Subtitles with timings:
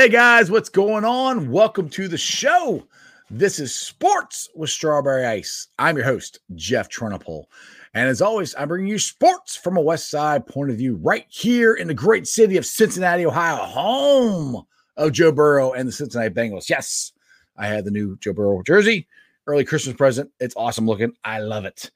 [0.00, 1.50] Hey guys, what's going on?
[1.50, 2.88] Welcome to the show.
[3.30, 5.68] This is Sports with Strawberry Ice.
[5.78, 7.44] I'm your host, Jeff Trenopole.
[7.92, 11.26] And as always, I'm bringing you sports from a West Side point of view right
[11.28, 14.64] here in the great city of Cincinnati, Ohio, home
[14.96, 16.70] of Joe Burrow and the Cincinnati Bengals.
[16.70, 17.12] Yes,
[17.58, 19.06] I had the new Joe Burrow jersey,
[19.46, 20.30] early Christmas present.
[20.40, 21.12] It's awesome looking.
[21.24, 21.90] I love it.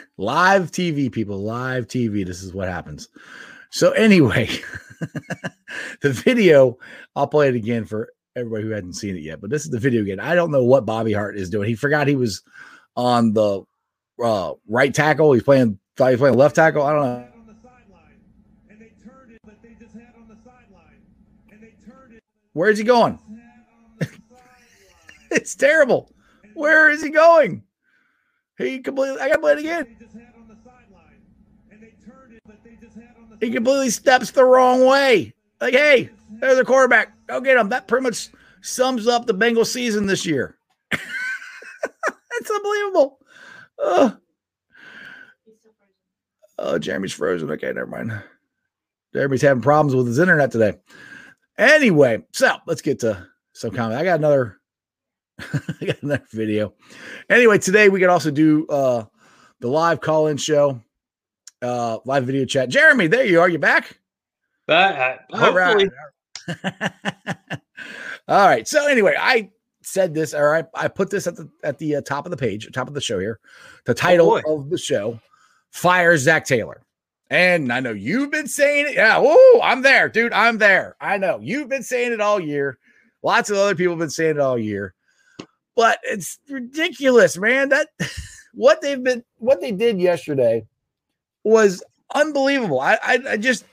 [0.16, 1.38] live TV, people.
[1.38, 2.24] Live TV.
[2.24, 3.08] This is what happens.
[3.70, 4.48] So anyway,
[6.02, 6.78] the video.
[7.16, 9.40] I'll play it again for everybody who hasn't seen it yet.
[9.40, 10.20] But this is the video again.
[10.20, 11.68] I don't know what Bobby Hart is doing.
[11.68, 12.42] He forgot he was
[12.94, 13.62] on the
[14.22, 15.32] uh, right tackle.
[15.32, 15.78] He's playing.
[15.96, 16.82] Thought he was playing left tackle.
[16.82, 17.35] I don't know
[22.56, 23.18] Where's he going?
[25.30, 26.10] it's terrible.
[26.54, 27.64] Where is he going?
[28.56, 29.20] He completely.
[29.20, 29.96] I got to play it again.
[33.40, 35.34] He completely steps the wrong way.
[35.60, 36.08] Like, hey,
[36.40, 37.12] there's a quarterback.
[37.26, 37.68] Go get him.
[37.68, 38.30] That pretty much
[38.62, 40.56] sums up the Bengals season this year.
[40.90, 43.18] That's unbelievable.
[43.78, 44.16] Oh.
[46.58, 47.50] oh, Jeremy's frozen.
[47.50, 48.18] Okay, never mind.
[49.12, 50.78] Jeremy's having problems with his internet today.
[51.58, 53.98] Anyway, so let's get to some comment.
[53.98, 54.58] I got another,
[55.38, 56.74] I got another video.
[57.30, 59.04] Anyway, today we could also do uh
[59.60, 60.80] the live call-in show,
[61.62, 62.68] uh live video chat.
[62.68, 63.48] Jeremy, there you are.
[63.48, 63.98] You back?
[64.66, 65.20] Back.
[65.32, 65.88] Uh, all right.
[68.28, 68.66] all right.
[68.68, 69.50] So anyway, I
[69.82, 72.36] said this, or I, I put this at the at the uh, top of the
[72.36, 73.38] page, top of the show here.
[73.84, 75.18] The title oh of the show:
[75.70, 76.82] Fire Zac Taylor.
[77.30, 78.94] And I know you've been saying it.
[78.94, 79.18] Yeah.
[79.18, 80.32] Whoa, I'm there, dude.
[80.32, 80.96] I'm there.
[81.00, 82.78] I know you've been saying it all year.
[83.22, 84.94] Lots of other people have been saying it all year.
[85.74, 87.70] But it's ridiculous, man.
[87.70, 87.88] That
[88.54, 90.66] what they've been what they did yesterday
[91.42, 91.82] was
[92.14, 92.80] unbelievable.
[92.80, 93.64] I I, I just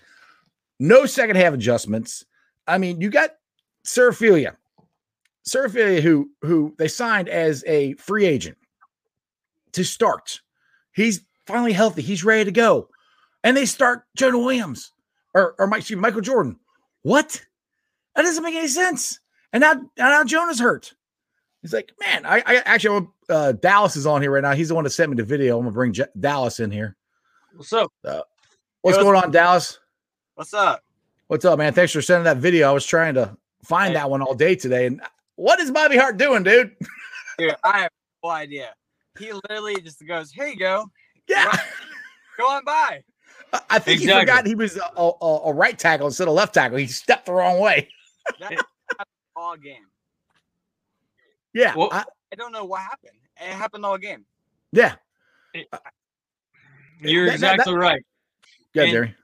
[0.80, 2.25] no second half adjustments.
[2.68, 3.31] I mean, you got
[3.86, 4.56] Su'a-Filo.
[5.47, 8.58] Su'a-Filo, who who they signed as a free agent
[9.74, 10.42] to start.
[10.94, 12.02] He's finally healthy.
[12.02, 12.90] He's ready to go
[13.44, 14.92] and they start Jonah Williams
[15.34, 16.60] or, or Mike, Michael Jordan.
[17.01, 17.44] What?
[18.16, 19.19] That doesn't make any sense.
[19.51, 20.94] And now, now Jonah's hurt.
[21.62, 24.54] He's like, man, I, I actually, uh, Dallas is on here right now.
[24.54, 25.57] He's the one that sent me the video.
[25.57, 26.98] I'm gonna bring J- Dallas in here.
[27.56, 27.92] What's up?
[28.04, 28.22] Uh,
[28.81, 29.80] what's going on, Dallas?
[30.36, 30.84] What's up?
[31.28, 31.74] What's up, man?
[31.74, 32.69] Thanks for sending that video.
[32.69, 33.94] I was trying to find hey.
[33.94, 34.88] that one all day today.
[34.88, 35.01] And
[35.36, 36.75] what is Bobby Hart doing, dude?
[37.38, 37.92] dude, I have
[38.24, 38.74] no idea.
[39.18, 40.86] He literally just goes, "Here you go."
[41.30, 41.57] Yeah.
[42.38, 43.01] Go on by.
[43.69, 44.05] I think exactly.
[44.05, 46.77] he forgot he was a, a, a, right tackle instead of left tackle.
[46.77, 47.88] He stepped the wrong way.
[49.35, 49.85] all game.
[51.53, 53.17] Yeah, well, I, I, don't know what happened.
[53.38, 54.25] It happened all game.
[54.71, 54.95] Yeah,
[55.53, 55.67] it,
[57.00, 58.05] you're that, exactly that, that, right.
[58.73, 59.15] Yeah, Jerry.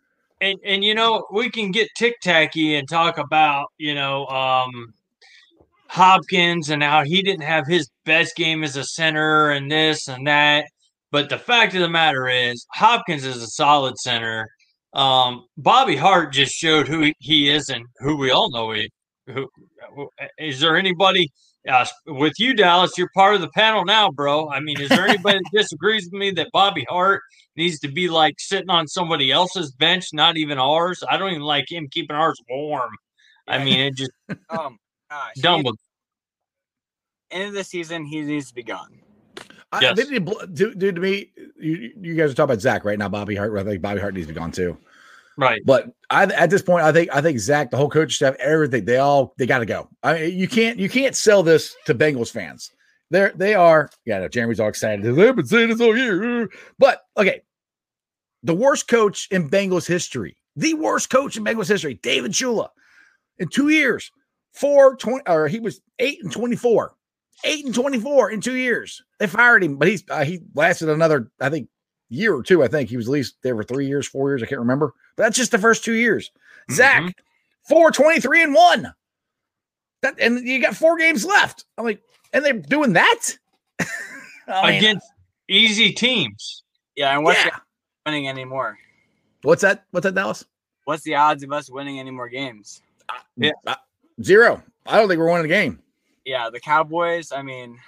[0.41, 4.93] And and you know we can get tic tacky and talk about you know um,
[5.87, 10.27] Hopkins and how he didn't have his best game as a center and this and
[10.27, 10.65] that.
[11.11, 14.47] But the fact of the matter is, Hopkins is a solid center.
[14.93, 18.89] Um, Bobby Hart just showed who he is and who we all know he.
[19.27, 19.47] Who
[20.37, 21.31] is there anybody
[21.67, 24.49] uh, with you, Dallas, you're part of the panel now, bro.
[24.49, 27.21] I mean, is there anybody that disagrees with me that Bobby Hart
[27.55, 31.03] needs to be like sitting on somebody else's bench, not even ours?
[31.07, 32.91] I don't even like him keeping ours warm.
[33.47, 34.11] I mean, it just
[34.49, 34.77] Um,
[35.09, 35.63] gosh, dumb.
[37.31, 39.01] end of the season, he needs to be gone.
[39.71, 39.97] I, Yes.
[39.97, 42.85] they need to bl- dude, dude, to me, you, you guys are talking about Zac
[42.85, 43.07] right now.
[43.09, 43.55] Bobby Hart.
[43.57, 44.77] I think Bobby Hart needs to be gone too.
[45.37, 45.61] Right.
[45.65, 48.85] But I, at this point, I think I think Zac, the whole coach staff, everything,
[48.85, 49.87] they all they got to go.
[50.03, 52.71] I mean, you can't you can't sell this to Bengals fans.
[53.11, 53.89] They're they are.
[54.05, 55.03] Yeah, no, Jeremy's all excited.
[55.15, 56.49] They've been saying this all year.
[56.77, 57.41] But okay,
[58.43, 62.69] the worst coach in Bengals history, the worst coach in Bengals history, David Shula,
[63.37, 64.11] in two years,
[64.53, 66.95] four twenty, or he was eight and twenty four.
[67.43, 69.01] Eight and twenty-four in two years.
[69.19, 71.69] They fired him, but he's uh, he lasted another, I think,
[72.09, 72.63] year or two.
[72.63, 74.43] I think he was at least there for three years, four years.
[74.43, 74.93] I can't remember.
[75.15, 76.31] But that's just the first two years.
[76.71, 77.13] Zac, Mhm.
[77.67, 78.93] four twenty-three and one.
[80.01, 81.65] That and you got four games left.
[81.77, 82.01] I'm like,
[82.33, 83.37] and they're doing that
[84.47, 85.07] I mean, Against
[85.47, 86.63] easy teams.
[86.95, 87.51] Yeah, and what's yeah.
[87.51, 87.61] the
[88.05, 88.77] winning anymore?
[89.43, 89.85] What's that?
[89.91, 90.43] What's that, Dallas?
[90.85, 92.81] What's the odds of us winning any more games?
[93.37, 93.51] Yeah.
[93.65, 93.75] Uh,
[94.21, 94.61] zero.
[94.85, 95.79] I don't think we're winning the game.
[96.29, 97.31] Yeah, the Cowboys.
[97.31, 97.79] I mean,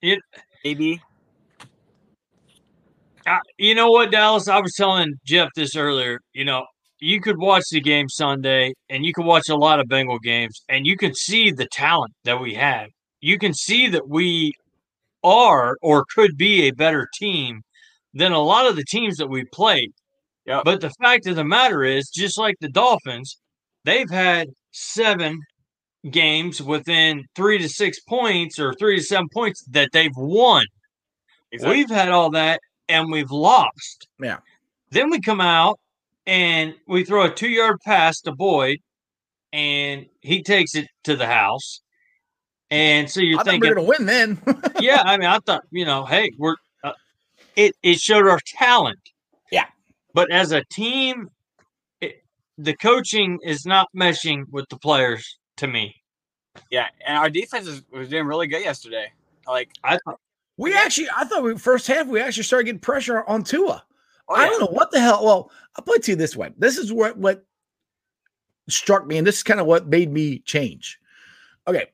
[0.00, 0.22] It-
[0.64, 1.02] maybe.
[3.26, 4.48] I, you know what, Dallas?
[4.48, 6.20] I was telling Jeff this earlier.
[6.32, 6.64] You know,
[7.00, 10.62] you could watch the game Sunday, and you could watch a lot of Bengal games,
[10.70, 12.88] and you can see the talent that we have.
[13.20, 14.54] You can see that we
[15.22, 17.60] are or could be a better team
[18.14, 19.92] than a lot of the teams that we played.
[20.46, 20.64] Yep.
[20.64, 23.36] But the fact of the matter is, just like the Dolphins,
[23.84, 25.38] they've had seven
[26.10, 30.66] games within three to six points or three to seven points that they've won.
[31.52, 31.76] Exactly.
[31.76, 34.08] We've had all that and we've lost.
[34.20, 34.38] Yeah.
[34.90, 35.78] Then we come out
[36.26, 38.78] and we throw a two yard pass to Boyd
[39.52, 41.80] and he takes it to the house.
[42.70, 44.42] And so you're I thinking, we're gonna win then.
[44.80, 46.92] yeah, I mean, I thought, you know, hey, we're, uh,
[47.56, 48.98] it, it showed our talent.
[49.50, 49.64] Yeah.
[50.12, 51.30] But as a team,
[52.02, 52.22] it,
[52.58, 55.94] the coaching is not meshing with the players to me.
[56.70, 59.12] Yeah, and our defense is, was doing really good yesterday.
[59.46, 60.18] Like, I thought,
[60.56, 63.84] we actually, I thought we first half we actually started getting pressure on Tua.
[64.28, 65.24] oh, I don't know what the hell.
[65.24, 66.50] Well, I'll put it to you this way.
[66.58, 67.44] This is what what
[68.68, 70.98] struck me, and this is kind of what made me change.
[71.66, 71.86] Okay,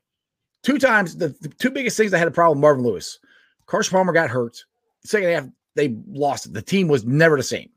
[0.62, 2.58] two times the, the two biggest things I had a problem.
[2.58, 3.18] with Marvin Lewis,
[3.66, 4.64] Carson Palmer got hurt.
[5.04, 6.54] Second half they lost it.
[6.54, 7.68] The team was never the same.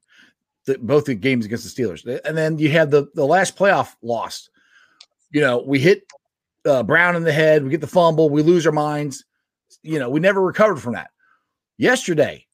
[0.65, 3.95] The, both the games against the Steelers, and then you had the the last playoff
[4.01, 4.49] loss.
[5.31, 6.03] You know, we hit
[6.65, 7.63] uh, Brown in the head.
[7.63, 8.29] We get the fumble.
[8.29, 9.25] We lose our minds.
[9.83, 11.09] You know, we never recovered from that.
[11.77, 12.45] Yesterday,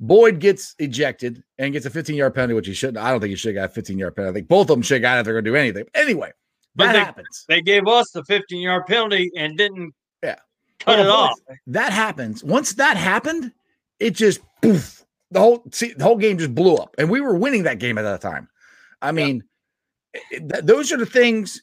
[0.00, 2.98] Boyd gets ejected and gets a 15 yard penalty, which he shouldn't.
[2.98, 4.30] I don't think he should have got a 15 yard penalty.
[4.30, 5.84] I think both of them should have got it if they're going to do anything.
[5.94, 6.32] Anyway,
[6.74, 7.44] But that they- happens.
[7.48, 10.36] they gave us the 15 yard penalty and didn't Yeah.
[10.80, 11.38] cut it off.
[11.68, 12.42] That happens.
[12.42, 13.52] Once that happened,
[14.00, 15.04] it just poof.
[15.30, 17.96] The whole see, the whole game just blew up, and we were winning that game
[17.96, 18.48] at that time.
[19.00, 19.42] I mean,
[20.12, 21.62] it- th- those are the things.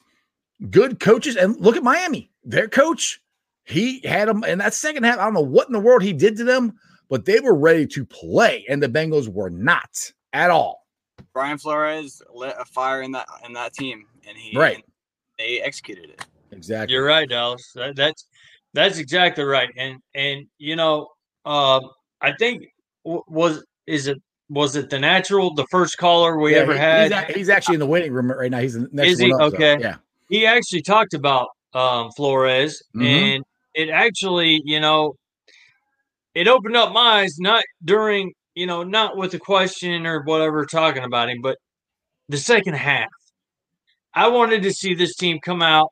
[0.69, 2.31] Good coaches, and look at Miami.
[2.43, 3.21] Their coach,
[3.63, 5.17] he had them in that second half.
[5.19, 6.73] I don't know what in the world he did to them,
[7.09, 10.85] but they were ready to play, and the Bengals were not at all.
[11.33, 14.75] Brian Flores lit a fire in that in that team, and he Right.
[14.75, 14.83] and
[15.37, 16.25] they executed it.
[16.51, 16.93] Exactly.
[16.93, 17.71] You're right, Dallas.
[17.75, 18.25] That, that's
[18.73, 19.69] that's exactly right.
[19.77, 21.07] And and you know,
[21.45, 21.89] um,
[22.21, 22.65] I think
[23.05, 27.11] was is it was it the natural the first caller we Yeah, ever he- had?
[27.11, 28.59] He's, a- he's actually in the waiting room right now.
[28.59, 29.31] He's the next Is he?
[29.31, 29.79] one up, so, Okay.
[29.79, 29.95] yeah.
[30.29, 33.05] He actually talked about um, Flores, Mhm.
[33.05, 33.43] and
[33.75, 35.13] it actually, you know,
[36.33, 37.37] it opened up my eyes.
[37.39, 41.57] Not during, you know, not with the question or whatever talking about him, but
[42.27, 43.09] the second half.
[44.13, 45.89] I wanted to see this team come out.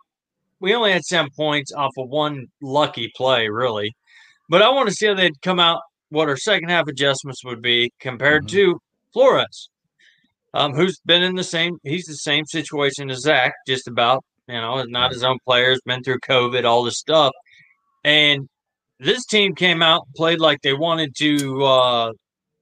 [0.59, 3.95] We only had seven points off of one lucky play, really,
[4.49, 5.81] but I want to see how they'd come out.
[6.09, 8.49] What our second half adjustments would be compared Mhm.
[8.51, 8.79] to
[9.13, 9.69] Flores,
[10.57, 11.77] um, who's been in the same.
[11.83, 16.01] He's the same situation as Zac, just about you know, not his own players, been
[16.03, 17.33] through COVID, all this stuff.
[18.05, 18.47] And
[18.99, 22.13] this team came out and played like they wanted to uh,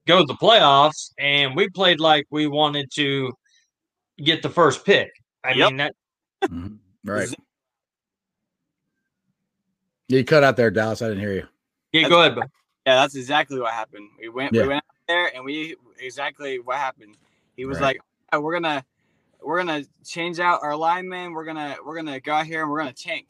[0.06, 3.32] go to the playoffs, and we played like we wanted to
[4.18, 5.10] get the first pick.
[5.44, 5.68] I Yep.
[5.68, 5.94] mean, that
[6.44, 6.78] Mhm.
[7.04, 7.28] Right.
[10.08, 11.02] You cut out there, Dallas.
[11.02, 11.48] I didn't hear you.
[11.92, 12.50] yeah, go ahead, bud.
[12.84, 14.08] Yeah, that's exactly what happened.
[14.20, 14.62] We went Yeah.
[14.62, 17.16] we went out there and we exactly what happened.
[17.56, 17.86] He was Right.
[17.86, 18.00] like,
[18.32, 18.84] "Yeah, "We're gonna
[19.42, 21.32] we're gonna change out our linemen.
[21.32, 23.26] We're gonna we're gonna go out here and we're gonna tank.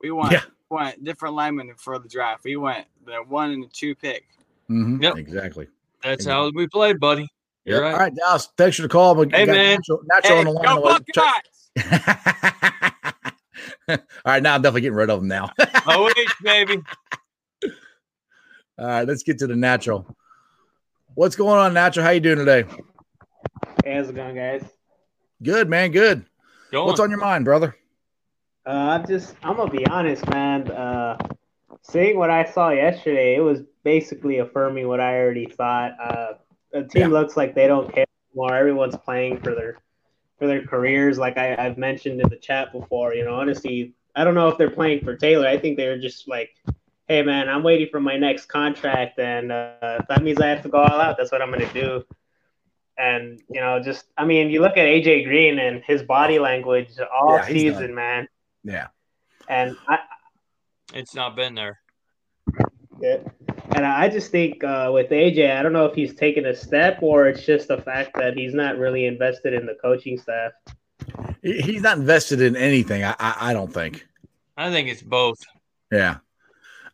[0.00, 0.42] We want Yeah.
[0.70, 2.44] we want different linemen for the draft.
[2.44, 4.26] We went the one and the two pick.
[4.70, 5.02] Mhm.
[5.02, 5.16] Yep.
[5.16, 5.68] Exactly.
[6.02, 7.28] That's how we played, buddy.
[7.64, 7.82] You're Yep.
[7.84, 7.92] right.
[7.94, 8.48] All right, Dallas.
[8.56, 9.14] Thanks for the call.
[9.14, 9.78] But Hey, man.
[9.78, 10.64] Nacho, Nacho Hey, on the line.
[10.64, 12.42] go I'll let- Buckeyes!
[13.88, 15.50] All right, now I'm definitely getting rid of them now.
[15.86, 16.82] OH, baby.
[18.78, 20.06] All right, let's get to the natural.
[21.14, 22.04] What's going on, natural?
[22.04, 22.64] How you doing today?
[23.86, 24.64] Hey, how's it going, guys?
[25.44, 25.92] Good, man.
[25.92, 26.26] Good.
[26.72, 27.76] Go What's on your mind, brother?
[28.66, 30.68] Uh, I'm just, I'm gonna be honest, man.
[30.68, 31.16] Uh,
[31.82, 35.92] seeing what I saw yesterday, it was basically affirming what I already thought.
[36.00, 36.32] Uh,
[36.72, 37.06] the team Yeah.
[37.06, 38.56] looks like they don't care anymore.
[38.56, 39.76] Everyone's playing for their,
[40.40, 41.16] for their careers.
[41.16, 44.58] Like I, I've mentioned in the chat before, you know, honestly, I don't know if
[44.58, 45.46] they're playing for Taylor.
[45.46, 46.50] I think they're just like,
[47.06, 50.62] hey, man, I'm waiting for my next contract, and uh, if that means I have
[50.64, 51.16] to go all out.
[51.16, 52.04] That's what I'm gonna do.
[52.98, 56.88] And you know, just I mean, you look at AJ Green and his body language
[57.14, 58.28] all Yeah, season, man.
[58.64, 58.88] Yeah.
[59.48, 59.98] And I,
[60.94, 61.78] It's not been there.
[63.00, 63.18] Yeah.
[63.74, 66.98] And I just think uh, with AJ, I don't know if he's taken a step
[67.02, 70.52] or it's just the fact that he's not really invested in the coaching staff.
[71.42, 73.04] He's not invested in anything.
[73.04, 74.06] I, I, I don't think.
[74.56, 75.38] I think it's both.
[75.92, 76.16] Yeah.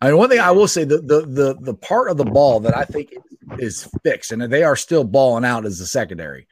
[0.01, 2.59] I mean, one thing I will say the the the the part of the ball
[2.61, 3.15] that I think
[3.59, 6.47] is fixed, and they are still balling out as the secondary.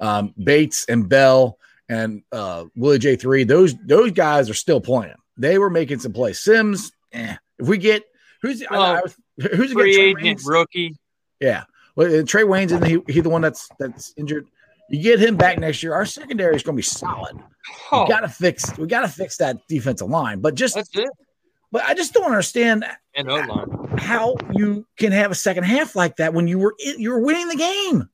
[0.00, 3.44] Um, Bates and Bell and uh, Willie J three.
[3.44, 5.14] Those those guys are still playing.
[5.36, 6.40] They were making some plays.
[6.40, 7.36] Sims, eh.
[7.58, 8.04] if we get
[8.42, 9.16] who's I- Well, I was-
[9.54, 10.96] who's Free agent rookie.
[11.40, 11.64] Yeah.
[11.96, 12.82] Well, Trae Waynes in.
[12.82, 14.46] He he the one that's that's injured.
[14.90, 15.94] You get him back next year.
[15.94, 17.38] Our secondary is going to be solid.
[17.92, 18.76] Oh, We got to fix.
[18.76, 20.40] We got to fix that defensive line.
[20.40, 21.08] But just, that's it.
[21.72, 22.84] But I just don't understand
[23.14, 23.30] And
[23.98, 27.20] how you can have a second half like that when you were in, you were
[27.20, 28.08] winning the game.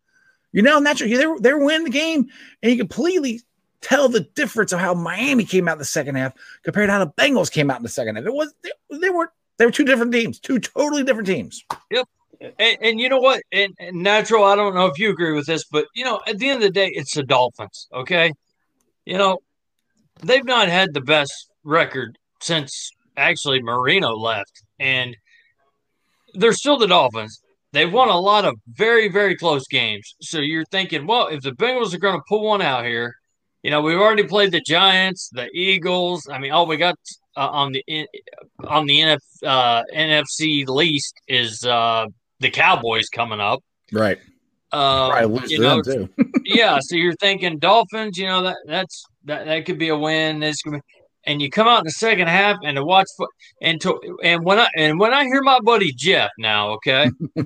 [0.53, 2.29] You know, naturally they were they were winning the game,
[2.63, 3.43] and you completely
[3.81, 6.33] tell the difference of how Miami came out in the second half
[6.63, 8.25] compared to how the Bengals came out in the second half.
[8.25, 11.65] It was they, they were they were two different teams, two totally different teams.
[12.59, 13.43] And, and you know what?
[13.51, 16.39] And, and natural, I don't know if you agree with this, but you know, at
[16.39, 17.89] the end of the day, it's the Dolphins.
[17.93, 18.33] Okay,
[19.05, 19.39] you know,
[20.23, 25.17] they've not had the best record since actually Marino left, and
[26.35, 27.41] they're still the Dolphins.
[27.73, 30.15] They've won a lot of very, very close games.
[30.21, 33.15] So you're thinking, well, if the Bengals are going to pull one out here,
[33.63, 36.29] you know, we've already played the Giants, the Eagles.
[36.31, 36.97] I mean, all we got
[37.37, 37.85] uh, on the
[38.67, 42.07] on the NF, uh, NFC least is uh,
[42.41, 43.63] the Cowboys coming up.
[43.93, 44.19] Right.
[44.73, 45.81] Uh, lose you know,
[46.45, 50.41] yeah, so you're thinking Dolphins, you know that that's that, that could be a win.
[50.41, 50.81] This could be,
[51.27, 53.27] and you come out in the second half and to watch fo-
[53.61, 57.11] and to and when I and when I hear my buddy Jeff now, okay,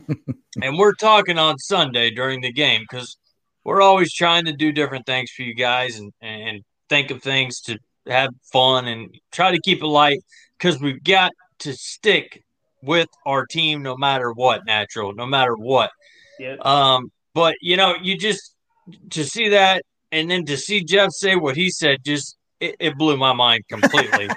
[0.62, 3.16] and we're talking on Sunday during the game because
[3.64, 7.60] we're always trying to do different things for you guys and and think of things
[7.62, 10.20] to have fun and try to keep it light
[10.58, 12.42] because we've got to stick
[12.82, 15.90] with our team no matter what, natural, no matter what.
[16.38, 16.56] Yeah.
[16.60, 18.54] Um, but you know, you just
[19.10, 19.82] to see that
[20.12, 23.64] and then to see Jeff say what he said, just it, it blew my mind
[23.69, 24.29] completely.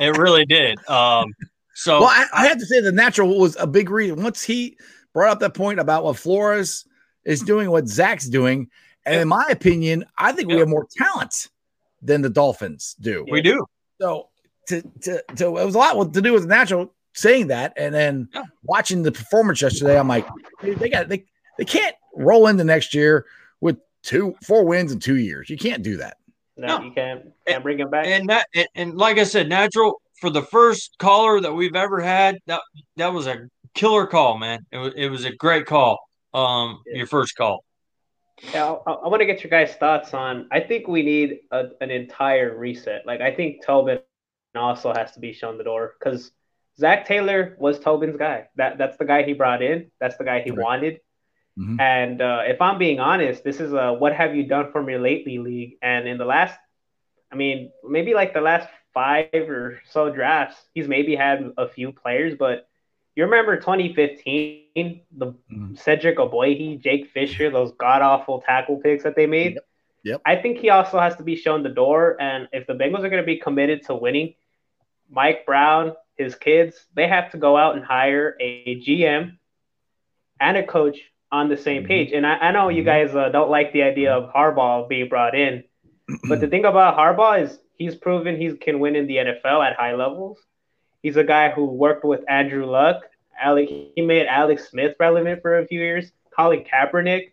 [0.00, 0.78] it really did.
[0.88, 1.32] Um,
[1.74, 4.22] so Well, I, I have to say the natural was a big reason.
[4.22, 4.76] Once he
[5.12, 6.84] brought up that point about what Flores
[7.24, 8.68] is doing, what Zac's doing,
[9.04, 11.48] and in my opinion, I think we have more talent
[12.02, 13.26] than the Dolphins do.
[13.30, 13.64] we do.
[14.00, 14.28] So
[14.68, 17.94] to to to it was a lot to do with the natural saying that, and
[17.94, 18.42] then Yeah.
[18.64, 20.26] watching the performance yesterday, I'm like,
[20.62, 21.24] they got they
[21.58, 23.26] they can't roll into next year
[23.60, 25.50] with two four wins in two years.
[25.50, 26.18] You can't do that.
[26.62, 26.84] No, No.
[26.84, 28.06] you can't can't bring him back.
[28.06, 32.00] And that and, and like I said, natural for the first caller that we've ever
[32.00, 32.60] had, that
[32.96, 34.64] that was a killer call, man.
[34.70, 35.98] It was it was a great call.
[36.32, 36.98] Um, Yeah.
[36.98, 37.64] your first call.
[38.54, 40.48] Yeah, I, I want to get your guys' thoughts on.
[40.50, 43.04] I think we need a, an entire reset.
[43.06, 43.98] Like I think Tobin
[44.54, 46.30] also has to be shown the door because
[46.78, 48.48] Zac Taylor was Tobin's guy.
[48.56, 49.90] That that's the guy he brought in.
[50.00, 50.58] That's the guy he Right.
[50.64, 51.00] wanted.
[51.58, 51.80] Mhm.
[51.80, 54.96] And uh, if I'm being honest, this is a what have you done for me
[54.96, 55.76] lately league.
[55.82, 56.58] And in the last,
[57.32, 61.92] I mean, maybe like the last five or so drafts, he's maybe had a few
[61.92, 62.66] players, but
[63.16, 65.76] you remember 2015, the Mhm.
[65.78, 69.54] Cedric Ogbuehi, Jake Fisher, those god awful tackle picks that they made.
[69.54, 69.64] Yep.
[70.04, 70.20] Yep.
[70.24, 72.16] I think he also has to be shown the door.
[72.18, 74.34] And if the Bengals are going to be committed to winning,
[75.10, 79.38] Mike Brown, his kids, they have to go out and hire a GM
[80.40, 81.88] and a coach on the same Mhm.
[81.88, 82.12] page.
[82.12, 82.86] And I, I know you Mhm.
[82.86, 85.64] guys uh, don't like the idea of Harbaugh being brought in,
[86.28, 89.74] but the thing about Harbaugh is he's proven he can win in the NFL at
[89.76, 90.38] high levels.
[91.02, 93.02] He's a guy who worked with Andrew Luck.
[93.40, 96.12] Alec, he made Alex Smith relevant for a few years.
[96.36, 97.32] Colin Kaepernick.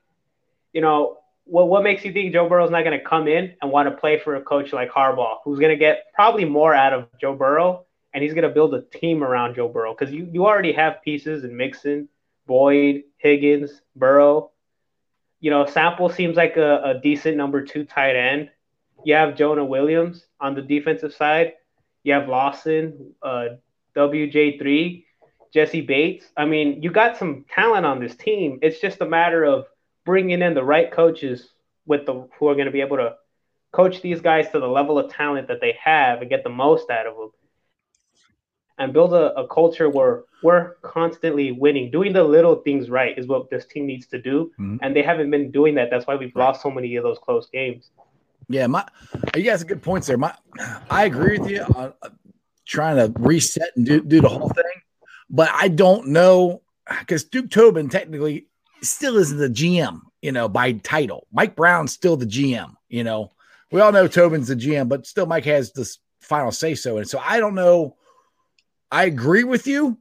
[0.73, 3.71] You know, what what makes you think Joe Burrow's not going to come in and
[3.71, 6.93] want to play for a coach like Harbaugh, who's going to get probably more out
[6.93, 10.27] of Joe Burrow, and he's going to build a team around Joe Burrow because you
[10.31, 12.07] you already have pieces in Mixon,
[12.49, 14.49] Boyd, Higgins, Burrow.
[15.39, 18.49] You know, Sample seems like a, a decent number two tight end.
[19.05, 21.53] You have Jonah Williams on the defensive side.
[22.03, 23.49] You have Lawson, uh,
[23.95, 25.05] WJ3,
[25.53, 26.25] Jessie Bates.
[26.35, 28.57] I mean, you got some talent on this team.
[28.63, 29.65] It's just a matter of
[30.03, 31.49] bringing in the right coaches
[31.85, 33.13] with the who are going to be able to
[33.71, 36.89] coach these guys to the level of talent that they have and get the most
[36.89, 37.29] out of them
[38.79, 41.91] and build a, a culture where we're constantly winning.
[41.91, 44.51] Doing the little things right is what this team needs to do.
[44.59, 44.77] Mm-hmm.
[44.81, 45.89] And they haven't been doing that.
[45.91, 47.91] That's why we've lost so many of those close games.
[48.48, 48.83] Yeah, my
[49.36, 50.17] you guys have good points there.
[50.17, 50.33] My
[50.89, 52.09] I agree with you on uh,
[52.65, 54.81] trying to reset and do, do the whole thing,
[55.29, 56.63] but I don't know
[57.00, 58.48] because Duke Tobin technically
[58.81, 61.27] still isn't the GM, you know, by title.
[61.31, 63.33] Mike Brown's still the GM, you know.
[63.71, 66.98] We all know Tobin's the GM, but still Mike has this final say so.
[66.98, 67.95] And so I don't know
[68.91, 69.98] I agree with you.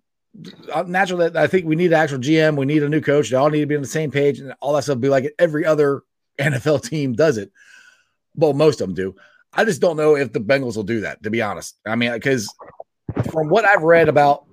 [0.73, 2.57] Uh, naturally, I think we need an actual GM.
[2.57, 3.31] We need a new coach.
[3.31, 5.33] They all need to be on the same page, and all that stuff be like
[5.39, 6.03] every other
[6.39, 7.51] NFL team does it.
[8.35, 9.17] Well, most of them do.
[9.53, 11.23] I just don't know if the Bengals will do that.
[11.23, 12.53] To be honest, I mean, because
[13.31, 14.45] from what I've read about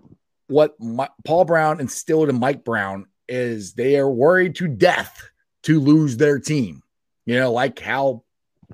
[0.47, 5.29] what my, Paul Brown instilled in Mike Brown is they are worried to death
[5.63, 6.81] to lose their team.
[7.25, 8.23] You know, like how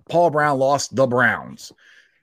[0.10, 1.72] Paul Brown lost the Browns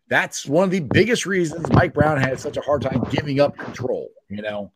[0.08, 3.56] that's one of the biggest reasons Mike Brown had such a hard time giving up
[3.56, 4.72] control, you know.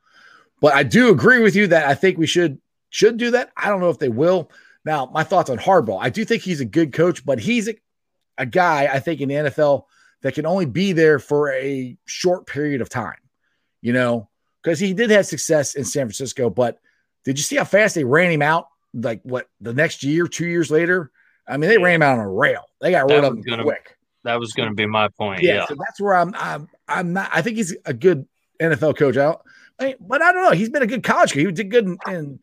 [0.60, 2.60] But I do agree with you that I think we should
[2.90, 3.50] should do that.
[3.56, 4.50] I don't know if they will.
[4.84, 5.98] Now, my thoughts on Harbaugh.
[6.00, 7.74] I do think he's a good coach, but he's a,
[8.36, 9.84] a guy I think in the NFL
[10.22, 13.18] that can only be there for a short period of time,
[13.80, 14.28] you know,
[14.62, 16.50] because he did have success in San Francisco.
[16.50, 16.78] But
[17.24, 18.68] did you see how fast they ran him out?
[18.94, 21.10] Like what the next year, two years later?
[21.48, 22.62] I mean, they ran him out on a rail.
[22.80, 23.96] They got rid of him gonna, quick.
[24.24, 25.42] That was going to be my point.
[25.42, 26.34] Yeah, yeah, so that's where I'm.
[26.36, 26.68] I'm.
[26.88, 27.30] I'm not.
[27.32, 28.26] I think he's a good
[28.60, 29.16] NFL coach.
[29.16, 29.42] Out,
[29.78, 30.52] but I don't know.
[30.52, 31.42] He's been a good college coach.
[31.42, 32.38] He did good in in,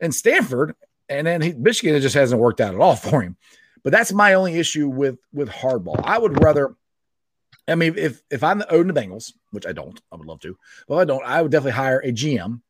[0.00, 0.76] in Stanford,
[1.08, 3.36] and then he, Michigan it just hasn't worked out at all for him.
[3.82, 6.00] But that's my only issue with with Harbaugh.
[6.04, 6.74] I would rather.
[7.66, 10.26] I mean, if if I'm the owner of the Bengals, which I don't, I would
[10.26, 11.24] love to, but I don't.
[11.24, 12.60] I would definitely hire a GM,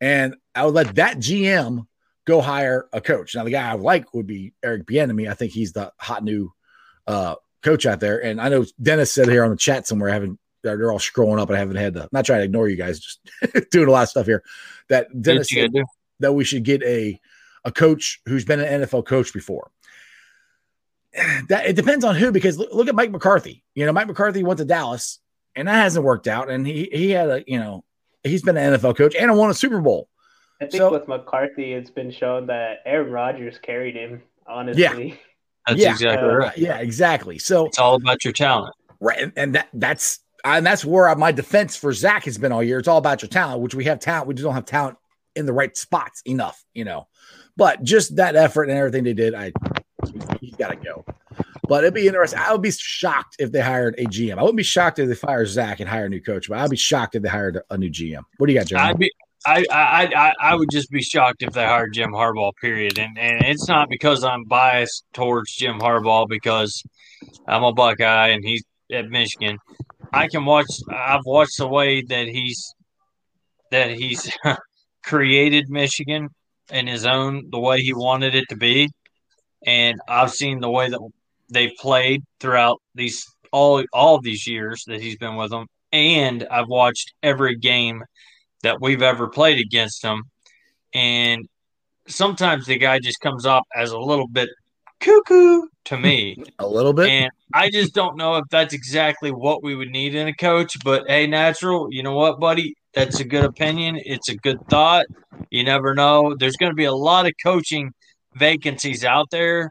[0.00, 1.86] and I would let that GM
[2.24, 3.34] go hire a coach.
[3.34, 5.28] Now, the guy I would like would be Eric Bieniemy.
[5.28, 6.52] I think he's the hot new
[7.06, 8.22] uh, coach out there.
[8.22, 11.40] And I know Dennis said here on the chat somewhere, I haven't, they're all scrolling
[11.40, 11.50] up.
[11.50, 13.20] I haven't had the, not trying to ignore you guys, just
[13.70, 14.42] doing a lot of stuff here.
[14.88, 15.72] That Dennis said
[16.20, 17.20] that we should get a,
[17.64, 19.70] a coach who's been an NFL coach before.
[21.48, 23.62] That it depends on who, because look, look at Mike McCarthy.
[23.74, 25.18] You know, Mike McCarthy went to Dallas
[25.54, 26.50] and that hasn't worked out.
[26.50, 27.84] And he, he had a, you know,
[28.22, 30.08] he's been an NFL coach and won a Super Bowl.
[30.60, 35.08] I think so, with McCarthy, it's been shown that Aaron Rodgers carried him, honestly.
[35.08, 35.14] Yeah.
[35.66, 36.58] That's yeah, exactly uh, right.
[36.58, 37.38] Yeah, exactly.
[37.38, 39.18] So it's all about your talent, right?
[39.18, 42.78] And, and that that's and that's where my defense for Zac has been all year.
[42.78, 44.26] It's all about your talent, which we have talent.
[44.26, 44.98] We just don't have talent
[45.36, 47.06] in the right spots enough, you know.
[47.56, 49.52] But just that effort and everything they did, I
[50.40, 51.04] he's got to go.
[51.68, 52.40] But it'd be interesting.
[52.40, 54.36] I would be shocked if they hired a GM.
[54.36, 56.70] I wouldn't be shocked if they fired Zac and hire a new coach, but I'd
[56.70, 58.22] be shocked if they hired a, a new GM.
[58.38, 58.80] What do you got, John?
[58.80, 59.10] I'd be
[59.46, 62.52] I, I, I, would just be shocked if they hired Jim Harbaugh.
[62.60, 66.82] Period, and and it's not because I'm biased towards Jim Harbaugh because
[67.46, 69.58] I'm a Buckeye and he's at Michigan.
[70.12, 70.66] I can watch.
[70.90, 72.74] I've watched the way that he's
[73.70, 74.30] that he's
[75.04, 76.28] created Michigan
[76.70, 78.88] in his own the way he wanted it to be,
[79.66, 81.00] and I've seen the way that
[81.50, 86.68] they've played throughout these all all these years that he's been with them, and I've
[86.68, 88.04] watched every game
[88.62, 90.24] that we've ever played against him.
[90.94, 91.48] And
[92.06, 94.48] sometimes the guy just comes off as a little bit
[95.00, 96.42] cuckoo to me.
[96.58, 97.08] a little bit.
[97.08, 100.76] And I just don't know if that's exactly what we would need in a coach.
[100.84, 102.74] But hey, natural, you know what, buddy?
[102.94, 103.98] That's a good opinion.
[104.04, 105.06] It's a good thought.
[105.50, 106.34] You never know.
[106.38, 107.92] There's going to be a lot of coaching
[108.34, 109.70] vacancies out there.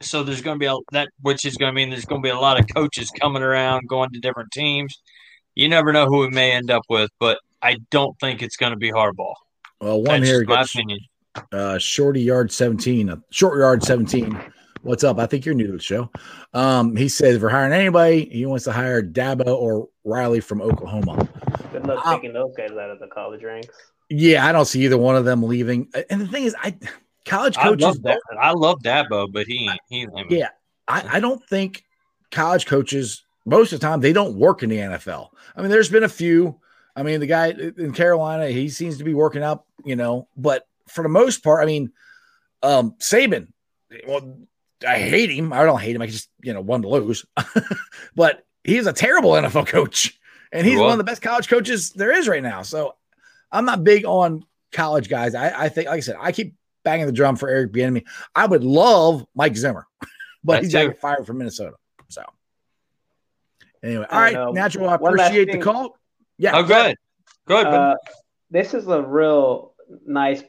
[0.00, 2.26] So there's going to be a that which is going to mean there's going to
[2.26, 4.94] be a lot of coaches coming around, going to different teams.
[5.54, 8.72] You never know who we may end up with, but I don't think it's going
[8.72, 9.34] to be Harbaugh.
[9.80, 11.00] Well, one That's here, my opinion.
[11.52, 14.36] Uh, shorty yard seventeen, uh, short yard seventeen.
[14.82, 15.18] What's up?
[15.18, 16.10] I think you're new to the show.
[16.54, 20.62] Um, he says if we're hiring anybody, he wants to hire Dabo or Riley from
[20.62, 21.28] Oklahoma.
[21.72, 23.74] Good luck um, taking those guys out of the college ranks.
[24.08, 25.88] Yeah, I don't see either one of them leaving.
[26.10, 26.76] And the thing is, I
[27.24, 27.84] college coaches.
[27.84, 28.20] I love, that.
[28.40, 30.08] I love Dabo, but he he.
[30.28, 30.48] Yeah,
[30.88, 31.84] I, I don't think
[32.30, 35.28] college coaches most of the time they don't work in the NFL.
[35.56, 36.58] I mean, there's been a few
[36.98, 40.66] I mean, the guy in Carolina, he seems to be working out, you know, but
[40.88, 41.92] for the most part, I mean,
[42.62, 43.48] um, Saban,
[44.06, 44.36] well,
[44.86, 45.52] I hate him.
[45.52, 46.02] I don't hate him.
[46.02, 47.24] I just, you know, won to lose,
[48.16, 50.18] but he's a terrible NFL coach
[50.52, 52.62] and he's one of the best college coaches there is right now.
[52.62, 52.96] So
[53.52, 55.36] I'm not big on college guys.
[55.36, 58.04] I, I think, like I said, I keep banging the drum for Eric Bieniemy.
[58.34, 59.86] I would love Mike Zimmer,
[60.42, 61.76] but That's he's got fired from Minnesota.
[62.08, 62.24] So
[63.82, 64.88] Anyway, all right, And, uh, natural.
[64.88, 65.96] I appreciate the call.
[66.38, 66.56] Yeah.
[66.56, 66.94] Oh, good.
[67.46, 67.66] Good.
[67.66, 67.94] Uh,
[68.50, 69.74] this is a real
[70.06, 70.42] nice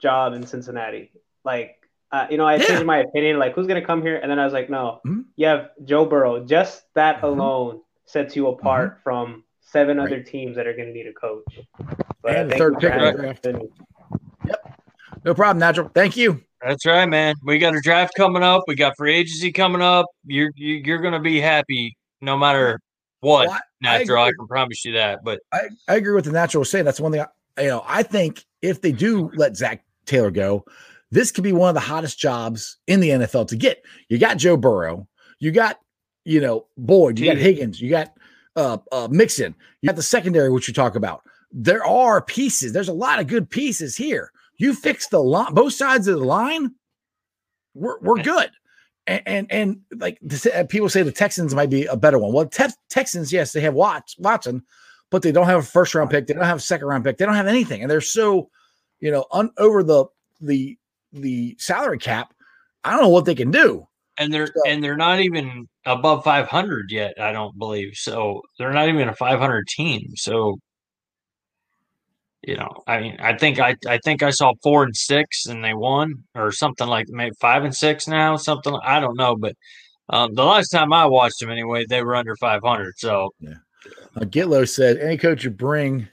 [0.00, 1.12] job in Cincinnati.
[1.44, 1.76] Like,
[2.12, 2.64] uh, you know, I Yeah.
[2.66, 3.38] changed my opinion.
[3.38, 4.16] Like, who's gonna come here?
[4.16, 5.24] And then I was like, no, Mhm.
[5.36, 6.44] you have Joe Burrow.
[6.44, 7.24] Just that Mhm.
[7.24, 10.06] alone sets you apart from seven Right.
[10.06, 11.44] other teams that are gonna need a coach.
[12.22, 13.44] But And third pick for in draft.
[13.46, 13.68] me.
[15.24, 15.90] No problem, natural.
[15.94, 16.40] Thank you.
[16.60, 17.34] That's right, man.
[17.44, 18.62] We got a draft coming up.
[18.66, 20.06] We got free agency coming up.
[20.24, 22.78] You're you, you're gonna be happy no matter
[23.20, 23.48] what.
[23.48, 25.24] Well, I- I natural, I, can promise you that.
[25.24, 26.84] But I, I agree with the natural saying.
[26.84, 27.24] That's one thing.
[27.56, 30.64] I, you know, I think if they do let Zac Taylor go,
[31.10, 33.82] this could be one of the hottest jobs in the NFL to get.
[34.08, 35.06] You got Joe Burrow,
[35.38, 35.78] you got
[36.24, 38.12] you know Boyd, you got Higgins, you got
[38.56, 41.22] uh, uh Mixon, you got the secondary, which you talk about.
[41.52, 42.72] There are pieces.
[42.72, 44.32] There's a lot of good pieces here.
[44.56, 46.74] You fix the line, both sides of the line.
[47.74, 48.50] We're we're good.
[49.06, 52.32] And and, and like the, uh, people say, the Texans might be a better one.
[52.32, 54.62] Well, Tex Texans, yes, they have Watts, Watson,
[55.10, 56.26] but they don't have a first round pick.
[56.26, 57.18] They don't have a second round pick.
[57.18, 58.48] They don't have anything, and they're so,
[59.00, 60.06] you know, un, over the
[60.40, 60.78] the
[61.12, 62.32] the salary cap.
[62.84, 63.86] I don't know what they can do.
[64.16, 67.14] and they're So- and they're not even above 500 yet.
[67.20, 68.42] I don't believe so.
[68.58, 70.12] They're not even a 500 team.
[70.16, 70.58] So
[72.46, 75.64] you know, I mean, I think I I think I saw four and six and
[75.64, 78.36] they won or something like maybe five and six now.
[78.36, 79.54] Something I don't know, but
[80.10, 82.94] um, the last time I watched them anyway, they were under 500.
[82.98, 83.30] So
[84.16, 86.08] Uh, Gitlow said any coach you bring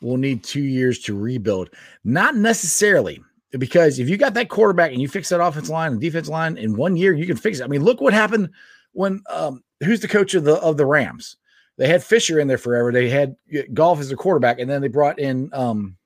[0.00, 1.70] will need two years to rebuild.
[2.04, 3.20] Not necessarily,
[3.58, 6.56] because if you got that quarterback and you fix that offense line and defense line
[6.56, 7.64] in one year, you can fix it.
[7.64, 8.50] I mean, look what happened
[8.92, 11.36] when um, who's the coach of the of the Rams?
[11.78, 12.92] They had Fisher in there forever.
[12.92, 13.36] They had
[13.72, 15.96] Goff as their quarterback, and then they brought in um,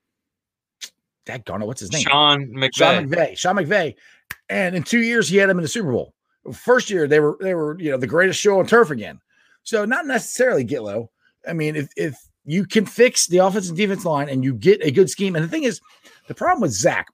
[1.26, 2.02] that Garner, what's his name?
[2.02, 2.74] Sean McVay.
[2.74, 3.38] Sean McVay.
[3.38, 3.94] Sean McVay.
[4.50, 6.14] And in two years, he had him in the Super Bowl.
[6.52, 9.18] First year, they were they were you know the greatest show on turf again.
[9.62, 11.10] So not necessarily get low.
[11.48, 14.84] I mean, if if you can fix the offense and defense line and you get
[14.84, 15.80] a good scheme, and the thing is,
[16.26, 17.06] the problem with Zac,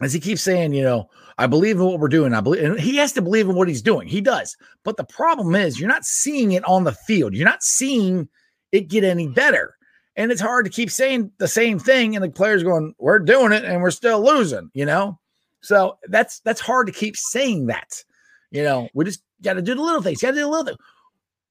[0.00, 2.32] as he keeps saying, you know, I believe in what we're doing.
[2.32, 4.06] I believe, and he has to believe in what he's doing.
[4.06, 4.56] He does.
[4.84, 7.34] But the problem is, you're not seeing it on the field.
[7.34, 8.28] You're not seeing
[8.72, 9.76] it get any better.
[10.16, 13.50] And it's hard to keep saying the same thing, and the players going, "We're doing
[13.52, 15.18] it, and we're still losing." You know,
[15.60, 18.04] so that's that's hard to keep saying that.
[18.52, 20.22] You know, we just got to do the little things.
[20.22, 20.76] Got to do the little thing.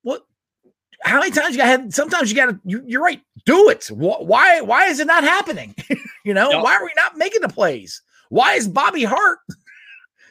[0.04, 0.22] What?
[1.02, 1.91] How many times you got?
[1.91, 2.60] Sometimes you got to.
[2.63, 3.22] You, you're right.
[3.46, 3.86] Do it.
[3.88, 4.62] Why?
[4.62, 5.76] Why is it not happening?
[6.24, 6.63] you know, Yep.
[6.63, 8.02] why are we not making the plays?
[8.30, 9.39] Why is Bobby Hart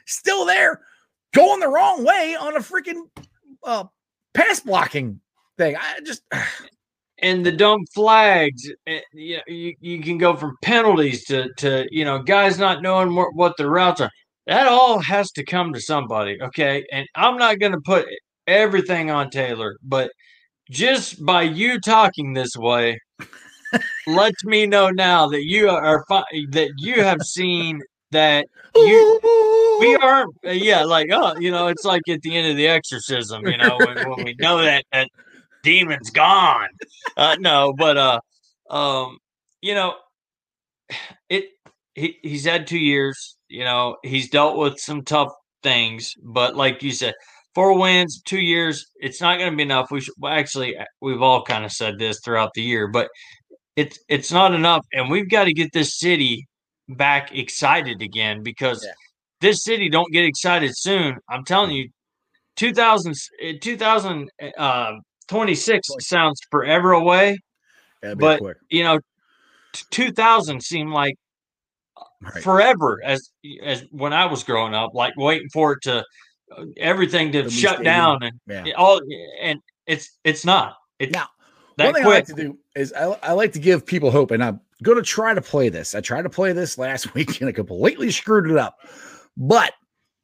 [0.06, 0.80] still there,
[1.34, 3.02] going the wrong way on a freaking
[3.64, 3.84] uh,
[4.34, 5.20] pass blocking
[5.58, 5.76] thing?
[5.76, 6.22] I just
[7.18, 8.70] and the dumb flags.
[8.86, 12.82] eh, You, know, you you can go from penalties to to you know guys not
[12.82, 14.10] knowing what, what the routes are.
[14.46, 16.84] That all has to come to somebody, okay?
[16.90, 18.06] And I'm not going to put
[18.48, 20.10] everything on Taylor, but
[20.70, 22.98] just by you talking this way
[24.06, 27.80] lets me know now that you are fi- that you have seen
[28.12, 32.56] that you we are yeah like oh you know it's like at the end of
[32.56, 35.08] the exorcism you know when, when we know that that
[35.62, 36.68] demon's gone.
[37.16, 38.20] Uh no but uh
[38.70, 39.18] um
[39.60, 39.94] you know
[41.28, 41.44] it
[41.94, 46.82] he, he's had two years you know he's dealt with some tough things but like
[46.82, 47.14] you said
[47.54, 49.90] four wins two years it's not going to be enough.
[49.90, 53.08] We should well, actually we've all kind of said this throughout the year but
[53.76, 56.46] it's it's not enough and we've got to get this city
[56.96, 58.92] back excited again because Yeah.
[59.40, 61.88] this city don't get excited soon i'm telling you
[62.56, 67.38] 2000 eh, 2026 sounds forever away
[68.18, 68.56] but- quick.
[68.70, 68.98] you know
[69.72, 71.14] t- 2000 seemed like
[72.20, 72.42] Right.
[72.42, 73.30] forever as
[73.64, 76.04] as when i was growing up like waiting for it to
[76.56, 78.72] uh, everything to The shut down and Yeah.
[78.76, 79.00] all
[79.40, 81.26] and it's it's not it's Now,
[81.78, 84.10] that One thing quick I like to do is I, I like to give people
[84.12, 85.94] hope, and I'm going to try to play this.
[85.94, 88.78] I tried to play this last week and I completely screwed it up.
[89.36, 89.72] But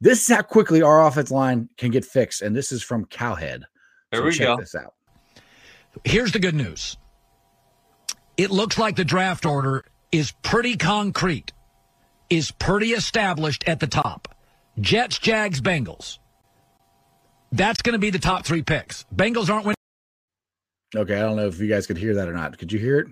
[0.01, 2.41] this is how quickly our offense line can get fixed.
[2.41, 3.65] And this is from Cowherd.
[4.11, 4.93] there So we check go this out.
[6.03, 6.97] Here's the good news.
[8.37, 11.51] It looks like the draft order is pretty concrete,
[12.29, 14.33] is pretty established at the top.
[14.79, 16.19] Jets, Jags, Bengals.
[17.51, 19.05] That's going to be the top three picks.
[19.13, 19.75] Bengals aren't winning.
[20.95, 21.15] Okay.
[21.15, 22.57] I don't know if you guys could hear that or not.
[22.57, 23.07] Could you hear it?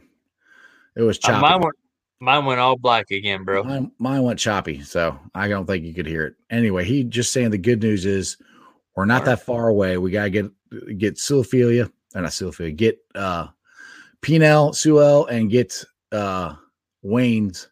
[0.98, 1.42] It was Uh, choppy.
[1.42, 1.76] mine went
[2.20, 5.94] mine went all black again bro Mine, mine went choppy, so I don't think you
[5.94, 6.34] could hear it.
[6.50, 8.38] Anyway, he just saying the good news is
[8.96, 9.98] we're not that far away.
[9.98, 10.46] We gotta get
[10.98, 13.48] get Su'a-Filo, or not Su'a-Filo, get uh
[14.24, 16.56] Penei, Sewell, and get uh
[17.04, 17.70] Wayne's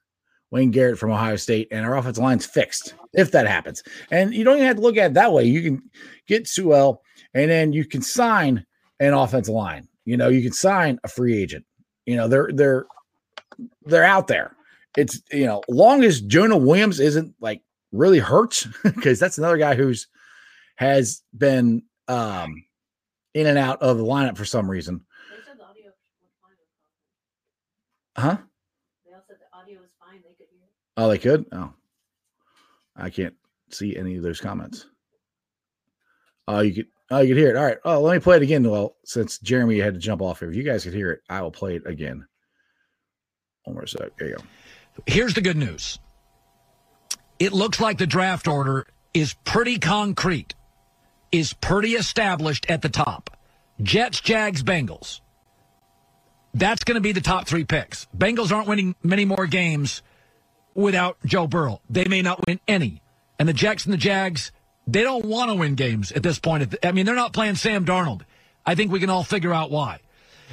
[0.52, 3.82] Wayne Garrett from Ohio State, and our offensive line's fixed if that happens.
[4.12, 5.46] And you don't even have to look at it that way.
[5.46, 5.82] You can
[6.28, 7.02] get Sewell,
[7.34, 8.64] and then you can sign
[9.00, 9.88] an offensive line.
[10.06, 11.66] You know, you can sign a free agent.
[12.06, 12.86] You know, they're they're
[13.86, 14.56] they're out there.
[14.98, 19.76] It's you know, long as Jonah Williams isn't like really hurts, because that's another guy
[19.76, 20.08] who's
[20.76, 22.63] has been um
[23.34, 25.02] in and out of the lineup for some reason.
[25.30, 26.32] They said the audio was
[28.15, 28.26] fine.
[28.26, 28.38] Huh?
[29.06, 30.22] They all said the audio was fine.
[30.24, 30.68] They could hear.
[30.98, 31.46] Oh, they could?
[31.52, 31.74] Oh.
[32.96, 33.36] I can't
[33.72, 34.86] see any of those comments.
[36.48, 37.58] Oh, you could oh you could hear it.
[37.58, 37.78] All right.
[37.84, 38.70] Oh, let me play it again.
[38.70, 40.50] Well, since Jeremy had to jump off here.
[40.50, 42.26] If you guys could hear it, I will play it again.
[43.65, 44.15] One more sec.
[44.17, 44.43] There you go.
[45.06, 45.99] Here's the good news.
[47.38, 50.54] It looks like the draft order is pretty concrete,
[51.32, 53.38] is pretty established at the top.
[53.82, 55.19] Jets, Jags, Bengals.
[56.54, 58.08] That's going to be the top three picks.
[58.17, 60.01] Bengals aren't winning many more games
[60.73, 61.82] without Joe Burrow.
[61.89, 63.01] They may not win any.
[63.38, 64.54] And the Jets and the Jags,
[64.88, 66.75] they don't want to win games at this point.
[66.84, 68.21] I mean, they're not playing Sam Darnold.
[68.65, 69.99] I think we can all figure out why.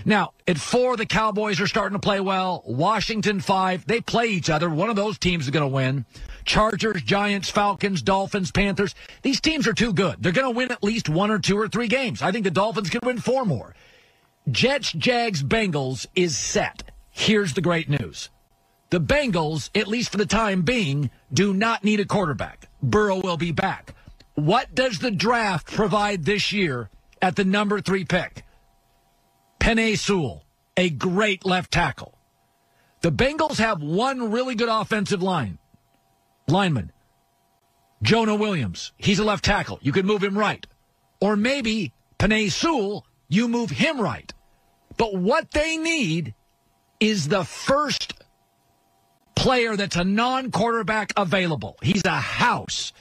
[0.04, 2.62] Now, at four, the Cowboys are starting to play well.
[2.66, 3.86] Washington, five.
[3.86, 4.68] They play each other.
[4.68, 6.06] One of those teams is going to win.
[6.44, 8.94] Chargers, Giants, Falcons, Dolphins, Panthers.
[9.22, 10.16] These teams are too good.
[10.20, 12.20] They're going to win at least one or two or three games.
[12.20, 13.74] I think the Dolphins can win four more.
[14.50, 16.90] Jets, Jags, Bengals is set.
[17.10, 18.28] Here's the great news.
[18.90, 22.68] The Bengals, at least for the time being, do not need a quarterback.
[22.82, 23.94] Burrow will be back.
[24.34, 28.42] What does the draft provide this year at the number three pick?
[29.62, 30.44] Penei Sewell,
[30.76, 32.18] a great left tackle.
[33.00, 35.58] The Bengals have one really good offensive line
[36.48, 36.90] lineman,
[38.02, 38.90] Jonah Williams.
[38.96, 39.78] He's a left tackle.
[39.80, 40.66] You could move him right.
[41.20, 44.34] Or maybe Penei Sewell, you move him right.
[44.96, 46.34] But what they need
[46.98, 48.14] is the first
[49.36, 51.78] player that's a non quarterback available.
[51.82, 52.92] He's a house.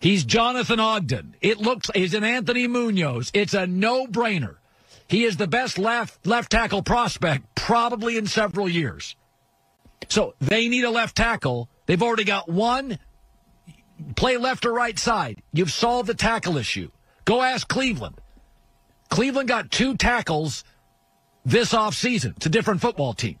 [0.00, 1.36] He's Jonathan Ogden.
[1.42, 3.30] It looks, he's an Anthony Munoz.
[3.34, 4.56] It's a no brainer.
[5.08, 9.16] He is the best left left tackle prospect probably in several years.
[10.08, 11.68] So they need a left tackle.
[11.86, 12.98] They've already got one.
[14.14, 15.42] Play left or right side.
[15.52, 16.90] You've solved the tackle issue.
[17.24, 18.20] Go ask Cleveland.
[19.08, 20.64] Cleveland got two tackles
[21.44, 22.36] this offseason.
[22.36, 23.38] It's a different football team.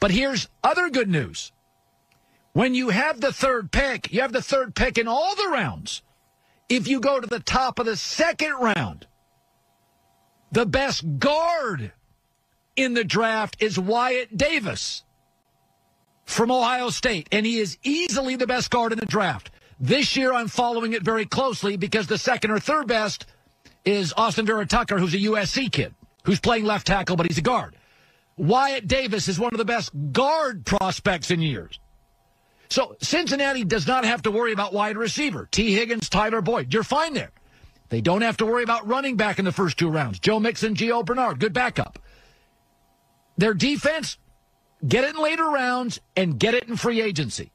[0.00, 1.52] But here's other good news.
[2.52, 6.02] When you have the third pick, you have the third pick in all the rounds.
[6.68, 9.06] If you go to the top of the second round,
[10.52, 11.92] the best guard
[12.76, 15.02] in the draft is Wyatt Davis
[16.24, 19.50] from Ohio State, and he is easily the best guard in the draft.
[19.78, 23.26] This year, I'm following it very closely because the second or third best
[23.84, 27.42] is Austin Vera Tucker, who's a USC kid, who's playing left tackle, but he's a
[27.42, 27.76] guard.
[28.36, 31.78] Wyatt Davis is one of the best guard prospects in years.
[32.68, 35.48] So Cincinnati does not have to worry about wide receiver.
[35.50, 36.72] Tee Higgins, Tyler Boyd.
[36.72, 37.32] You're fine there.
[37.90, 40.20] They don't have to worry about running back in the first two rounds.
[40.20, 41.98] Joe Mixon, Gio Bernard, good backup.
[43.36, 44.16] Their defense,
[44.86, 47.50] get it in later rounds and get it in free agency.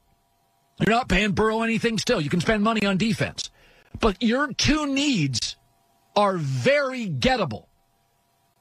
[0.78, 2.20] You're not paying Burrow anything still.
[2.20, 3.50] You can spend money on defense.
[3.98, 5.56] But your two needs
[6.14, 7.64] are very gettable.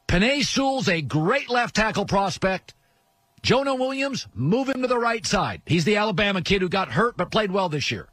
[0.08, 2.74] Penei Sewell's a great left tackle prospect.
[3.42, 5.62] Jonah Williams, move him to the right side.
[5.66, 8.08] He's the Alabama kid who got hurt but played well this year.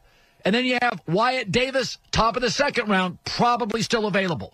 [0.45, 4.53] And then you have Wyatt Davis, top of the second round, probably still available.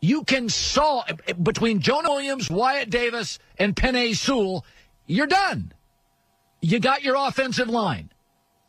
[0.00, 1.04] You can solve
[1.42, 4.64] between Jonah Williams, Wyatt Davis, and Penei Sewell.
[5.06, 5.72] You're done.
[6.60, 8.10] You got your offensive line.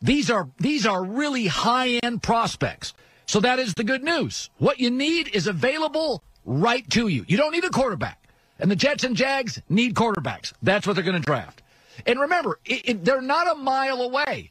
[0.02, 2.94] These are these are really high end prospects.
[3.26, 4.50] So that is the good news.
[4.58, 7.24] What you need is available right to you.
[7.28, 8.28] You don't need a quarterback.
[8.58, 10.52] And the Jets and Jags need quarterbacks.
[10.62, 11.62] That's what they're going to draft.
[12.06, 14.50] And remember, it, it, they're not a mile away.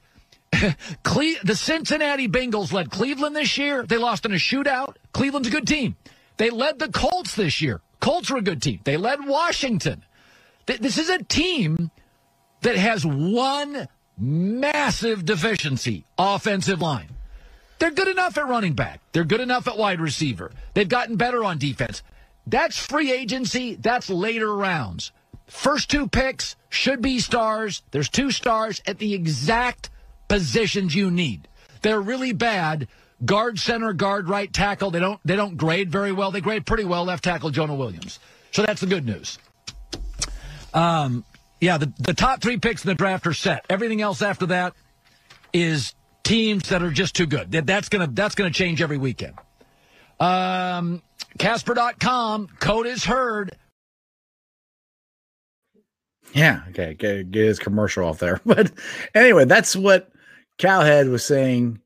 [1.04, 3.84] Cle- the Cincinnati Bengals led Cleveland this year.
[3.84, 4.96] They lost in a shootout.
[5.14, 5.96] Cleveland's a good team.
[6.38, 7.82] They led the Colts this year.
[8.00, 8.80] Colts are a good team.
[8.84, 10.04] They led Washington.
[10.68, 11.92] Th- this is a team
[12.62, 17.10] that has one massive deficiency offensive line.
[17.80, 19.00] They're good enough at running back.
[19.14, 20.52] They're good enough at wide receiver.
[20.74, 22.04] They've gotten better on defense.
[22.46, 23.76] That's free agency.
[23.76, 25.12] That's later rounds.
[25.48, 27.82] First two picks should be stars.
[27.92, 29.90] There's two stars at the exact
[30.30, 31.48] positions you need.
[31.82, 32.88] They're really bad.
[33.26, 34.92] Guard center, guard right tackle.
[34.92, 36.32] They don't they don't grade very well.
[36.32, 37.04] They grade pretty well.
[37.04, 38.20] Left tackle Jonah Williams.
[38.52, 39.38] So that's the good news.
[40.74, 41.26] Um,
[41.60, 43.66] yeah, the, the top three picks in the draft are set.
[43.70, 44.74] Everything else after that
[45.52, 47.52] is teams that are just too good.
[47.52, 49.34] That, that's gonna that's gonna change every weekend.
[50.20, 51.02] Um,
[51.38, 53.56] Casper.com, code is heard.
[56.34, 58.40] Yeah, okay, get, get his commercial off there.
[58.46, 58.72] But
[59.16, 60.12] anyway, that's what
[60.60, 61.80] Cowherd was saying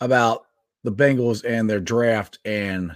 [0.00, 0.46] about
[0.84, 2.94] the Bengals and their draft and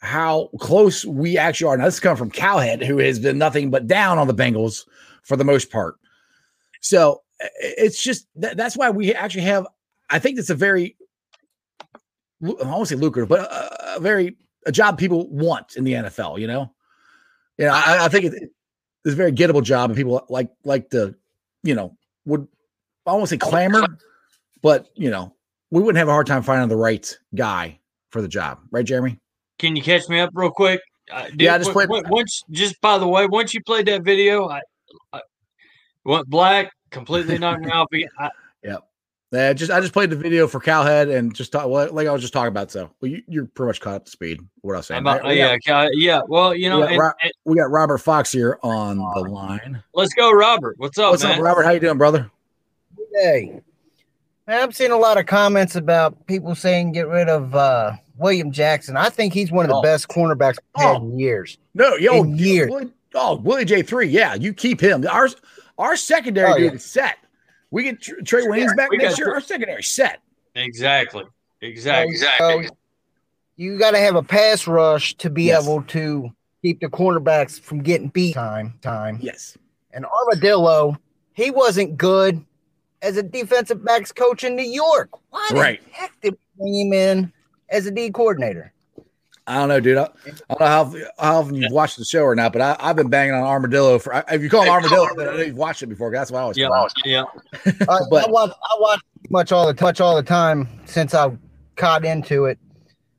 [0.00, 1.76] how close we actually are.
[1.78, 4.86] Now, this comes from Cowherd, who has been nothing but down on the Bengals
[5.22, 5.96] for the most part.
[6.80, 7.22] So
[7.60, 9.66] it's just that, that's why we actually have.
[10.10, 10.96] I think it's a very,
[12.42, 16.38] I won't say lucrative, but a, a very a job people want in the NFL.
[16.38, 16.74] You know,
[17.58, 18.34] yeah, I, I think it,
[19.04, 21.14] it's a very gettable job, and people like like to,
[21.62, 22.46] you know, would
[23.06, 23.86] I won't say clamor,
[24.64, 25.32] but you know,
[25.70, 27.78] we wouldn't have a hard time finding the right guy
[28.10, 29.20] for the job, right, Jeremy?
[29.60, 30.80] Can you catch me up real quick?
[31.12, 32.42] Uh, dude, Yeah, I just w- played- w- once.
[32.50, 34.62] Just by the way, once you played that video, I,
[35.12, 35.20] I
[36.04, 37.88] went black, completely knocked me off.
[38.18, 38.30] I,
[39.32, 42.12] Yeah, just I just played the video for Cowherd and just talk well, like I
[42.12, 42.70] was just talking about.
[42.70, 44.40] So well, you, you're pretty much caught up to speed.
[44.60, 44.98] What I was saying.
[45.00, 45.36] I'm, uh, right?
[45.36, 46.20] Yeah, got- ca- yeah.
[46.28, 49.82] Well, you know, Yeah, and- Ro- and we got Robert Fox here on the line.
[49.92, 50.76] let's go, Robert.
[50.78, 51.32] What's up, What's man?
[51.38, 51.64] up, Robert?
[51.64, 52.30] How you doing, brother?
[53.12, 53.60] Hey,
[54.46, 58.50] man, I'm seeing a lot of comments about people saying get rid of uh, William
[58.52, 58.96] Jackson.
[58.96, 59.82] I think he's one of the Oh.
[59.82, 60.96] best cornerbacks we've had Oh.
[60.96, 61.58] in years.
[61.74, 62.70] No, yo, In years.
[62.70, 64.08] Willie, oh, Willie J three.
[64.08, 65.06] Yeah, you keep him.
[65.10, 65.28] Our
[65.78, 66.72] our secondary Oh, dude yeah.
[66.72, 67.16] is set.
[67.70, 69.32] We get Tr- Trae Waynes back we next year.
[69.34, 70.20] Our secondary set.
[70.54, 71.24] Exactly.
[71.60, 72.14] Exactly.
[72.38, 72.62] So,
[73.56, 75.64] you got to have a pass rush to be Yes.
[75.64, 76.30] able to
[76.62, 79.18] keep the cornerbacks from getting beat time time.
[79.20, 79.56] Yes.
[79.92, 80.96] And Armadillo,
[81.32, 82.44] he wasn't good
[83.04, 85.10] as a defensive backs coach in New York.
[85.30, 85.82] Why the Right.
[85.92, 87.32] heck did we bring him in
[87.68, 88.72] as a D coordinator?
[89.46, 89.98] I don't know, dude.
[89.98, 90.06] I, I
[90.56, 93.10] don't know how, how often you've watched the show or not, but I, I've been
[93.10, 94.14] banging on Armadillo for.
[94.14, 96.10] I- If you call him Armadillo, then I know you've watched it before.
[96.10, 96.56] That's why I was.
[96.56, 96.68] Yeah.
[97.04, 97.24] Yeah.
[97.66, 101.30] I, But- I watch I watch much all the much all the time since I
[101.76, 102.58] caught into it.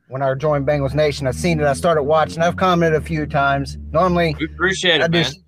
[0.08, 1.65] When I joined Bengals Nation, I've seen it.
[1.65, 2.41] I started watching.
[2.41, 3.78] I've commented a few times.
[3.91, 5.24] Normally, We appreciate I it, man.
[5.24, 5.39] just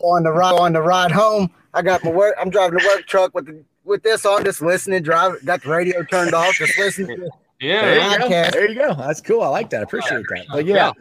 [0.00, 1.50] on the ride on the ride home.
[1.76, 2.34] I got my work.
[2.40, 5.02] I'm driving the work truck with the, with this on, just listening.
[5.02, 5.44] Drive.
[5.44, 6.54] Got the radio turned off.
[6.54, 7.18] Just listening.
[7.18, 7.80] To, Yeah.
[7.82, 8.12] There yeah.
[8.12, 8.28] you go.
[8.28, 8.94] There you go.
[8.94, 9.42] That's cool.
[9.42, 9.80] I like that.
[9.80, 10.46] I appreciate that.
[10.52, 10.92] But yeah, Yeah.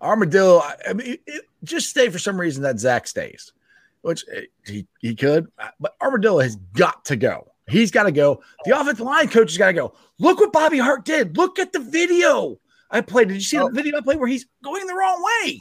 [0.00, 0.58] Armadillo.
[0.60, 3.52] I- I mean, it, it- just stay for some reason that Zac stays,
[4.00, 7.48] which eh, he he could, uh, but Armadillo has got to go.
[7.68, 8.42] He's got to go.
[8.64, 9.92] The offensive line coach has got to go.
[10.18, 11.36] Look what Bobby Hart did.
[11.36, 12.58] Look at the video
[12.90, 13.28] I played.
[13.28, 13.68] Did you see Oh.
[13.68, 15.60] the video I played where he's going the wrong way?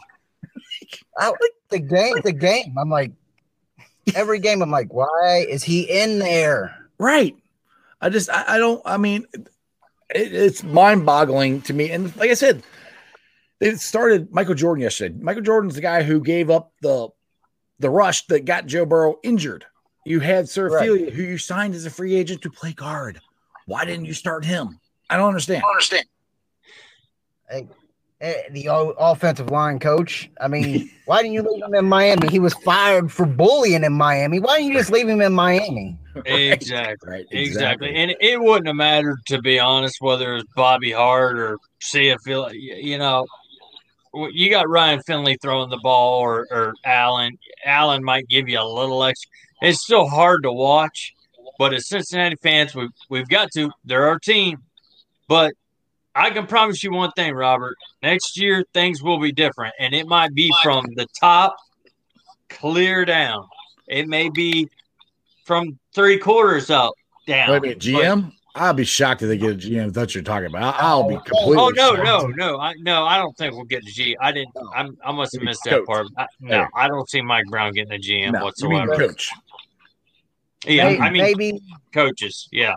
[1.17, 1.33] I,
[1.69, 2.15] the game.
[2.23, 2.75] The game.
[2.79, 3.11] I'm like,
[4.15, 4.61] every game.
[4.61, 6.75] I'm like, why is he in there?
[6.97, 7.35] Right.
[8.01, 9.25] I just I, I don't I mean
[10.13, 11.91] it, it's mind boggling to me.
[11.91, 12.63] And like I said,
[13.59, 15.15] they started Michael Jordan yesterday.
[15.19, 17.09] Michael Jordan's the guy who gave up the
[17.79, 19.65] the rush that got Joe Burrow injured.
[20.05, 20.81] You had Sir Right.
[20.81, 23.19] Ophelia, who you signed as a free agent to play guard.
[23.65, 24.79] Why didn't you start him?
[25.09, 25.59] I don't understand.
[25.59, 26.05] I don't understand.
[27.49, 27.61] Eh,
[28.21, 30.29] Eh, the offensive line coach.
[30.41, 32.27] I mean, why didn't you leave him in Miami?
[32.27, 34.41] He was fired for bullying in Miami.
[34.41, 35.97] Why didn't you just leave him in Miami?
[36.25, 37.09] Exactly.
[37.09, 37.25] Right.
[37.31, 37.95] Exactly.
[37.95, 42.19] And it wouldn't have mattered, to be honest, whether it's Bobby Hart or see if
[42.25, 43.25] you you know,
[44.13, 47.37] you got Ryan Finley throwing the ball or, or Allen.
[47.63, 49.29] Allen might give you a little extra.
[49.61, 51.13] It's still hard to watch,
[51.57, 53.71] but as Cincinnati fans, we've, we've got to.
[53.85, 54.57] They're our team.
[55.29, 55.53] But
[56.19, 57.75] I can promise you one thing, Robert.
[58.03, 59.73] Next year, things will be different.
[59.79, 61.55] And it might be from the top
[62.49, 63.47] clear down.
[63.87, 64.67] It may be
[65.45, 66.93] from three quarters up
[67.25, 67.51] down.
[67.51, 68.33] Wait a minute, GM?
[68.55, 69.93] I'll be shocked if they get a GM.
[69.93, 70.75] That's what you're talking about.
[70.77, 71.57] I'll be oh, completely.
[71.57, 72.03] Oh no, shocked.
[72.03, 74.17] no, no, I no, I don't think we'll get a G.
[74.19, 74.53] I didn't.
[74.75, 76.07] I'm, I must have Maybe missed that part.
[76.17, 78.95] I, no, I don't see Mike Brown getting a GM No, you mean whatsoever.
[78.95, 79.31] coach.
[80.65, 81.61] Yeah, Maybe, I mean maybe
[81.93, 82.49] coaches.
[82.51, 82.73] Yeah,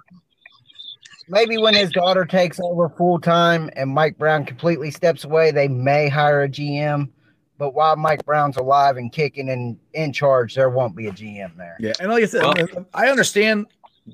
[1.33, 5.67] maybe when his daughter takes over full time and Mike Brown completely steps away, they
[5.67, 7.09] may hire a GM.
[7.59, 11.57] But while Mike Brown's alive and kicking and in charge, there won't be a GM
[11.57, 11.77] there.
[11.81, 13.67] Yeah, and like I said, Well- I understand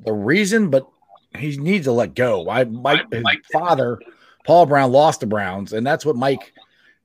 [0.04, 0.86] the reason, but
[1.36, 2.48] he needs to let go.
[2.48, 3.98] I Mike, his father,
[4.44, 6.52] Paul Brown, lost the Browns, and that's what Mike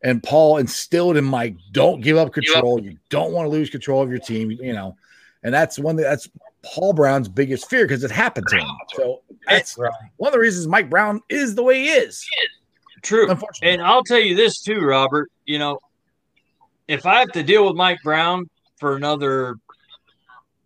[0.04, 1.56] and Paul instilled in Mike.
[1.72, 2.80] Don't give up control.
[2.82, 4.52] You don't want to lose control of your team.
[4.52, 4.96] You know,
[5.44, 6.30] and that's one that that's
[6.64, 8.68] Paul Brown's biggest fear because it happened to him.
[8.96, 9.92] So that's Right.
[10.18, 12.26] one of the reasons Mike Brown is the way he is.
[13.02, 13.38] true.
[13.62, 15.30] And I'll tell you this too, Robert.
[15.46, 15.80] You know,
[16.88, 18.46] if I have to deal with Mike Brown
[18.80, 19.56] for another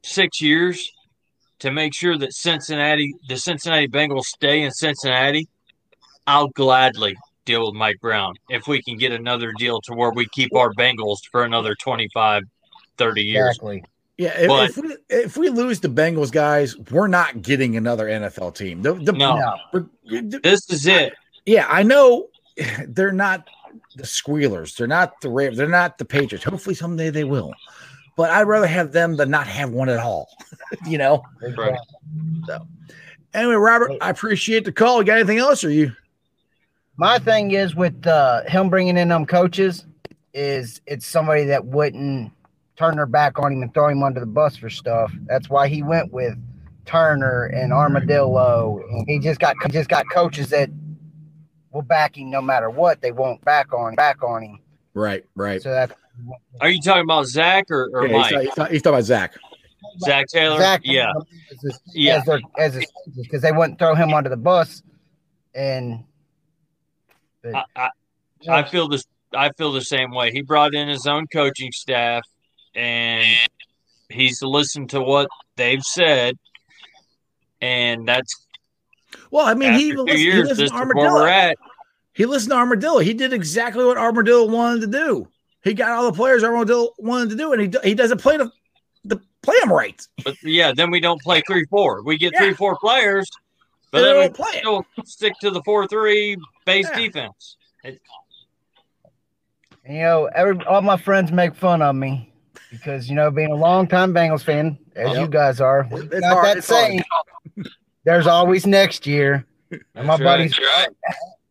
[0.03, 0.91] six years
[1.59, 5.47] to make sure that Cincinnati, the Cincinnati Bengals, stay in Cincinnati,
[6.27, 10.27] I'll gladly deal with Mike Brown if we can get another deal to where we
[10.33, 12.43] keep our Bengals for another 25,
[12.97, 13.47] 30 years.
[13.47, 13.83] Exactly.
[14.17, 14.37] Yeah.
[14.39, 18.55] If, but- if we if we lose the Bengals, guys, we're not getting another NFL
[18.55, 18.81] team.
[18.81, 19.37] The, the, No.
[19.73, 19.89] No.
[20.05, 21.13] the- This is it.
[21.45, 22.27] yeah, I know
[22.87, 23.47] they're not
[23.95, 24.75] the Squealers.
[24.75, 25.57] They're not the Ravens.
[25.57, 26.43] They're not the Patriots.
[26.45, 27.53] Hopefully someday they will.
[28.15, 30.29] But I'd rather have them than not have one at all.
[30.87, 31.23] you know.
[31.55, 31.77] Right.
[32.47, 32.67] So
[33.33, 34.99] Anyway, Robert, I appreciate the call.
[34.99, 35.91] You got anything else, or you?
[36.95, 39.85] My thing is with uh, him bringing in them coaches,
[40.33, 42.31] is it's somebody that wouldn't
[42.77, 45.11] turn their back on him and throw him under the bus for stuff.
[45.25, 46.35] That's why he went with
[46.85, 48.81] Turner and Armadillo.
[49.07, 50.69] He just got just got coaches that
[51.71, 53.01] will back him no matter what.
[53.01, 54.59] They won't back on back on him.
[54.93, 55.61] Right, right.
[55.61, 55.93] So that's
[56.61, 58.31] Are you talking about Zac or, or Yeah, he's, Mike?
[58.31, 59.35] talking, he's, talking, he's talking about Zac.
[59.99, 60.59] Zac Taylor?
[60.59, 61.11] Zac yeah.
[61.51, 62.17] as a, Yeah.
[62.17, 64.81] as their as because they wouldn't throw him under the bus.
[65.53, 66.03] And
[67.41, 67.89] but, I, I,
[68.59, 69.05] I feel this.
[69.33, 70.31] I feel the same way.
[70.31, 72.23] He brought in his own coaching staff,
[72.77, 73.25] and
[74.09, 76.37] he's listened to what they've said,
[77.59, 78.45] and that's
[79.31, 81.53] Well, I mean, he two even listened, he listened to is Armadillo.
[82.13, 82.99] He listened to Armadillo.
[82.99, 85.27] He did exactly what Armadillo wanted to do.
[85.63, 88.51] He got all the players Armadillo wanted to do, and he he doesn't play the
[89.03, 89.99] the play them right.
[90.23, 92.03] But yeah, then we don't play three four.
[92.03, 92.39] We get Yeah.
[92.41, 93.29] three four players,
[93.91, 94.59] but They then we play it.
[94.59, 96.97] still stick to the four three base Yeah.
[96.97, 97.57] defense.
[97.83, 97.99] you
[99.99, 102.31] know, every all my friends make fun of me
[102.71, 105.19] because you know, being a longtime Bengals fan, as Yep.
[105.21, 106.85] you guys are, It's got hard, that it's hard.
[106.85, 107.03] saying.
[108.03, 109.45] There's always next year.
[109.71, 110.23] And my That's right.
[110.23, 110.59] buddies,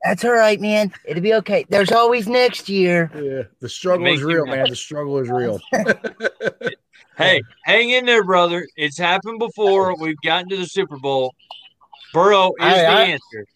[0.03, 0.93] that's all right, man.
[1.05, 1.67] It'll be okay.
[1.69, 3.11] There's always next year.
[3.15, 4.69] Yeah, the struggle is real, man.
[4.71, 5.61] The struggle is real.
[7.19, 8.67] Hey, hang in there, brother.
[8.77, 9.97] It's happened before.
[9.97, 11.35] We've gotten to the Super Bowl.
[12.13, 13.47] Burrow is I- the I- answer.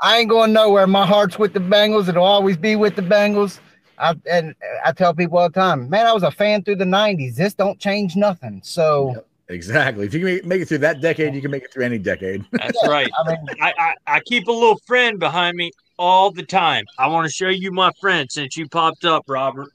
[0.00, 0.86] I ain't going nowhere.
[0.86, 2.08] My heart's with the Bengals.
[2.08, 3.58] It'll always be with the Bengals.
[3.98, 6.84] I and I tell people all the time, man, I was a fan through the
[6.84, 7.34] '90s.
[7.36, 8.60] This don't change nothing.
[8.64, 10.06] So exactly.
[10.06, 11.98] If you can make, make it through that decade, you can make it through any
[11.98, 12.44] decade.
[12.52, 13.10] That's right.
[13.18, 16.84] I mean, I, I, I keep a little friend behind me all the time.
[16.98, 19.68] I want to show you my friend since you popped up, Robert.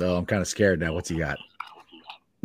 [0.00, 0.92] Oh, I'm kind of scared now.
[0.92, 1.38] What's he got?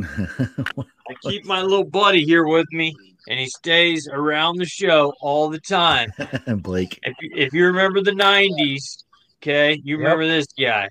[0.02, 2.96] I keep my little buddy here with me,
[3.30, 6.12] and he stays around the show all the time.
[6.58, 7.00] Blake.
[7.04, 9.04] If you, if you remember the '90s,
[9.42, 10.90] okay, you remember this guy.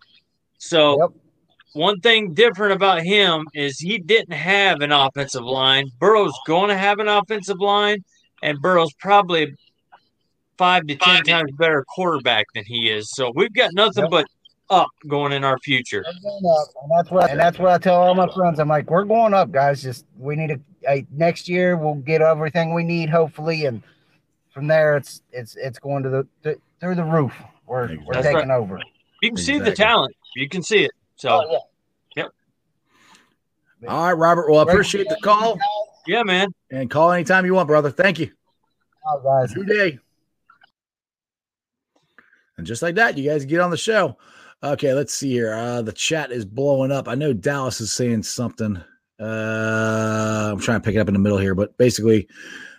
[0.64, 1.10] So Yep.
[1.74, 5.90] one thing different about him is he didn't have an offensive line.
[5.98, 8.02] Burrow's going to have an offensive line,
[8.42, 9.54] and Burrow's probably
[10.56, 13.10] five to ten times better quarterback than he is.
[13.12, 14.10] So we've got nothing Yep.
[14.10, 14.26] but
[14.70, 16.02] up going in our future.
[16.06, 18.58] we're going up, and that's what and that's what I tell all my friends.
[18.58, 19.82] I'm like, we're going up, guys.
[19.82, 23.82] Just we need to hey, next year we'll get everything we need, hopefully, and
[24.50, 27.34] from there it's it's it's going to the th- through the roof.
[27.66, 28.80] We're we're That's taking over.
[29.20, 30.14] You can see the talent.
[30.34, 30.90] You can see it.
[31.16, 31.60] So Oh,
[32.16, 32.26] yeah.
[33.88, 34.50] All right, Robert.
[34.50, 35.58] Well, I appreciate the call
[36.06, 36.48] yeah, man.
[36.70, 37.90] and call anytime you want, brother.
[37.90, 38.30] Thank you.
[39.06, 39.54] Oh, guys.
[39.54, 39.98] New day.
[42.56, 44.16] And just like that, you guys get on the show.
[44.62, 45.52] Okay, let's see here.
[45.52, 47.08] Uh, the chat is blowing up.
[47.08, 48.82] I know Dallas is saying something.
[49.20, 52.28] Uh, I'm trying to pick it up in the middle here, but basically,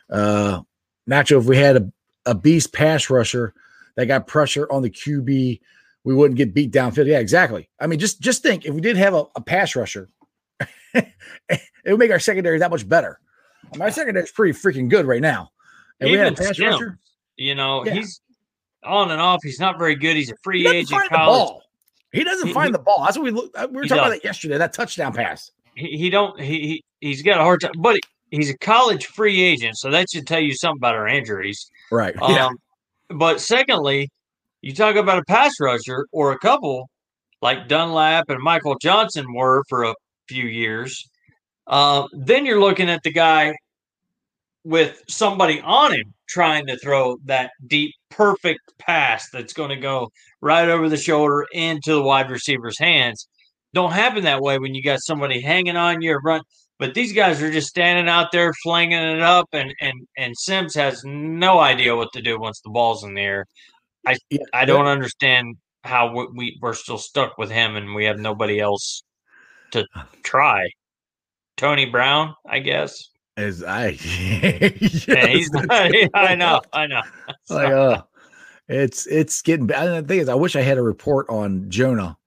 [0.10, 0.62] uh,
[1.10, 1.92] Nacho, if we had a,
[2.26, 3.54] a beast pass rusher
[3.96, 5.60] that got pressure on the QB,
[6.06, 7.08] we wouldn't get beat downfield.
[7.08, 7.68] Yeah, exactly.
[7.80, 10.08] I mean, just just think if we did have a, a pass rusher,
[10.94, 11.10] it
[11.86, 13.20] would make our secondary that much better.
[13.74, 15.52] I mean, our secondary is pretty freaking good right now.
[16.00, 17.00] And we had a Even pass rusher.
[17.38, 17.94] You know, Yeah.
[17.96, 18.22] he's
[18.84, 19.40] on and off.
[19.44, 20.16] He's not very good.
[20.16, 21.40] He's a free agent find the college.
[21.50, 21.62] ball.
[22.12, 23.04] He doesn't He- find he- the ball.
[23.04, 23.52] That's what we look.
[23.56, 24.58] uh, We were talking about that yesterday.
[24.58, 25.52] That touchdown pass.
[25.76, 28.00] He, he don't he, he he's got a hard time, but
[28.32, 31.70] he's a college free agent, so that should tell you something about our injuries.
[31.92, 32.16] Right.
[32.22, 32.50] Um, yeah.
[33.10, 34.10] But secondly,
[34.62, 36.90] you talk about a pass rusher or a couple
[37.42, 39.94] like Dunlap and Michael Johnson were for a
[40.28, 41.08] few years.
[41.68, 43.56] Uh, then you're looking at the guy
[44.64, 50.10] with somebody on him trying to throw that deep, perfect pass that's going to go
[50.42, 53.28] right over the shoulder into the wide receiver's hands.
[53.74, 56.42] Don't happen that way when you got somebody hanging on your run.
[56.78, 60.76] But these guys are just standing out there flinging it up, and and and Sims
[60.76, 63.46] has no idea what to do once the ball's in the air.
[64.06, 64.18] I
[64.54, 68.60] I don't understand how we, we we're still stuck with him and we have nobody
[68.60, 69.04] else
[69.72, 69.86] to
[70.24, 70.70] try.
[71.58, 73.10] Tony Brown, I guess.
[73.38, 75.66] As I, Yeah, he's not.
[76.14, 76.62] I know.
[76.74, 77.02] I know.
[77.50, 78.02] like, uh,
[78.68, 80.06] it's it's getting bad.
[80.06, 82.18] The thing is, I wish I had a report on Jonah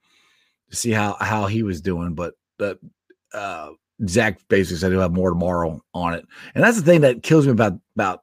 [0.71, 2.79] to see how how he was doing, but but
[3.33, 3.71] uh,
[4.07, 7.47] Zac basically said he'll have more tomorrow on it, and that's the thing that kills
[7.47, 8.23] me about about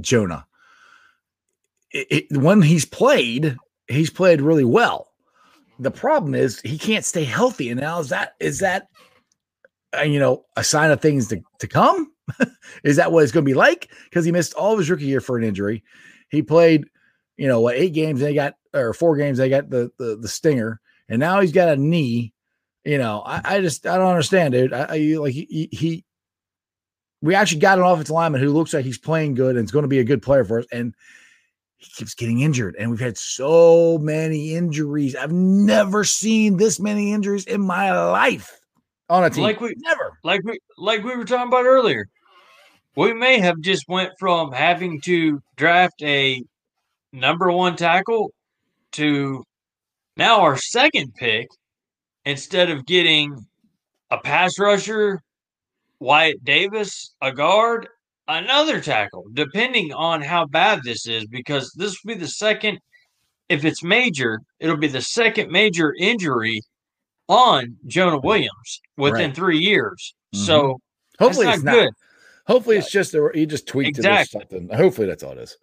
[0.00, 0.46] Jonah.
[1.92, 3.56] It, it, when he's played,
[3.88, 5.08] he's played really well.
[5.78, 8.88] The problem is he can't stay healthy, and now is that is that
[9.96, 12.12] uh, you know a sign of things to to come?
[12.84, 13.90] is that what it's going to be like?
[14.04, 15.82] Because he missed all of his rookie year for an injury.
[16.30, 16.84] He played,
[17.36, 20.28] you know, what eight games they got or four games they got the the, the
[20.28, 22.32] stinger, and now he's got a knee.
[22.84, 24.72] You know, I, I just I don't understand, dude.
[24.72, 26.04] I, I like he, he
[27.22, 29.82] we actually got an offensive lineman who looks like he's playing good and is going
[29.82, 30.94] to be a good player for us, and
[31.78, 35.14] he keeps getting injured, and we've had so many injuries.
[35.14, 38.58] I've never seen this many injuries in my life
[39.08, 39.44] on a team.
[39.44, 40.18] Like we- never.
[40.24, 42.08] like we like we were talking about earlier.
[42.96, 46.42] We may have just went from having to draft a
[47.12, 48.32] number one tackle
[48.92, 49.44] to
[50.16, 51.46] now our second pick
[52.24, 53.46] instead of getting
[54.10, 55.20] a pass rusher,
[56.00, 57.88] Wyatt Davis, a guard,
[58.28, 62.78] another tackle, depending on how bad this is, because this will be the second,
[63.48, 66.60] if it's major, it'll be the second major injury
[67.28, 69.36] on Jonah Williams within Right.
[69.36, 70.14] three years.
[70.34, 70.38] Mhm.
[70.46, 70.80] So
[71.18, 71.82] Hopefully that's it's not not.
[71.84, 71.90] good.
[72.46, 74.40] Hopefully it's just a, you just tweaked it or Exactly.
[74.40, 74.76] something.
[74.76, 75.58] Hopefully that's all it is.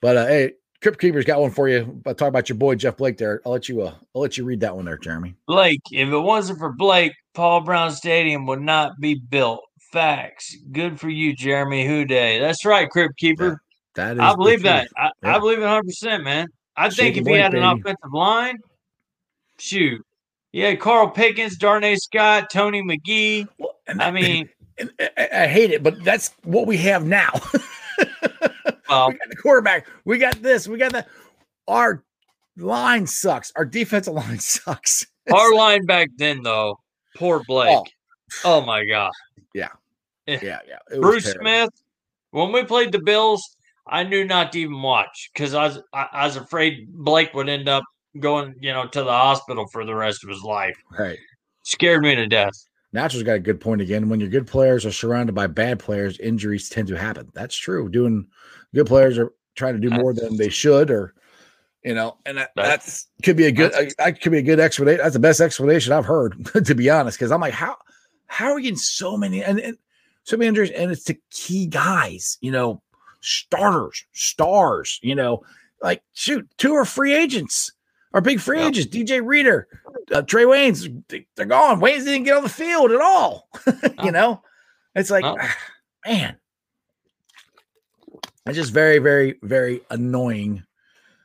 [0.00, 2.00] But uh, hey, Crypt Keeper's got one for you.
[2.06, 3.40] I'll talk about your boy Jeff Blake there.
[3.44, 5.34] I'll let you uh, I'll let you read that one there, Jeremy.
[5.46, 9.60] Blake, if it wasn't for Blake, Paul Brown Stadium would not be built.
[9.92, 10.56] Facts.
[10.72, 12.38] Good for you, Jeremy Houday.
[12.38, 13.60] That's right, Crypt Keeper.
[13.96, 14.88] That is I believe that.
[14.96, 15.36] I, Yeah.
[15.36, 16.46] I believe it 100%, man.
[16.76, 18.58] I Shake think if he had an offensive line,
[19.58, 20.04] shoot.
[20.52, 23.48] Yeah, Carl Pickens, Darnay Scott, Tony McGee.
[23.58, 24.48] Well, and I mean,
[25.00, 27.30] I, I hate it, but that's what we have now.
[28.88, 29.86] well, we got the quarterback.
[30.04, 30.66] We got this.
[30.66, 31.08] We got that.
[31.68, 32.02] Our
[32.56, 33.52] line sucks.
[33.56, 35.06] Our defensive line sucks.
[35.32, 36.78] our line back then, though,
[37.16, 37.76] poor Blake.
[37.76, 37.84] Oh.
[38.44, 39.10] Oh, my God.
[40.26, 40.78] Eh, yeah, yeah.
[40.90, 41.32] It Bruce.
[41.32, 41.70] Smith,
[42.30, 43.56] when we played the Bills,
[43.86, 47.48] I knew not to even watch because I was I, I was afraid Blake would
[47.48, 47.84] end up
[48.18, 50.76] going, you know, to the hospital for the rest of his life.
[50.98, 51.18] Right.
[51.62, 52.52] Scared me to death.
[52.92, 54.08] Natural's got a good point again.
[54.08, 57.30] When your good players are surrounded by bad players, injuries tend to happen.
[57.34, 57.88] That's true.
[57.88, 58.26] Doing
[58.74, 61.14] good players are trying to do more than they should, or
[61.84, 63.72] you know, and that, That's- could be a good.
[63.98, 65.02] That could be a good explanation.
[65.02, 67.18] That's the best explanation I've heard, to be honest.
[67.18, 67.76] Because I'm like, how
[68.26, 69.78] how are we getting so many and, and
[70.24, 72.82] so many injuries, and it's the key guys, you know,
[73.20, 75.42] starters, stars, you know,
[75.82, 77.72] like shoot, two are free agents.
[78.12, 78.68] Our big free Yep.
[78.70, 79.68] agents, DJ Reader,
[80.12, 81.80] uh, Trae Waynes, they- they're gone.
[81.80, 83.48] Waynes didn't get on the field at all.
[84.02, 84.42] You know,
[84.94, 85.24] it's like,
[86.06, 86.36] man,
[88.46, 90.64] it's just very, very, very annoying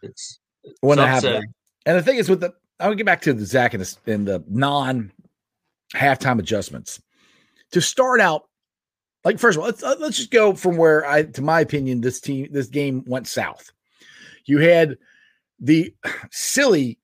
[0.01, 0.39] It's
[0.81, 1.45] when it happens.
[1.85, 4.11] And the thing is, with the, I would get back to the Zac and the,
[4.13, 5.11] and the non
[5.93, 7.01] halftime adjustments
[7.71, 8.43] to start out.
[9.25, 11.99] Like first of all, let's uh, let's just go from where I, to my opinion,
[11.99, 13.71] this team, this game went south.
[14.45, 14.97] You had
[15.59, 15.93] the
[16.31, 16.99] silly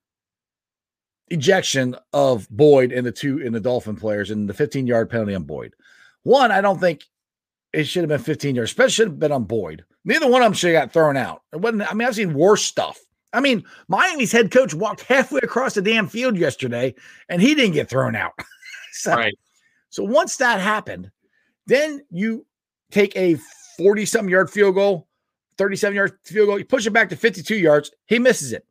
[1.32, 5.34] ejection of Boyd and the two in the Dolphin players and the 15 yard penalty
[5.34, 5.74] on Boyd.
[6.24, 7.06] One, I don't think
[7.74, 9.84] it should have been 15 yards, especially should have been on Boyd.
[10.06, 11.42] Neither one of them should have got thrown out.
[11.54, 13.00] It wasn't, I mean, I've seen worse stuff.
[13.34, 16.94] I mean, Miami's head coach walked halfway across the damn field yesterday
[17.30, 18.34] and he didn't get thrown out.
[18.92, 19.34] so, right.
[19.90, 21.10] so once that happened,
[21.68, 22.46] then you
[22.92, 23.38] take a
[23.78, 25.08] 40 something yard field goal,
[25.58, 28.66] 37 yard field goal, you push it back to 52 yards, he misses it.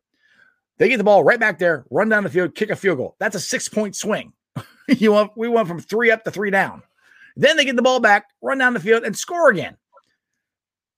[0.77, 3.15] They get the ball right back there, run down the field, kick a field goal.
[3.19, 4.33] That's a six point swing.
[4.87, 6.81] you went, we went from three up to three down.
[7.35, 9.77] Then they get the ball back, run down the field, and score again.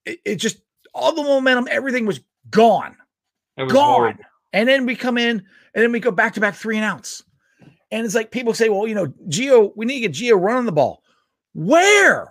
[0.04, 0.58] It, it just
[0.94, 2.20] all the momentum, everything was
[2.50, 2.96] gone
[3.56, 3.84] It was gone.
[3.84, 4.24] horrible.
[4.52, 5.38] And then we come in
[5.74, 7.22] and then we go back to back three and outs.
[7.90, 10.66] And it's like people say, well, you know, Gio, we need to get Gio running
[10.66, 11.02] the ball.
[11.54, 12.30] Where?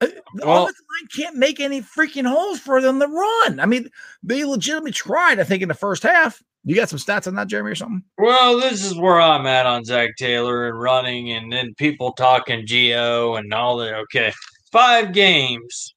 [0.00, 3.60] Uh, The Well- offensive line can't make any freaking holes for them to run.
[3.60, 3.88] I mean,
[4.22, 6.42] they legitimately tried, I think, in the first half.
[6.64, 8.02] You got some stats on that, Jeremy, or something?
[8.18, 12.66] Well, this is where I'm at on Zac Taylor and running, and then people talking
[12.66, 13.94] Gio and all that.
[13.94, 14.32] Okay,
[14.72, 15.94] five games.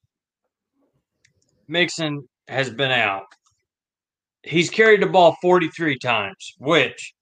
[1.68, 3.26] Mixon has been out.
[4.44, 7.14] He's carried the ball 43 times, which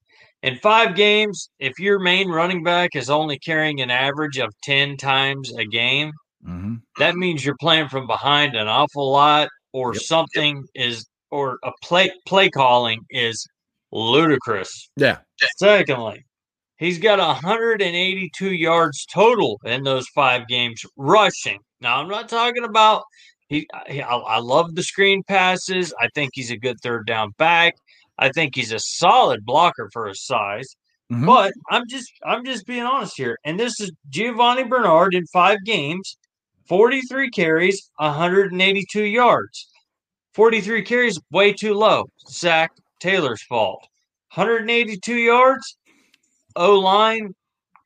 [0.42, 4.96] in five games, if your main running back is only carrying an average of 10
[4.96, 6.12] times a game,
[6.46, 6.76] Mm-hmm.
[7.00, 10.02] that means you're playing from behind an awful lot, or Yep.
[10.04, 13.44] something is, or a play play calling is
[13.90, 14.88] ludicrous.
[14.96, 15.18] Yeah.
[15.56, 16.24] Secondly,
[16.76, 21.58] he's got 182 yards total in those five games rushing.
[21.80, 23.02] Now, I'm not talking about
[23.48, 23.66] he.
[23.74, 25.92] I, I love the screen passes.
[26.00, 27.74] I think he's a good third down back.
[28.18, 30.76] I think he's a solid blocker for his size.
[31.10, 31.26] Mhm.
[31.26, 33.38] But I'm just I'm just being honest here.
[33.44, 36.18] And this is Giovani Bernard in five games,
[36.68, 39.68] 43 carries, 182 yards.
[40.34, 42.04] 43 carries, way too low.
[42.28, 43.86] Zac Taylor's fault.
[44.34, 45.78] 182 yards,
[46.56, 47.34] O line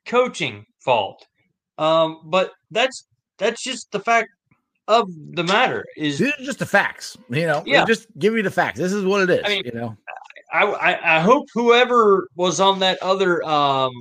[0.04, 1.24] coaching fault.
[1.78, 3.06] Um, but that's
[3.38, 4.28] that's just the fact
[4.88, 5.84] of the matter.
[5.96, 7.62] Is These are just the facts, you know.
[7.64, 7.84] Yeah.
[7.84, 8.78] Just give me the facts.
[8.78, 9.96] This is what it is, I mean, you know.
[10.52, 13.92] I, I I hope whoever was on that other um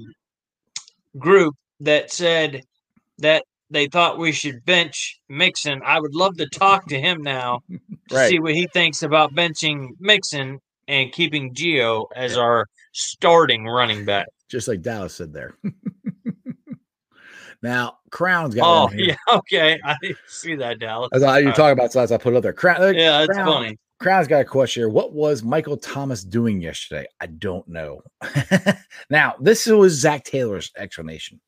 [1.18, 2.64] group that said
[3.20, 5.82] that they thought we should bench Mixon.
[5.86, 7.80] I would love to talk to him now to
[8.16, 8.30] Right.
[8.30, 14.28] see what he thinks about benching Mixon and keeping Gio as our starting running back.
[14.50, 15.56] Just like Dallas said there.
[17.64, 19.80] now, Crown's got Oh yeah, okay.
[19.84, 19.96] I
[20.28, 21.10] see that, Dallas.
[21.12, 21.94] That's all you talking about.
[21.94, 22.54] So I put it up there.
[22.54, 23.78] Crown, Yeah, that's Crown- funny.
[24.02, 24.90] Crown's got a question here.
[24.90, 27.06] What was Michael Thomas doing yesterday?
[27.20, 28.02] I don't know.
[29.12, 31.40] now, this was Zac Taylor's explanation.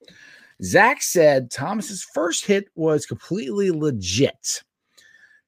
[0.62, 4.62] Zac said Thomas's first hit was completely legit.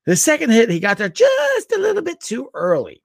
[0.08, 3.04] The second hit, he got there just a little bit too early,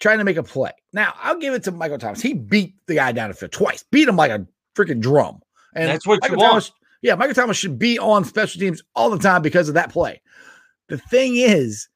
[0.00, 0.72] trying to make a play.
[0.92, 2.20] Now, I'll give it to Michael Thomas.
[2.20, 4.44] He beat the guy down the field twice, beat him like a
[4.76, 5.40] freaking drum.
[5.76, 6.50] And That's what you Michael want.
[6.50, 9.92] Thomas, yeah, Michael Thomas should be on special teams all the time because of that
[9.92, 10.20] play.
[10.88, 11.88] The thing is,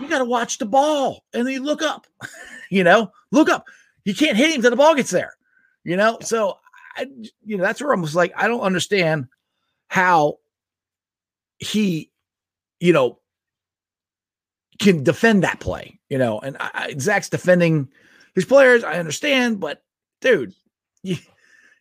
[0.00, 2.06] you got to watch the ball and then you look up,
[2.70, 3.64] you know, look up.
[4.04, 5.34] You can't hit him till the ball gets there,
[5.84, 6.18] you know.
[6.22, 6.58] So,
[6.96, 7.06] I,
[7.44, 9.26] you know, that's where I'm just like, I don't understand
[9.88, 10.38] how
[11.58, 12.10] he,
[12.80, 13.18] you know,
[14.78, 16.38] can defend that play, you know.
[16.40, 17.88] And I, I- Zac's defending
[18.34, 18.84] his players.
[18.84, 19.82] I understand, but
[20.20, 20.54] dude,
[21.02, 21.16] you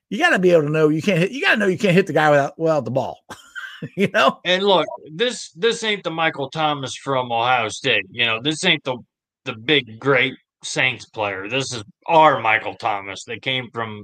[0.10, 1.32] you got to be able to know you can't hit.
[1.32, 3.20] You got to know you can't hit the guy without without the ball,
[3.96, 4.40] you know.
[4.46, 8.06] And look, this this ain't the Michael Thomas from Ohio State.
[8.10, 8.98] You know, this ain't the
[9.46, 11.48] the big great Saints player.
[11.50, 14.04] This is our Michael Thomas that came from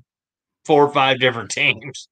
[0.66, 2.08] four or five different teams.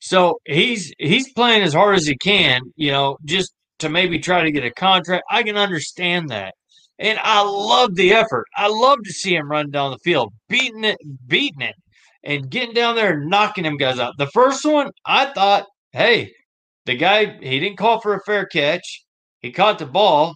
[0.00, 4.42] So he's he's playing as hard as he can, you know, just to maybe try
[4.42, 5.24] to get a contract.
[5.30, 6.54] I can understand that.
[6.98, 8.46] And I love the effort.
[8.56, 11.74] I love to see him run down the field, beating it, beating it,
[12.22, 14.14] and getting down there and knocking them guys out.
[14.18, 16.32] The first one, I thought, hey,
[16.84, 19.04] the guy he didn't call for a fair catch.
[19.40, 20.34] He caught the ball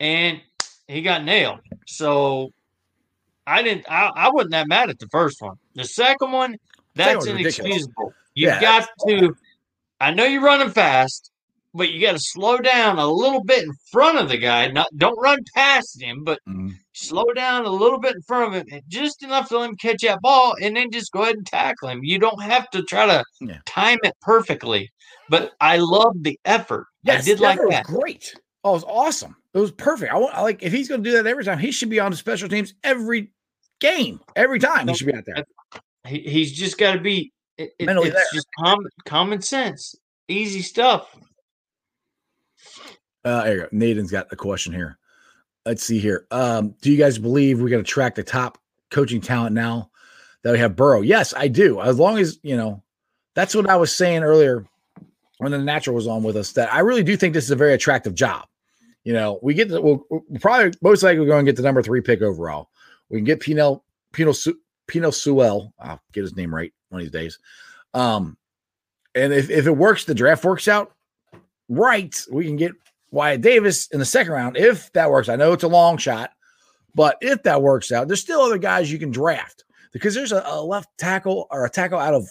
[0.00, 0.40] and
[0.88, 1.60] he got nailed.
[1.86, 2.50] So
[3.46, 5.56] I didn't I, I wasn't that mad at the first one.
[5.74, 6.56] The second one,
[6.94, 7.58] that's was ridiculous.
[7.58, 8.12] inexcusable.
[8.34, 9.34] You Yeah, got to
[10.00, 11.30] I know you're running fast,
[11.74, 14.68] but you got to slow down a little bit in front of the guy.
[14.68, 16.74] Not don't run past him, but Mhm.
[16.92, 20.02] slow down a little bit in front of him, just enough to let him catch
[20.02, 22.04] that ball, and then just go ahead and tackle him.
[22.04, 23.58] You don't have to try to Yeah.
[23.66, 24.90] time it perfectly.
[25.28, 26.86] But I love the effort.
[27.08, 27.84] I did like that.
[27.84, 28.34] Great.
[28.64, 29.36] Oh, it was awesome.
[29.54, 30.12] It was perfect.
[30.12, 31.58] I want I like if he's going to do that every time.
[31.58, 33.32] He should be on the special teams every
[33.80, 34.88] game, every time.
[34.88, 35.44] He should be out there.
[36.06, 37.32] He, he's just got to be.
[37.58, 38.24] It, it's there.
[38.32, 39.94] just common common sense,
[40.28, 41.14] easy stuff.
[43.24, 43.68] Uh, there you go.
[43.72, 44.98] Nathan's got a question here.
[45.64, 46.26] Let's see here.
[46.30, 48.58] Um, do you guys believe we're going to attract the top
[48.90, 49.90] coaching talent now
[50.42, 51.02] that we have Burrow?
[51.02, 51.80] Yes, I do.
[51.80, 52.82] As long as you know,
[53.34, 54.66] that's what I was saying earlier
[55.38, 56.52] when the natural was on with us.
[56.52, 58.46] That I really do think this is a very attractive job.
[59.04, 61.82] You know, we get the, we'll, we'll probably most likely going to get the number
[61.82, 62.70] three pick overall.
[63.08, 63.80] We can get Penei
[64.34, 65.72] Su- Penei Sewell.
[65.78, 67.38] I'll get his name right one of these days.
[67.94, 68.36] Um,
[69.14, 70.92] and if, if it works, the draft works out
[71.68, 72.72] right, we can get
[73.12, 75.28] Wyatt Davis in the second round if that works.
[75.28, 76.30] I know it's a long shot,
[76.94, 80.42] but if that works out, there's still other guys you can draft because there's a,
[80.44, 82.26] a left tackle or a tackle out of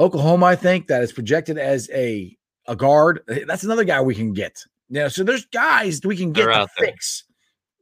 [0.00, 2.36] Oklahoma, I think, that is projected as a
[2.68, 3.20] a guard.
[3.46, 4.62] That's another guy we can get.
[4.88, 6.88] You know, so there's guys we can get They're to out there.
[6.88, 7.24] fix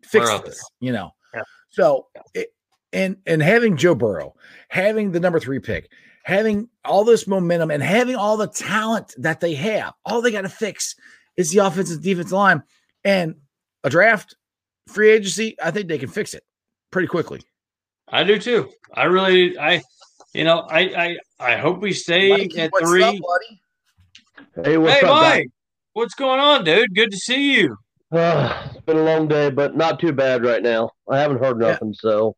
[0.04, 0.62] fix out this.
[0.80, 1.42] You know, Yeah.
[1.70, 2.48] so it,
[2.92, 4.34] and and having Joe Burrow,
[4.68, 5.90] having the number three pick,
[6.24, 10.42] having all this momentum, and having all the talent that they have, all they got
[10.42, 10.94] to fix
[11.36, 12.62] is the offensive defensive line
[13.04, 13.36] and
[13.84, 14.36] a draft,
[14.88, 15.56] free agency.
[15.62, 16.42] I think they can fix it
[16.90, 17.40] pretty quickly.
[18.08, 18.70] I do too.
[18.94, 19.80] I really, I,
[20.34, 23.02] you know, I, I, I hope we stay Mikey, at what's three.
[23.04, 24.68] up, buddy?
[24.68, 25.48] Hey, what's hey, up, Mike,
[25.92, 26.94] what's going on, dude?
[26.94, 27.76] Good to see you.
[28.12, 28.66] guys?
[28.74, 30.90] it's been a long day, but not too bad right now.
[31.08, 31.72] I haven't heard Yeah.
[31.72, 32.34] nothing, so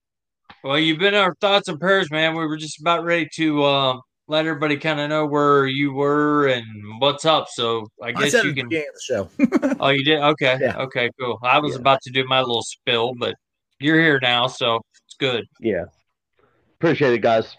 [0.63, 2.37] Well, you've been our thoughts and prayers, man.
[2.37, 4.01] We were just about ready to uh,
[4.33, 6.65] let everybody kind of know where you were and
[6.99, 7.47] what's up.
[7.51, 8.69] So I I guess said you can.
[8.69, 9.77] beginning the show.
[9.81, 10.21] Oh, you did?
[10.21, 10.59] Okay.
[10.61, 10.77] Yeah.
[10.79, 11.11] Okay.
[11.21, 11.39] Cool.
[11.45, 11.81] I was Yeah.
[11.81, 13.35] about to do my little spill, but
[13.79, 15.45] you're here now, so it's good.
[15.61, 15.85] yeah.
[16.79, 17.57] Appreciate it, guys.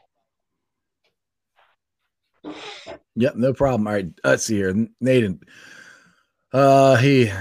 [3.16, 3.88] Yep, no problem.
[3.88, 4.74] All right, let's see here.
[5.00, 5.40] Nathan.
[6.52, 7.32] Uh he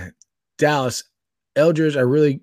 [0.59, 1.05] Dallas
[1.57, 2.41] Eldridge, I really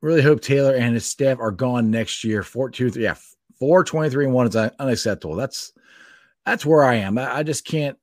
[0.00, 2.42] really hope Taylor and his staff are gone next year.
[2.42, 3.14] Four two three, yeah,
[3.58, 5.34] four twenty three and one is unacceptable.
[5.36, 5.72] That's
[6.50, 7.18] that's where I am.
[7.18, 7.96] I, I just can't.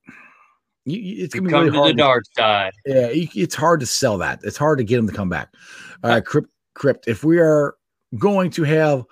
[0.84, 2.22] You, you- it's You gonna be come really to the hard.
[2.24, 2.72] dark side.
[2.86, 4.40] Yeah, you, it's hard to sell that.
[4.44, 5.48] It's hard to get them to come back.
[6.04, 7.08] All right, Crypt, Crypt.
[7.08, 7.74] If we are
[8.18, 9.04] going to have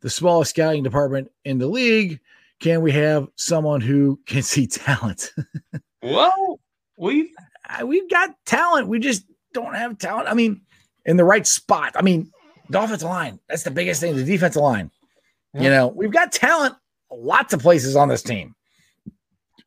[0.00, 2.20] the smallest scouting department in the league,
[2.60, 5.32] can we have someone who can see talent?
[6.02, 6.58] Well,
[6.96, 7.30] we
[7.68, 8.88] I- we've got talent.
[8.88, 10.28] We just don't have talent.
[10.28, 10.62] I mean,
[11.04, 11.92] in the right spot.
[11.94, 12.30] I mean,
[12.70, 13.38] the offensive line.
[13.50, 14.16] That's the biggest thing.
[14.16, 14.90] The defensive line.
[15.52, 16.74] You know, we've got talent
[17.12, 18.54] lots of places on this team.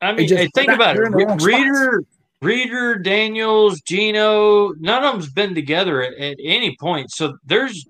[0.00, 1.04] I mean, just- think about it.
[1.04, 2.04] in the wrong Re- Reader,
[2.42, 7.10] Reader, Daniels, Geno, none of them's been together at, at any point.
[7.10, 7.86] So there's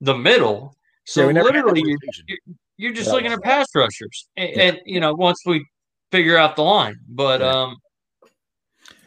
[0.00, 0.74] the middle.
[1.06, 2.38] So Yeah, we never had that literally, you're, you're,
[2.76, 3.12] you're just Yeah.
[3.14, 4.62] looking at pass rushers, and, Yeah.
[4.62, 5.64] and you know once we
[6.10, 6.96] figure out the line.
[7.08, 7.50] But Yeah.
[7.50, 7.76] um,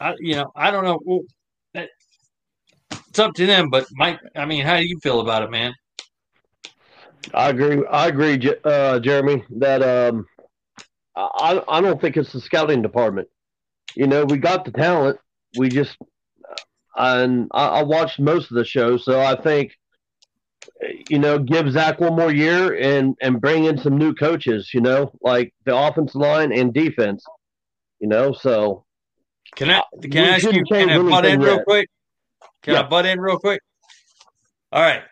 [0.00, 0.98] I you know I don't know.
[1.04, 1.20] Well,
[1.74, 1.90] that,
[3.08, 3.68] it's up to them.
[3.70, 5.72] But Mike, I mean, how do you feel about it, man?
[7.34, 7.84] I agree.
[7.90, 9.44] I agree, uh, Jeremy.
[9.50, 10.24] That um,
[11.18, 13.28] I I don't think it's the scouting department.
[13.94, 15.18] You know, we got the talent.
[15.56, 16.54] We just uh,
[16.96, 19.72] and I, I watched most of the show, so I think
[21.08, 24.70] you know give Zac one more year and and bring in some new coaches.
[24.72, 27.24] You know, like the offensive line and defense.
[28.00, 28.84] You know, so
[29.56, 30.62] Can I uh, can I ask you?
[30.64, 31.64] Can I butt in real yet.
[31.64, 31.88] quick?
[32.62, 33.60] Can I butt in real quick?
[34.70, 35.02] All right,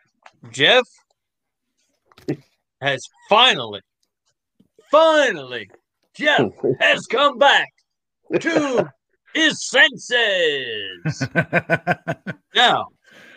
[0.53, 0.85] Jeff
[2.81, 3.81] has finally,
[4.91, 5.71] finally,
[6.17, 6.51] Jeff
[6.81, 7.69] has come back
[8.41, 8.91] to
[9.35, 11.27] his senses.
[12.55, 12.87] Now,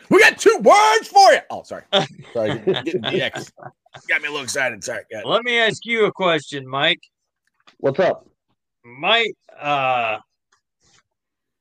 [0.09, 1.39] we got two words for you.
[1.51, 1.83] Oh, sorry.
[2.33, 2.57] Sorry.
[2.59, 3.51] Getting the X.
[4.07, 4.81] Got me a little excited.
[4.81, 5.03] Sorry.
[5.11, 7.01] Got let me ask you a question, Mike.
[7.79, 8.25] what's up?
[8.85, 10.19] Mike, uh,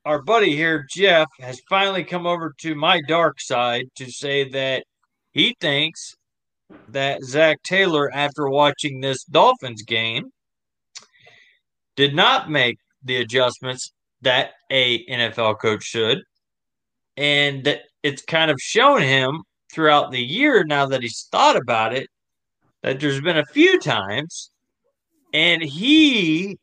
[0.04, 4.84] our buddy here, Jeff, has finally come over to my dark side to say that
[5.32, 6.14] he thinks
[6.88, 10.30] that Zac Taylor, after watching this Dolphins game,
[11.98, 13.90] did not make the adjustments
[14.22, 16.22] that a NFL coach should,
[17.16, 19.42] and that it's kind of shown him
[19.72, 22.08] throughout the year now that he's thought about it
[22.84, 24.52] that there's been a few times,
[25.34, 26.56] and he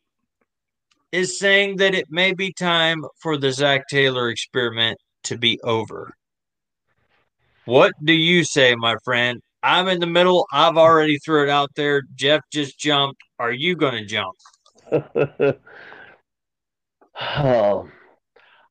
[1.11, 6.13] is saying that it may be time for the Zac Taylor experiment to be over.
[7.65, 9.41] What do you say, my friend?
[9.61, 10.47] I'm in the middle.
[10.53, 12.03] I've already threw it out there.
[12.15, 13.21] Jeff just jumped.
[13.37, 14.35] Are you going to jump?
[17.17, 17.89] Oh,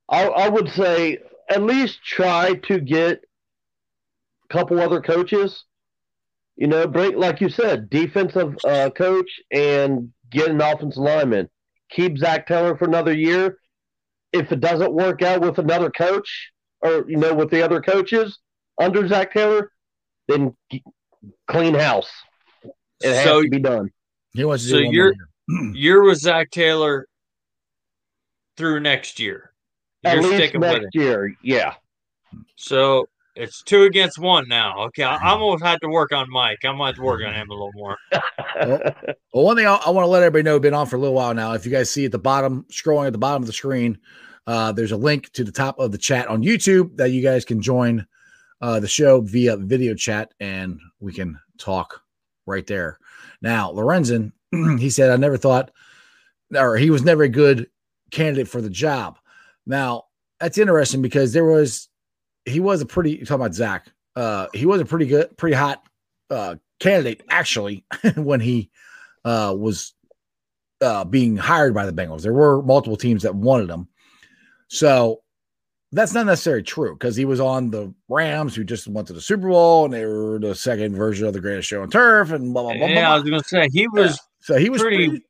[0.07, 1.17] I, I would say
[1.49, 3.21] at least try to get
[4.49, 5.63] a couple other coaches.
[6.55, 11.49] You know, bring like you said, defensive uh, coach and get an offensive lineman.
[11.89, 13.57] Keep Zac Taylor for another year.
[14.31, 16.51] If it doesn't work out with another coach,
[16.81, 18.39] or you know, with the other coaches
[18.79, 19.71] under Zac Taylor,
[20.27, 20.55] then
[21.49, 22.09] clean house.
[23.01, 23.89] It has So- to be done.
[24.33, 25.29] He wants to So do one you're- year.
[25.73, 27.07] You're with Zac Taylor
[28.57, 29.51] through next year.
[30.03, 30.99] At You're least sticking with next it.
[30.99, 31.73] year, yeah.
[32.55, 34.77] So it's two against one now.
[34.85, 36.59] Okay, I, I'm gonna have to work on Mike.
[36.63, 37.97] I might have to work on him a little more.
[39.33, 41.13] Well, one thing I, I want to let everybody know, been on for a little
[41.13, 41.51] while now.
[41.51, 43.97] If you guys see at the bottom, scrolling at the bottom of the screen,
[44.47, 47.43] uh, there's a link to the top of the chat on YouTube that you guys
[47.43, 48.07] can join
[48.61, 52.01] uh, the show via video chat, and we can talk
[52.45, 52.97] right there.
[53.41, 54.31] Now, Lorenzen,
[54.79, 55.71] he said, I never thought,
[56.55, 57.69] or he was never a good
[58.11, 59.17] candidate for the job.
[59.65, 60.05] Now,
[60.39, 61.89] that's interesting because there was,
[62.45, 65.55] he was a pretty, you're talking about Zac, uh, he was a pretty good, pretty
[65.55, 65.83] hot
[66.29, 67.85] uh, candidate actually
[68.15, 68.69] when he
[69.23, 69.93] uh, was
[70.81, 72.21] uh, being hired by the Bengals.
[72.21, 73.87] There were multiple teams that wanted him.
[74.67, 75.21] So
[75.91, 79.21] that's not necessarily true because he was on the Rams who just went to the
[79.21, 82.53] Super Bowl and they were the second version of the greatest show on turf and
[82.53, 82.95] blah, blah, blah, blah.
[82.95, 85.25] Yeah, I was gonna say he was So he was pretty- pretty,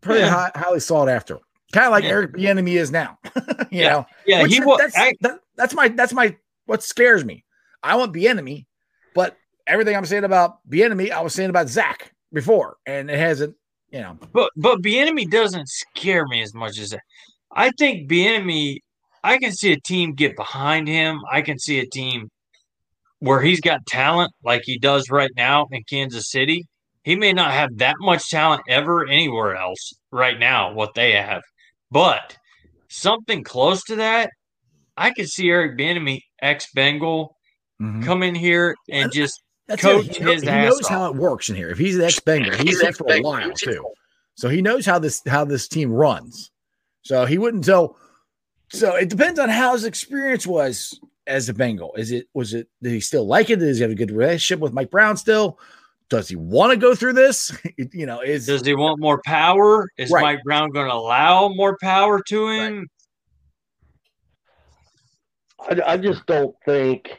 [0.00, 0.30] pretty, yeah.
[0.30, 1.38] high, highly sought after.
[1.72, 2.10] Kind of like Yeah.
[2.10, 3.18] Eric Bieniemy is now.
[3.36, 6.34] you Yeah, know, yeah, Which he was That's, I, that, that's my that's my
[6.64, 7.44] what scares me.
[7.82, 8.64] I want Bieniemy,
[9.14, 9.36] but
[9.66, 13.54] everything I'm saying about Bieniemy, I was saying about Zac before, and it hasn't.
[13.90, 17.02] You know, but but Bieniemy doesn't scare me as much as that.
[17.52, 18.78] I think Bieniemy
[19.22, 21.20] I can see a team get behind him.
[21.30, 22.30] I can see a team
[23.18, 26.66] where he's got talent like he does right now in Kansas City.
[27.04, 31.42] He may not have that much talent ever anywhere else right now, what they have,
[31.90, 32.36] but
[32.88, 34.30] something close to that,
[34.96, 37.36] I could see Eric Bieniemy, ex Bengal,
[37.80, 38.04] Mhm.
[38.04, 40.16] come in here and just That's coach it.
[40.16, 40.90] He, kno- his he ass knows off.
[40.90, 41.70] how it works in here.
[41.70, 43.84] If he's an ex Bengal, he's there for a while too,
[44.36, 46.50] so he knows how this how this team runs.
[47.02, 47.98] So he wouldn't tell.
[48.70, 51.92] So it depends on how his experience was as a Bengal.
[51.96, 53.56] Is it was it did he still like it?
[53.56, 55.58] Does he have a good relationship with Mike Brown still?
[56.10, 57.56] Does he want to go through this?
[57.92, 59.88] you know, is Does he want more power?
[59.96, 60.22] Is Right.
[60.22, 62.88] Mike Brown going to allow more power to him?
[65.60, 67.18] I, I just don't think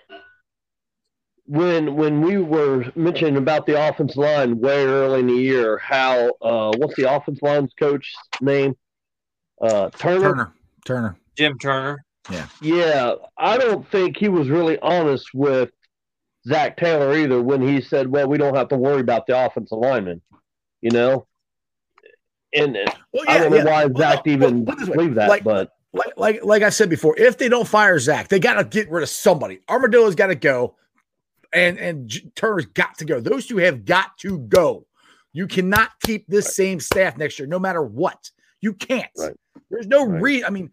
[1.47, 6.31] when when we were mentioning about the offense line way early in the year, how
[6.41, 8.75] uh, what's the offense line's coach name?
[9.61, 10.21] Uh, Turner.
[10.21, 10.53] Turner?
[10.85, 11.17] Turner.
[11.37, 12.05] Jim Turner.
[12.31, 12.47] Yeah.
[12.61, 15.69] Yeah, I don't think he was really honest with
[16.47, 19.77] Zac Taylor either when he said, "Well, we don't have to worry about the offensive
[19.79, 20.21] lineman,"
[20.81, 21.27] you know.
[22.53, 22.77] and
[23.11, 25.43] Well, I don't know why Well, Zac even put it this way, believed that, like-
[25.43, 28.63] but like like like I said before, if they don't fire Zac, they got to
[28.63, 29.59] get rid of somebody.
[29.69, 30.75] Armadillo's got to go,
[31.53, 33.19] and and J- Turner's got to go.
[33.19, 34.85] Those two have got to go.
[35.33, 38.29] You cannot keep this same staff next year, no matter what.
[38.61, 39.09] You can't.
[39.17, 39.35] Right.
[39.69, 40.21] There's no Right.
[40.21, 40.45] reason.
[40.45, 40.71] I mean,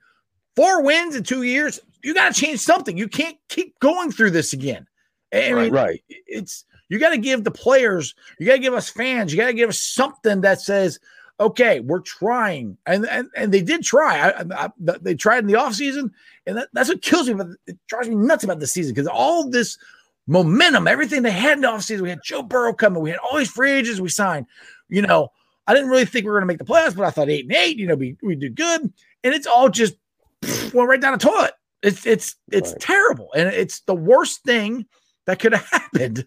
[0.54, 1.80] four wins in two years.
[2.04, 2.96] You got to change something.
[2.96, 4.86] You can't keep going through this again.
[5.32, 6.02] I mean, right.
[6.08, 9.46] it's you got to give the players, you got to give us fans, you got
[9.46, 10.98] to give us something that says,
[11.40, 14.18] okay, we're trying, and and, and they did try.
[14.18, 16.10] I, I, I- they tried in the offseason,
[16.46, 17.34] and that, that's what kills me.
[17.34, 19.78] But it drives me nuts about the season because all this
[20.26, 23.38] momentum, everything they had in the offseason, we had Joe Burrow coming, we had all
[23.38, 24.46] these free agents we signed.
[24.88, 25.28] You know,
[25.66, 27.46] I didn't really think we were going to make the playoffs, but I thought eight
[27.46, 29.94] and eight, you know, we we did good, and it's all just
[30.42, 31.54] pff, went right down the toilet.
[31.82, 32.80] It's it's it's Right.
[32.80, 34.86] terrible, and it's the worst thing
[35.26, 36.26] that could have happened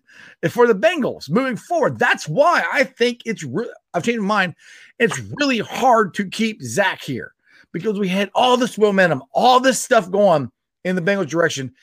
[0.49, 1.99] for the Bengals moving forward.
[1.99, 4.55] That's why I think it's really, I've changed my mind.
[4.99, 7.33] It's really hard to keep Zac here
[7.71, 10.51] because we had all this momentum, all this stuff going
[10.85, 11.73] in the Bengals direction,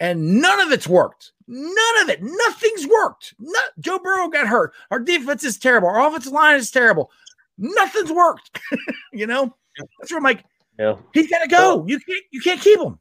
[0.00, 1.32] and none of it's worked.
[1.46, 2.20] None of it.
[2.22, 3.34] Nothing's worked.
[3.38, 4.72] Not, Joe Burrow got hurt.
[4.90, 5.88] Our defense is terrible.
[5.88, 7.10] Our offensive line is terrible.
[7.58, 8.58] Nothing's worked.
[9.12, 9.54] you know,
[9.98, 10.44] that's where I'm like,
[10.78, 10.96] Yeah.
[11.12, 11.84] he's got to go.
[11.86, 12.24] You can't.
[12.30, 12.98] You can't keep him.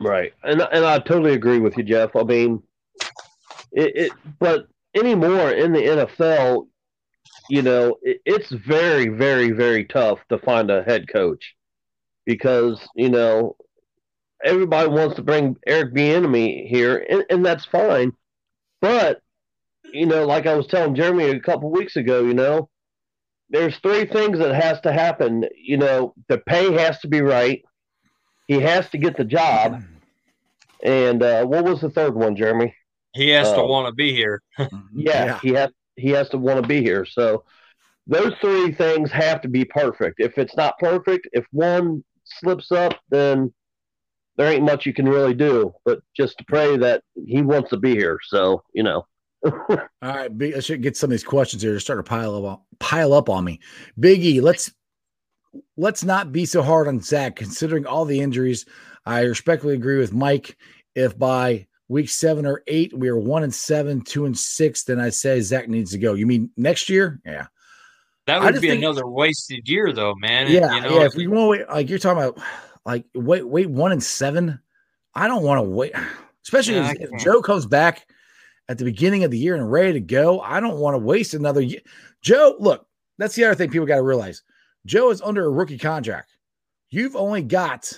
[0.00, 2.14] Right, and and I totally agree with you, Jeff.
[2.16, 2.62] I mean,
[3.72, 6.66] it, it but anymore in the NFL,
[7.48, 11.54] you know, it, it's very, very, very tough to find a head coach
[12.24, 13.56] because you know
[14.44, 18.12] everybody wants to bring Eric Bieniemy here, and, and that's fine.
[18.80, 19.20] But
[19.92, 22.68] you know, like I was telling Jeremy a couple weeks ago, you know,
[23.50, 25.44] there's three things that has to happen.
[25.54, 27.62] You know, the pay has to be right.
[28.48, 29.82] He has to get the job.
[30.82, 32.74] And uh, what was the third one, Jeremy?
[33.14, 33.66] He has to um, Oh.
[33.68, 34.42] want to be here.
[34.58, 35.00] Mm-hmm.
[35.00, 37.04] Yeah, he has he has to want to be here.
[37.04, 37.44] So
[38.06, 40.20] those three things have to be perfect.
[40.20, 43.52] If it's not perfect, if one slips up, then
[44.36, 45.72] there ain't much you can really do.
[45.84, 48.18] But just to pray that he wants to be here.
[48.26, 49.06] So you know,
[49.44, 52.46] All right, big, I should get some of these questions here to start to pile
[52.46, 53.60] up pile up on me.
[53.98, 54.72] Big E, let's
[55.76, 58.64] let's not be so hard on Zac, considering all the injuries.
[59.04, 60.56] I respectfully agree with Mike.
[60.94, 64.98] If by week seven or eight we are one and seven, two and six, then
[64.98, 66.14] I say Zac needs to go.
[66.14, 67.20] You mean next year?
[67.24, 67.46] Yeah,
[68.26, 70.50] That would be think- another wasted year, though, man.
[70.50, 71.06] yeah, you know, yeah.
[71.06, 72.38] If we want to wait, like you're talking about,
[72.86, 74.58] like wait, wait, one and seven.
[75.14, 75.92] I don't want to wait,
[76.44, 77.20] especially Yeah, if, if.
[77.22, 78.06] Joe comes back
[78.68, 80.40] at the beginning of the year and ready to go.
[80.40, 81.80] I don't want to waste another year.
[82.22, 82.86] Joe, look,
[83.18, 84.42] that's the other thing people got to realize.
[84.86, 86.30] Joe is under a rookie contract.
[86.88, 87.92] You've only got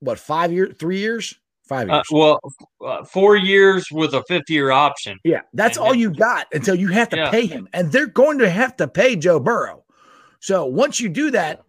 [0.00, 1.34] what five years, three years,
[1.68, 2.06] five uh, years.
[2.10, 2.40] well,
[2.84, 5.18] uh, four years with a fifth-year option.
[5.24, 7.30] Yeah, that's And all you got until you have to Yeah.
[7.30, 9.84] pay him, and they're going to have to pay Joe Burrow.
[10.40, 11.62] So once you do that,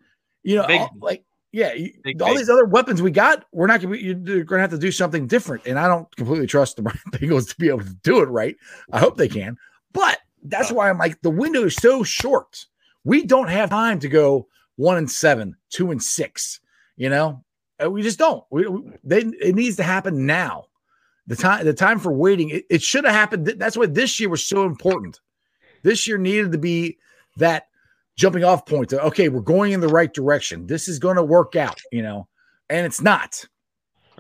[0.43, 2.37] you know, Big- all- like yeah, you, Big all pay.
[2.37, 4.03] these other weapons we got, we're not going to be.
[4.03, 6.81] You're going to have to do something different, and I don't completely trust the
[7.11, 8.55] Bengals to be able to do it right.
[8.91, 9.55] I hope they can,
[9.93, 12.65] but that's why I'm like the window is so short.
[13.05, 16.59] We don't have time to go one and seven, two and six.
[16.97, 17.37] You know, Uh,
[17.89, 18.43] we just don't.
[18.51, 20.65] We, we they it needs to happen now.
[21.27, 23.47] The time the time for waiting it, it should have happened.
[23.47, 25.19] That's why this year was so important.
[25.83, 26.97] This year needed to be
[27.37, 27.67] that
[28.15, 30.67] jumping off point to okay, we're going in the right direction.
[30.67, 32.27] This is going to work out, you know,
[32.69, 33.43] and it's not.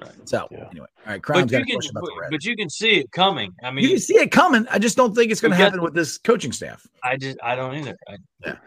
[0.01, 0.11] Right.
[0.25, 0.67] So Yeah.
[0.71, 2.69] anyway, all right, Crown's But got you a can, question about the but you can
[2.69, 3.53] see it coming.
[3.63, 4.67] I mean, you can see it coming.
[4.69, 6.85] I just don't think it's going to happen with this coaching staff.
[7.01, 7.95] I just, I don't either.
[8.09, 8.57] I,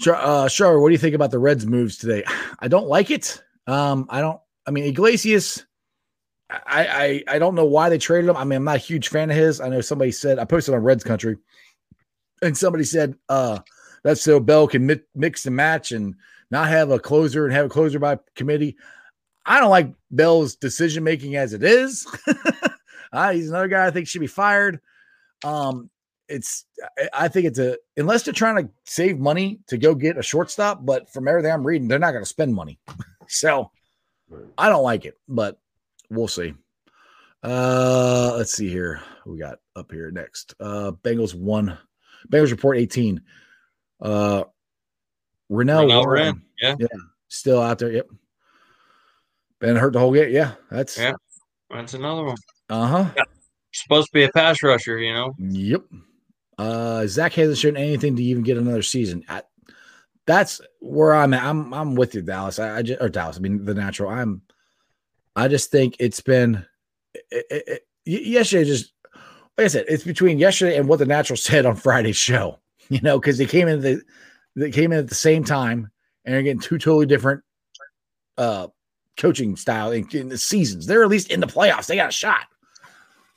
[0.00, 0.80] Sure, uh, sure.
[0.80, 2.24] What do you think about the Reds' moves today?
[2.60, 3.42] I don't like it.
[3.68, 4.40] Um, I don't.
[4.66, 5.64] I mean, Iglesias.
[6.50, 8.36] I, I I don't know why they traded him.
[8.36, 9.60] I mean, I'm not a huge fan of his.
[9.60, 11.36] I know somebody said I posted on Reds Country,
[12.42, 13.58] and somebody said uh,
[14.02, 16.14] that's so Bell can mi- mix and match and
[16.50, 18.76] not have a closer and have a closer by committee.
[19.44, 22.06] I don't like Bell's decision making as it is.
[23.12, 24.80] uh, he's another guy I think should be fired.
[25.44, 25.90] Um,
[26.28, 26.64] it's
[26.98, 30.22] I- I think it's a unless they're trying to save money to go get a
[30.22, 32.78] shortstop, but from everything I'm reading, they're not going to spend money.
[33.28, 33.70] so
[34.58, 35.58] I don't like it, but
[36.10, 36.54] we'll see.
[37.42, 39.00] Uh let's see here.
[39.24, 40.54] We got up here next.
[40.60, 41.78] Uh Bengals one.
[42.30, 43.20] Bengals report 18.
[44.00, 44.44] Uh
[45.50, 46.86] Renell, Renell Warren, Wren, yeah.
[47.28, 47.92] still out there.
[47.92, 48.08] Yep.
[49.60, 50.30] Been hurt the whole game.
[50.30, 51.12] Yeah, that's Yeah.
[51.70, 52.36] that's another one.
[52.70, 53.10] uh-huh.
[53.72, 55.34] Supposed to be a pass rusher, you know.
[55.38, 55.82] Yep.
[56.58, 59.24] Uh Zac hasn't shown anything to even get another season.
[59.28, 59.42] I,
[60.28, 61.42] that's where I'm at.
[61.42, 62.58] I'm I'm with you, Dallas.
[62.58, 63.38] I, I just or Dallas.
[63.38, 64.10] I mean the natural.
[64.10, 64.42] I'm.
[65.34, 66.66] I just think it's been.
[67.30, 68.92] It, it, it, yesterday, just
[69.56, 72.60] like I said, it's between yesterday and what the natural said on Friday's show.
[72.90, 74.00] You know, because they came in the
[74.56, 75.90] they came in at the same time
[76.24, 77.42] and are getting two totally different
[78.38, 78.68] uh
[79.18, 80.86] coaching style in, in the seasons.
[80.86, 81.86] They're at least in the playoffs.
[81.86, 82.46] They got a shot.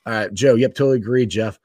[0.06, 0.56] All right, Joe.
[0.56, 1.60] Yep, totally agree, Jeff.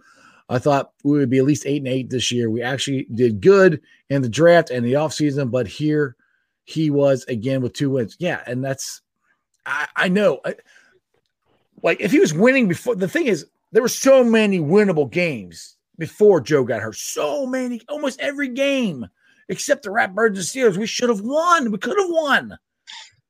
[0.48, 2.50] I thought we would be at least eight and eight this year.
[2.50, 3.80] We actually did good
[4.10, 6.16] in the draft and the offseason, but here
[6.64, 8.16] he was again with two wins.
[8.18, 9.02] Yeah, and that's
[9.64, 10.40] I, I know.
[10.44, 10.54] I,
[11.82, 15.76] like if he was winning before, the thing is, there were so many winnable games
[15.98, 16.96] before Joe got hurt.
[16.96, 19.06] So many, almost every game
[19.48, 20.76] except the Ratbirds and Steelers.
[20.76, 21.70] We should have won.
[21.70, 22.58] We could have won.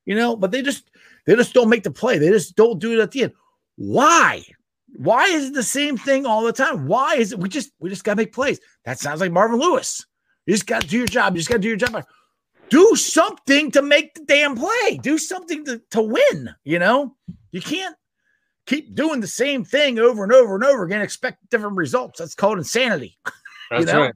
[0.05, 0.89] You know, but they just
[1.25, 2.17] they just don't make the play.
[2.17, 3.33] They just don't do it at the end.
[3.75, 4.43] Why?
[4.95, 6.87] Why is it the same thing all the time?
[6.87, 8.59] Why is it we just we just gotta make plays?
[8.85, 10.05] That sounds like Marvin Lewis.
[10.45, 11.35] You just gotta do your job.
[11.35, 12.05] You just gotta do your job.
[12.69, 14.99] Do something to make the damn play.
[15.01, 16.49] Do something to, to win.
[16.63, 17.15] You know,
[17.51, 17.95] you can't
[18.67, 22.19] keep doing the same thing over and over and over again, expect different results.
[22.19, 23.17] That's called insanity.
[23.71, 24.01] That's know?
[24.01, 24.13] right.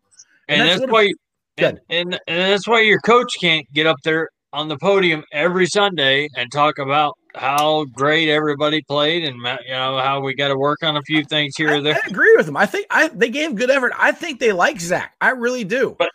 [0.48, 1.16] And, And that's that's, why you,
[1.58, 5.66] and, and, and that's why your coach can't get up there on the podium every
[5.66, 10.58] Sunday and talk about how great everybody played and you know how we got to
[10.58, 11.96] work on a few things here I, or there.
[11.96, 12.58] I agree with them.
[12.58, 13.94] I think I they gave good effort.
[13.98, 15.16] I think they like Zac.
[15.22, 15.96] I really do.
[15.98, 16.12] But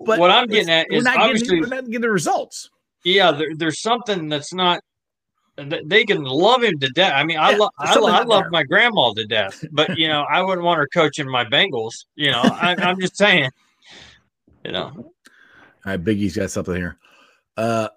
[0.00, 2.68] but what I'm getting at is not obviously- getting, we're not getting the results.
[3.04, 4.82] Yeah, there, there's something that's not.
[5.56, 7.12] They can love him to death.
[7.14, 10.06] I mean, I Yeah, love I, lo- I love my grandma to death, but you
[10.08, 12.04] know, I wouldn't want her coaching my Bengals.
[12.14, 13.48] You know, I, I'm just saying.
[14.64, 15.12] You know, All
[15.86, 16.98] right, Biggie's got something here.
[17.56, 17.88] Uh,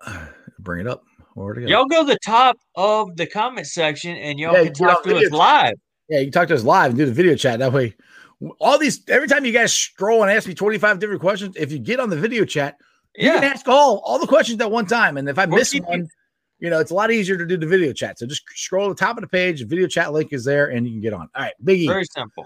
[0.59, 1.03] bring it up.
[1.35, 1.67] Where'd it go?
[1.67, 5.17] y'all go to the top of the comment section and y'all Yeah, can talk to
[5.17, 5.73] us live.
[6.09, 7.59] Yeah, you can talk to us live and do the video chat.
[7.59, 7.95] That way,
[8.59, 11.79] all these every time you guys scroll and ask me 25 different questions, if you
[11.79, 12.77] get on the video chat,
[13.15, 15.17] you can ask all all the questions at one time.
[15.17, 16.07] And if I miss you- one,
[16.59, 18.19] you know, it's a lot easier to do the video chat.
[18.19, 20.67] So just scroll to the top of the page, the video chat link is there,
[20.67, 21.29] and you can get on.
[21.35, 21.87] All right, Biggie.
[21.87, 22.45] very simple.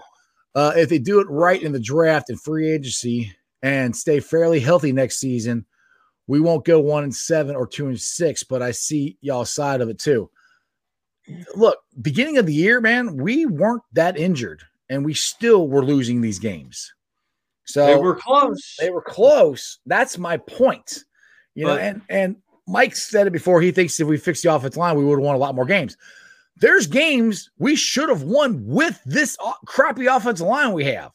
[0.54, 4.60] Uh, if they do it right in the draft and free agency and stay fairly
[4.60, 5.66] healthy next season,
[6.26, 8.42] we won't go one and seven or two and six.
[8.42, 10.30] But I see y'all side of it too.
[11.54, 16.20] Look, beginning of the year, man, we weren't that injured, and we still were losing
[16.20, 16.92] these games.
[17.64, 18.76] So they were close.
[18.78, 19.78] they were close.
[19.86, 21.04] That's my point.
[21.54, 23.60] You know, and and Mike said it before.
[23.60, 25.64] He thinks if we fixed the offensive line, we would have won a lot more
[25.64, 25.96] games.
[26.56, 31.10] There's games we should have won with this crappy offensive line we have.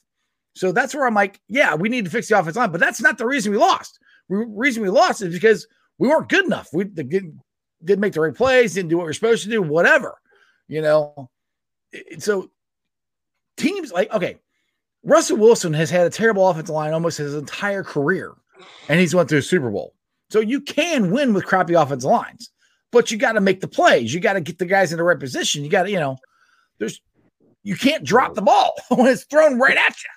[0.54, 3.02] So that's where I'm like, yeah, we need to fix the offensive line, but that's
[3.02, 4.00] not the reason we lost.
[4.30, 5.68] Reason we lost is because
[5.98, 6.70] we weren't good enough.
[6.72, 7.40] We didn't,
[7.84, 10.20] didn't make the right plays, didn't do what we are supposed to do, whatever.
[10.68, 11.30] You know,
[12.20, 12.52] so
[13.58, 14.38] teams like okay,
[15.04, 18.34] Russell Wilson has had a terrible offensive line almost his entire career,
[18.88, 19.94] and he's went to a Super Bowl.
[20.30, 22.52] So you can win with crappy offensive lines,
[22.92, 24.14] but you got to make the plays.
[24.14, 25.64] You got to get the guys in the right position.
[25.64, 26.18] You got to, you know,
[26.78, 27.02] there's
[27.64, 30.10] you can't drop the ball when it's thrown right at you.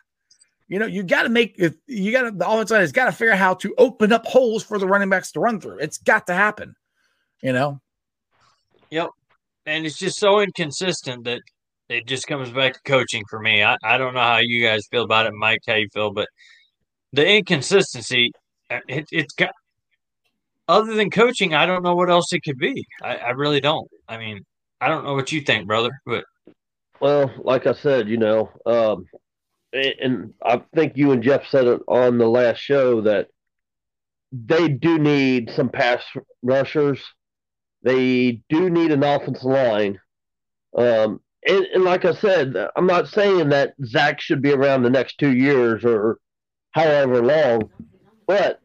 [0.73, 3.05] You know, you got to make if you got to the offensive line has got
[3.05, 5.81] to figure out how to open up holes for the running backs to run through.
[5.81, 6.75] It's got to happen.
[7.43, 7.79] You know,
[8.89, 9.11] Yep,
[9.67, 11.43] and it's just so inconsistent that
[11.91, 13.63] it just comes back to coaching for me.
[13.63, 16.29] I, I don't know how you guys feel about it, Mike, how you feel, but
[17.13, 18.33] the inconsistency,
[18.71, 19.53] uh, it, it's got,
[20.69, 22.83] other than coaching, I don't know what else it could be.
[23.03, 23.89] I, I really don't.
[24.09, 24.41] I mean,
[24.81, 26.25] I don't know what you think, brother, but
[26.99, 29.05] Well, like I said, you know, um,
[29.73, 33.29] and- I think you and Jeff said it on the last show that
[34.33, 36.03] they do need some pass
[36.43, 37.01] rushers.
[37.83, 40.01] They do need an offensive line.
[40.77, 44.91] Um, and, and like I said, I'm not saying that Zac should be around the
[44.91, 46.19] next two years or
[46.71, 47.69] however long,
[48.27, 48.61] but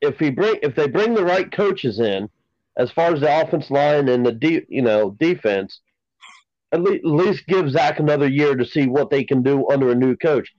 [0.00, 2.28] if he bring if they bring the right coaches in,
[2.76, 5.80] as far as the offense line and the de- you know defense,
[6.72, 9.90] at least, at least give Zac another year to see what they can do under
[9.90, 10.52] a new coach.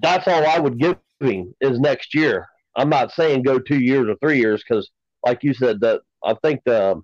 [0.00, 2.48] That's all I would give him is next year.
[2.76, 4.90] I'm not saying go two years or three years because,
[5.24, 7.00] like you said, that I think the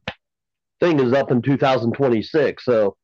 [0.81, 2.65] thing is up in 2026.
[2.65, 2.97] So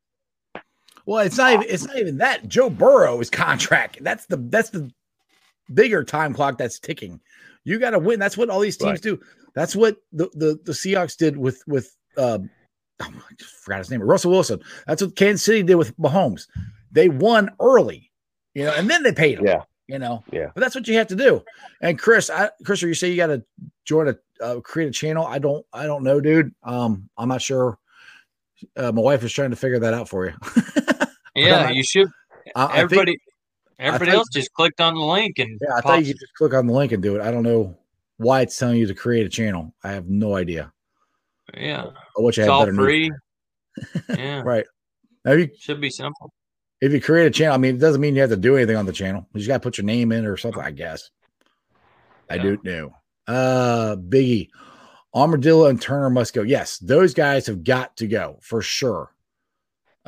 [1.05, 2.49] well, it's not even it's not even that.
[2.49, 3.99] Joe Burrow is contract.
[4.03, 4.91] That's the that's the
[5.73, 7.21] bigger time clock that's ticking.
[7.63, 8.19] You got to win.
[8.19, 9.03] That's what all these teams Right.
[9.03, 9.21] do.
[9.55, 12.51] That's what the, the the Seahawks did with with um
[13.03, 14.03] oh, I just forgot his name.
[14.03, 14.61] Russell Wilson.
[14.87, 16.47] That's what Kansas City did with Mahomes.
[16.93, 18.11] They won early,
[18.55, 19.47] you know, and then they paid him.
[19.47, 19.63] Yeah.
[19.89, 20.51] You know, Yeah.
[20.55, 21.45] but that's what you have to do.
[21.81, 23.45] And Chris, I, Chris, are you say you got to
[23.85, 25.25] join a uh, create a channel.
[25.27, 26.53] I don't, I don't know, dude.
[26.65, 27.79] Um, I'm not sure.
[28.77, 30.33] Uh, my wife is trying to figure that out for you.
[31.37, 32.09] yeah, not- you should.
[32.57, 33.19] I, I think- Everybody,
[33.79, 36.35] everybody thought- else just clicked on the link and Yeah, I thought you could just
[36.35, 37.23] click on the link and do it.
[37.23, 37.79] I don't know
[38.17, 39.73] why it's telling you to create a channel.
[39.85, 40.73] I have no idea.
[41.57, 43.11] yeah, I wish I had all better free.
[44.09, 44.65] yeah, Right.
[45.25, 46.33] Now, you should be simple.
[46.81, 48.77] if you create a channel, I mean, it doesn't mean you have to do anything
[48.77, 49.27] on the channel.
[49.35, 50.63] You just got to put your name in or something.
[50.63, 51.11] I guess.
[52.31, 52.43] I Yeah.
[52.43, 52.95] do know.
[53.27, 54.49] Uh, Biggie,
[55.15, 56.43] Armadillo, and Turner must go.
[56.43, 59.13] Yes, those guys have got to go for sure.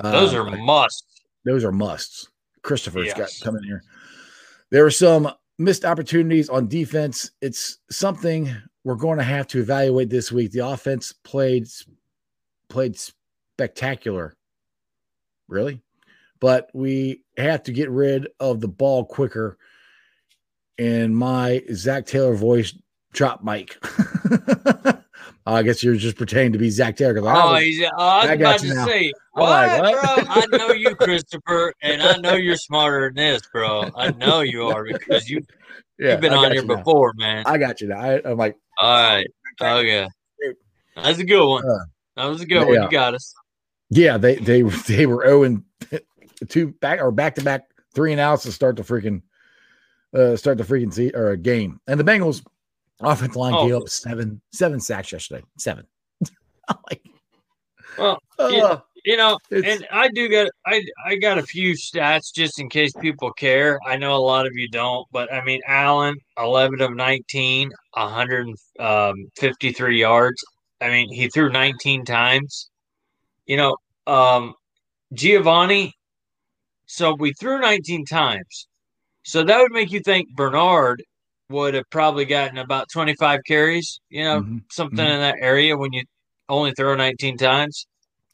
[0.03, 1.23] Those Uh, are musts.
[1.45, 2.29] those are musts.
[2.63, 3.41] Christopher's got Yes.
[3.43, 3.83] coming here.
[4.71, 7.33] There were some missed opportunities on defense.
[7.41, 8.55] It's something
[8.85, 10.53] we're going to have to evaluate this week.
[10.53, 11.67] The offense played
[12.69, 14.35] played spectacular,
[15.49, 15.83] really,
[16.41, 19.59] but we have to get rid of the ball quicker.
[20.79, 22.73] And my Zac Taylor voice
[23.13, 23.77] drop mic.
[25.47, 27.27] I guess you're just pretending to be Zac Taylor.
[27.27, 28.87] I Oh, he's, oh, I I was got about you to now.
[28.87, 30.27] say, what, like, what?
[30.27, 30.35] bro?
[30.35, 33.91] I know you, Christopher, and I know you're smarter than this, bro.
[33.97, 35.41] I know you are because you,
[35.99, 36.77] yeah, you've been on here you now.
[36.77, 37.45] before, man.
[37.47, 37.99] I got you now.
[37.99, 39.27] I, I'm like, All right.
[39.61, 40.07] Okay.
[40.97, 41.65] That's a good one.
[41.65, 41.85] Uh,
[42.19, 42.65] That was a good yeah.
[42.65, 42.83] one.
[42.83, 43.33] You got us.
[43.91, 45.65] Yeah, they they they were owing
[46.49, 49.23] two back or back to back three and outs to start the freaking
[50.15, 51.81] uh start the freaking se- or a game.
[51.87, 52.45] And the Bengals
[53.01, 53.67] offensive line Oh.
[53.67, 55.43] gave up seven seven sacks yesterday.
[55.59, 55.87] Seven.
[56.91, 57.03] Like,
[57.97, 58.81] Well, uh, yeah.
[59.05, 62.93] You know, and I do got I I got a few stats just in case
[63.01, 63.79] people care.
[63.87, 69.99] I know a lot of you don't, but I mean Allen, eleven of 19, 153
[70.01, 70.45] yards.
[70.81, 72.71] I mean, he threw 19 times.
[73.47, 73.77] You know,
[74.07, 74.55] um
[75.15, 75.93] Giovani,
[76.87, 78.69] so we threw 19 times.
[79.25, 81.03] So that would make you think Bernard
[81.51, 85.15] would have probably gotten about 25 carries, you know, Mhm, something mhm.
[85.15, 86.05] in that area when you
[86.49, 87.87] only throw 19 times.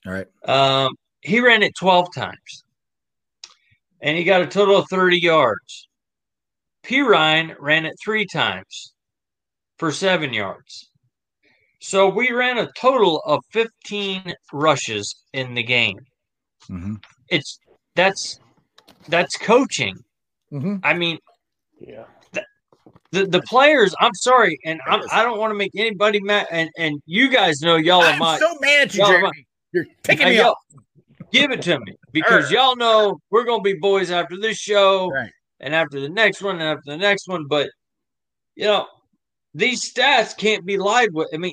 [0.06, 0.26] all right.
[0.44, 2.64] Um, he ran it 12 times
[4.00, 5.88] and he got a total of 30 yards.
[6.84, 8.94] Perine ran it three times
[9.78, 10.90] for seven yards.
[11.84, 15.98] So we ran a total of 15 rushes in the game.
[16.70, 16.94] Mm-hmm.
[17.28, 17.58] It's
[17.94, 18.40] that's
[19.08, 19.94] that's coaching.
[20.50, 20.76] Mm-hmm.
[20.82, 21.18] I mean,
[21.78, 22.04] Yeah.
[23.12, 26.46] the, the players, I'm sorry, and I'm, I don't want to make anybody mad.
[26.50, 29.46] And, and you guys know y'all are I'm my so mad at you, y'all Jeremy.
[29.72, 30.56] You're picking me up.
[31.32, 35.30] give it to me because y'all know we're gonna be boys after this show Right.
[35.60, 37.46] and after the next one and after the next one.
[37.46, 37.68] But
[38.56, 38.86] you know,
[39.52, 41.28] these stats can't be lied with.
[41.34, 41.52] I mean,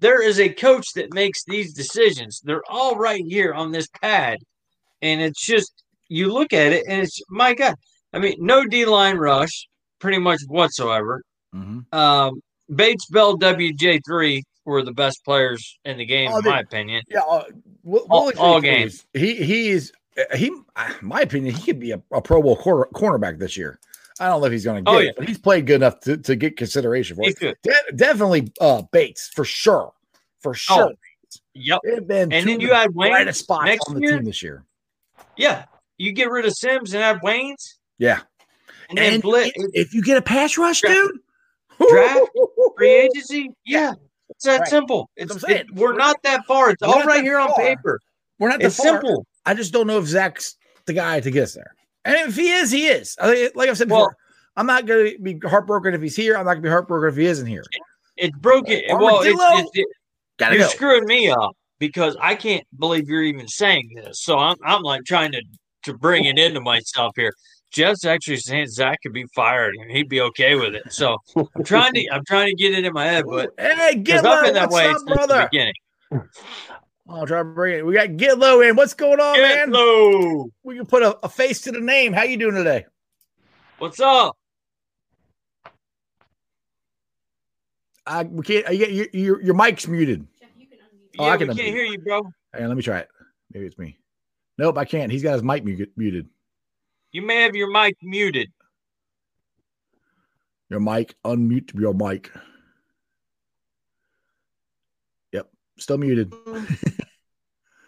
[0.00, 2.40] there is a coach that makes these decisions.
[2.44, 4.38] They're all right here on this pad,
[5.02, 5.72] and it's just
[6.08, 7.74] you look at it and it's my God.
[8.12, 11.22] I mean, no D line rush, pretty much whatsoever.
[11.54, 11.98] Mm-hmm.
[11.98, 12.40] Um,
[12.74, 16.60] Bates, Bell, WJ three were the best players in the game, Oh, in they- my
[16.60, 17.02] opinion.
[17.08, 17.44] Yeah, uh,
[18.10, 19.06] All- all games.
[19.14, 20.50] He he is uh, he.
[20.76, 23.78] uh, My opinion, he could be a, a Pro Bowl quarter, cornerback this year.
[24.20, 26.00] I don't know if he's going to get Oh, it, but he's played good enough
[26.00, 27.38] to, to get consideration for He it.
[27.38, 27.56] could.
[27.62, 29.92] De- definitely uh, Bates for sure,
[30.40, 30.92] for sure.
[31.54, 31.80] Yep.
[32.06, 32.36] Been Oh.
[32.36, 34.16] And then you the add Wayne brightest spot next on the year?
[34.16, 34.64] team this year.
[35.36, 35.64] Yeah.
[35.98, 38.20] You get rid of Sims and add Waynes Yeah,
[38.88, 42.20] and then blitz if, if you get a pass rush, Draft- dude, draft,
[42.76, 43.50] free agency.
[43.66, 43.94] Yeah.
[44.30, 44.68] It's that Right.
[44.68, 45.10] simple.
[45.16, 45.68] It's what I'm it, saying.
[45.74, 46.70] we're not that far.
[46.70, 47.98] It's We're all not right that here on paper.
[48.38, 48.86] we're not that It's far.
[49.00, 49.26] simple.
[49.44, 50.56] I just don't know if Zac's
[50.86, 51.74] the guy to get us there.
[52.08, 53.16] And if he is, he is.
[53.54, 54.16] Like I said Well- before,
[54.56, 56.34] I'm not going to be heartbroken if he's here.
[56.36, 57.62] I'm not going to be heartbroken if he isn't here.
[58.16, 58.80] It's broken.
[58.88, 59.86] Well, it's, it's, it,
[60.38, 60.70] Gotta you're go.
[60.70, 64.20] screwing me up because I can't believe you're even saying this.
[64.22, 65.42] So I'm I'm like trying to
[65.84, 67.32] to bring it into myself here.
[67.70, 70.90] Jeff's actually saying Zac could be fired and he'd be okay with it.
[70.92, 74.22] So I'm trying to I'm trying to get it in my head, but Hey, because
[74.22, 74.42] get I've low.
[74.44, 75.48] been that way up, since the brother?
[75.52, 75.74] beginning.
[77.08, 77.86] I'll try to bring it.
[77.86, 78.76] We got get low in.
[78.76, 79.72] What's going on, Get man?
[79.72, 80.50] low.
[80.62, 82.12] We can put a, a face to the name.
[82.12, 82.84] How you doing today?
[83.78, 84.36] What's up?
[88.06, 88.68] I we can't.
[88.68, 90.26] Uh, you, you, your your mic's muted.
[90.40, 91.18] Jeff, you can unmute.
[91.18, 91.72] Oh, yeah, I we can can't unmute.
[91.72, 92.22] hear you, bro.
[92.52, 93.08] Hang on, let me try it.
[93.52, 93.98] Maybe it's me.
[94.58, 95.10] Nope, I can't.
[95.12, 96.28] He's got his mic mu- muted.
[97.12, 98.50] You may have your mic muted.
[100.68, 102.30] Your mic, unmute your mic.
[105.32, 105.48] Yep,
[105.78, 106.32] still muted.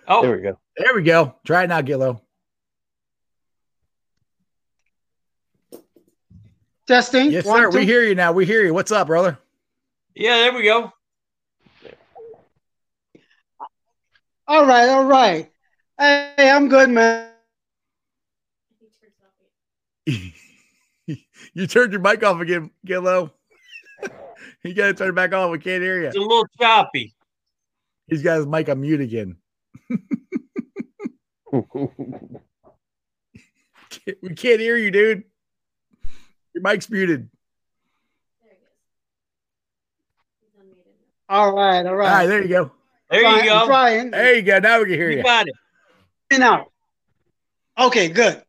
[0.09, 0.59] Oh, There we go.
[0.77, 1.37] There we go.
[1.45, 2.23] Try it now, Gillo.
[6.87, 7.31] Testing.
[7.31, 7.71] Yes, One, sir.
[7.71, 8.33] We hear you now.
[8.33, 8.75] We hear you.
[8.75, 9.39] What's up, brother?
[10.17, 10.93] yeah, there we go.
[14.49, 15.49] All right, all right.
[15.97, 17.31] Hey, I'm good, man.
[20.05, 20.35] He turns it
[21.07, 21.31] off.
[21.55, 23.33] you turned your mic off again, Gillo.
[24.65, 25.53] you got to turn it back on.
[25.53, 26.09] We can't hear you.
[26.09, 27.15] It's a little choppy.
[28.11, 29.37] He's got his mic on mute again.
[34.23, 35.25] We can't hear you, dude.
[36.55, 37.29] Your mic's muted.
[38.43, 38.63] There he is.
[40.41, 40.95] He's unmuted
[41.29, 41.35] now.
[41.37, 42.27] All right, all All right, right.
[42.27, 42.71] there you go.
[43.11, 43.57] There Try- you go.
[43.57, 44.11] I'm trying.
[44.13, 44.59] There you go.
[44.61, 45.23] Now we can hear You you.
[45.25, 45.55] got it.
[46.31, 46.71] In out.
[47.79, 48.43] Okay, good.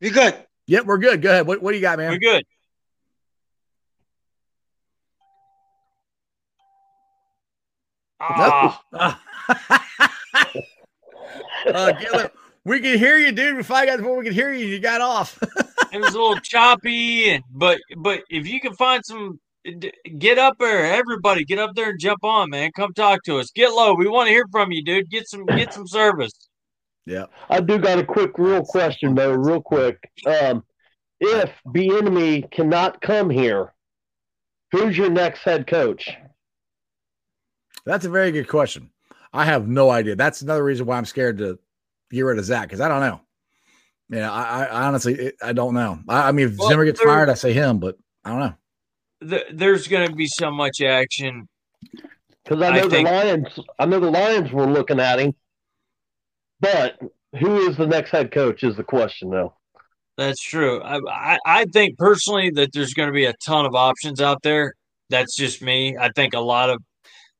[0.00, 0.34] We good.
[0.66, 1.20] Yep, we're good.
[1.22, 1.46] Go ahead.
[1.46, 2.12] What, what do you got, man?
[2.12, 2.44] We're good.
[8.18, 8.82] Ah,
[11.66, 12.30] uh, Gillo,
[12.64, 13.58] we can hear you, dude.
[13.58, 15.38] If I got before we could hear you, you got off.
[15.92, 19.38] it was a little choppy, and but but if you can find some,
[20.18, 22.70] get up there, everybody, get up there and jump on, man.
[22.74, 23.50] Come talk to us.
[23.50, 23.94] Get low.
[23.94, 25.10] We want to hear from you, dude.
[25.10, 26.32] Get some get some service.
[27.04, 27.26] yeah.
[27.50, 29.98] I do got a quick, real question though, real quick.
[30.26, 30.64] Um,
[31.20, 33.74] if the enemy cannot come here,
[34.72, 36.08] who's your next head coach?
[37.86, 38.90] That's a very good question.
[39.32, 40.16] I have no idea.
[40.16, 41.58] That's another reason why I'm scared to
[42.10, 43.20] get rid of Zac because I don't know.
[44.08, 45.98] You know, I, I honestly I don't know.
[46.08, 48.40] I, I mean, if Well, Zimmer gets there- fired, I say him, but I don't
[48.40, 48.54] know.
[49.30, 51.48] Th- There's going to be so much action.
[52.44, 53.60] Because I I know think- the Lions.
[53.78, 55.34] I know the Lions were looking at him,
[56.60, 56.98] but
[57.38, 59.54] who is the next head coach is the question though.
[60.16, 60.80] That's true.
[60.82, 64.42] I, I, I think personally that there's going to be a ton of options out
[64.42, 64.72] there.
[65.10, 65.96] That's just me.
[66.00, 66.82] I think a lot of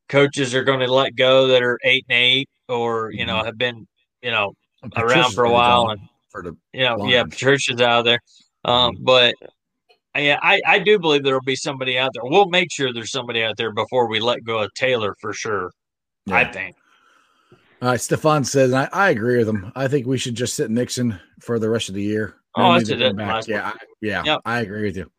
[0.09, 3.59] coaches are going to let go that are eight and eight, or you know, have
[3.59, 3.87] been
[4.23, 4.55] you know
[4.97, 6.01] around for a while, and
[6.31, 7.25] for the you know, yeah.
[7.25, 8.21] Patricia's out there.
[8.65, 9.35] Um, but
[10.17, 12.23] yeah, I, I do believe there will be somebody out there.
[12.25, 15.71] We'll make sure there's somebody out there before we let go of Taylor for sure.
[16.31, 16.77] I think.
[17.83, 19.71] All right, Stefan says, and I, I agree with him.
[19.77, 22.37] I think we should just sit Mixon for the rest of the year.
[22.57, 22.99] Oh, that's it,
[23.47, 24.41] Yeah, I, yeah, Yep.
[24.47, 25.11] I agree with you.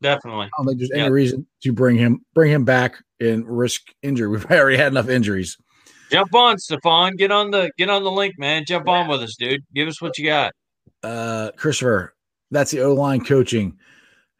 [0.00, 0.46] Definitely.
[0.46, 4.28] I don't think there's any reason to bring him bring him back and risk injury.
[4.38, 5.56] We've already had enough injuries.
[6.10, 7.16] Jump on, Stefan.
[7.16, 8.64] Get on the get on the link, man.
[8.66, 9.62] Jump on with us, dude.
[9.74, 10.52] Give us what you got.
[11.02, 12.14] Uh, Christopher,
[12.50, 13.76] that's the O line coaching.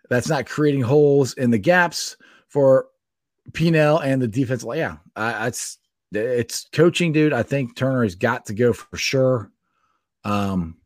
[0.08, 2.16] That's not creating holes in the gaps
[2.48, 2.86] for
[3.52, 4.64] Pinel and the defense.
[4.74, 5.78] Yeah, I, it's
[6.12, 7.34] it's coaching, dude.
[7.34, 9.50] I think Turner has got to go for sure.
[10.24, 10.76] Um,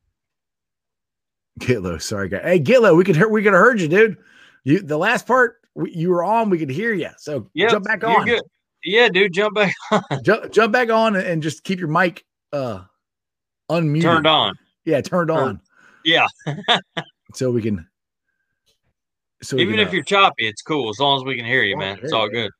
[1.60, 2.40] Gitlow, sorry, guy.
[2.43, 4.16] Hey, Gitlow, we could hear, we could have heard you, dude.
[4.64, 7.09] You the last part we, you were on, we could hear you.
[7.19, 8.27] So Yeah, jump back you're on.
[8.27, 8.43] good.
[8.85, 9.74] Yeah, dude, jump back
[10.24, 12.81] Jump, jump back on and, and just keep your mic uh
[13.70, 14.03] unmuted.
[14.03, 14.55] turned on.
[14.85, 15.61] Yeah, turned Or- on
[16.05, 16.27] Yeah.
[17.35, 17.86] so we can.
[19.43, 21.62] So Even can, if uh, you're choppy, it's cool as long as we can hear
[21.62, 21.99] you, Oh, man.
[22.03, 22.43] It's all yeah.
[22.43, 22.51] good.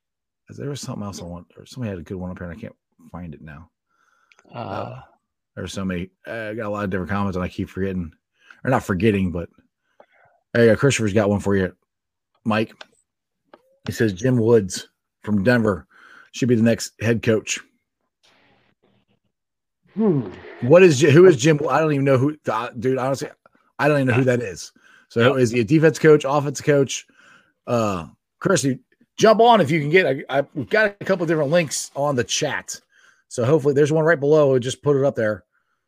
[0.59, 2.57] there was something else I want, or somebody had a good one up here, and
[2.59, 2.75] I can't
[3.13, 3.71] find it now.
[4.53, 5.01] Uh,
[5.55, 6.11] There's so many.
[6.27, 8.13] uh, I got a lot of different comments, and I keep forgetting,
[8.65, 9.49] or not forgetting, but
[10.55, 10.77] there you go.
[10.77, 11.73] Christopher's got one for you,
[12.45, 12.73] Mike.
[13.87, 14.89] He says Jim Woods
[15.23, 15.87] from Denver
[16.33, 17.61] should be the next head coach.
[19.95, 20.31] Hmm.
[20.63, 21.61] What is who is Jim?
[21.69, 22.37] I don't even know who,
[22.79, 22.99] dude.
[22.99, 23.29] Honestly,
[23.79, 24.73] I don't even know who that is.
[25.09, 27.07] So is he a defense coach, offense coach?
[27.67, 28.07] Uh,
[28.39, 28.79] Chris, you
[29.19, 30.07] jump on if you can get.
[30.07, 32.81] I, I we've got a couple different links on the chat,
[33.29, 34.59] so hopefully there's one right below.
[34.59, 35.45] Just put it up there.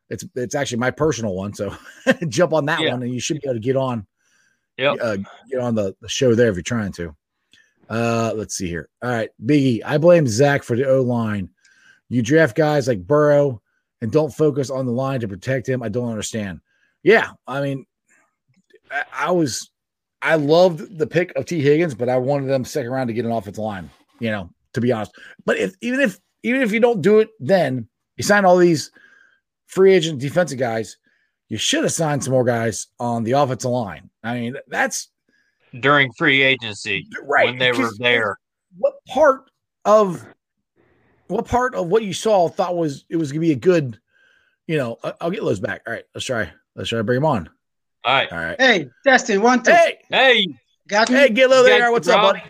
[0.09, 1.75] It's it's actually my personal one, so
[2.27, 2.91] jump on that Yeah.
[2.91, 4.05] one, and you should be able to get on.
[4.77, 5.17] Yeah, Uh,
[5.49, 7.15] get on the, the show there if you're trying to.
[7.89, 8.89] Uh, let's see here.
[9.01, 9.81] All right, Biggie.
[9.85, 11.49] I blame Zac for the O line.
[12.09, 13.61] You draft guys like Burrow
[14.01, 15.81] and don't focus on the line to protect him.
[15.81, 16.61] I don't understand.
[17.03, 17.85] Yeah, I mean,
[18.91, 19.69] I, I was,
[20.21, 23.25] I loved the pick of Tee Higgins, but I wanted them second round to get
[23.25, 23.89] an offensive line.
[24.19, 25.11] You know, to be honest.
[25.45, 27.87] But if even if even if you don't do it, then
[28.17, 28.91] you sign all these
[29.67, 30.97] free agent defensive guys.
[31.49, 34.09] You should have signed some more guys on the offensive line.
[34.23, 35.09] I mean, that's
[35.81, 38.37] during free agency right when they were there.
[38.77, 39.49] what part
[39.83, 40.25] of
[41.27, 43.99] what part of what you saw thought was it was gonna be a good
[44.67, 47.17] you know I- i'll get those back all right let's try let's try to bring
[47.17, 47.49] him on
[48.03, 48.31] All right.
[48.31, 49.75] all right Hey, Destin, one thing.
[49.75, 50.47] hey Hey,
[50.87, 51.17] Got me?
[51.17, 52.41] hey get low Got there you, what's up buddy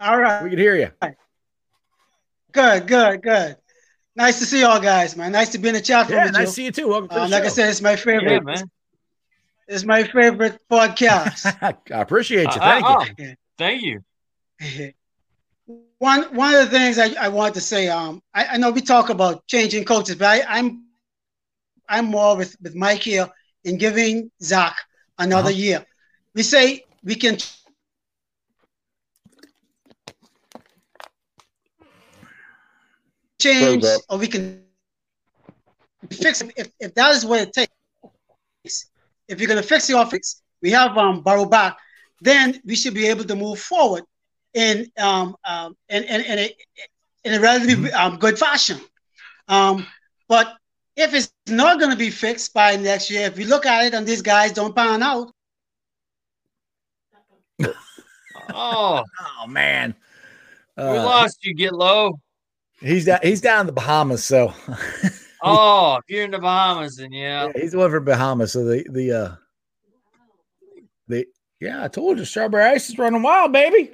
[0.00, 0.42] All right.
[0.42, 0.90] we can hear you
[2.52, 3.56] Good, good, good.
[4.14, 5.32] Nice to see y'all guys, man.
[5.32, 7.08] Nice to be in the chat room yeah with nice to see you too welcome
[7.10, 8.32] to the uh, like I said, it's my favorite.
[8.32, 8.70] yeah, man.
[9.68, 11.56] It's my favorite podcast.
[11.62, 12.96] i appreciate you thank uh, you
[13.58, 14.02] Thank you.
[15.98, 18.80] one one of the things I, I want to say, um, I, I know we
[18.80, 20.82] talk about changing coaches, but I, I'm
[21.88, 23.28] I'm more with, with Mike here
[23.64, 24.74] in giving Zac
[25.18, 25.50] another Uh-huh.
[25.50, 25.84] year.
[26.34, 27.78] We say we can change
[34.08, 34.46] or we can
[36.12, 37.75] fix it if, if that is what it takes.
[39.28, 41.76] If you're gonna fix the offense, we have um Burrow back,
[42.20, 44.04] then we should be able to move forward
[44.54, 46.56] in um, um in, in, in a
[47.24, 48.80] in a relatively um, good fashion.
[49.48, 49.86] Um,
[50.28, 50.56] but
[50.96, 53.94] if it's not going to be fixed by next year, if we look at it
[53.94, 55.32] and these guys don't pan out,
[58.54, 59.94] Oh, oh man
[60.76, 61.54] we uh, lost you.
[61.54, 62.20] Get low.
[62.80, 64.52] he's down he's down in the bahamas so
[65.42, 67.46] Oh, if you're in the Bahamas, then yeah.
[67.46, 69.34] yeah, he's the one from bahamas so the the uh
[71.08, 71.26] the
[71.60, 73.92] yeah i told you strawberry ice is running wild baby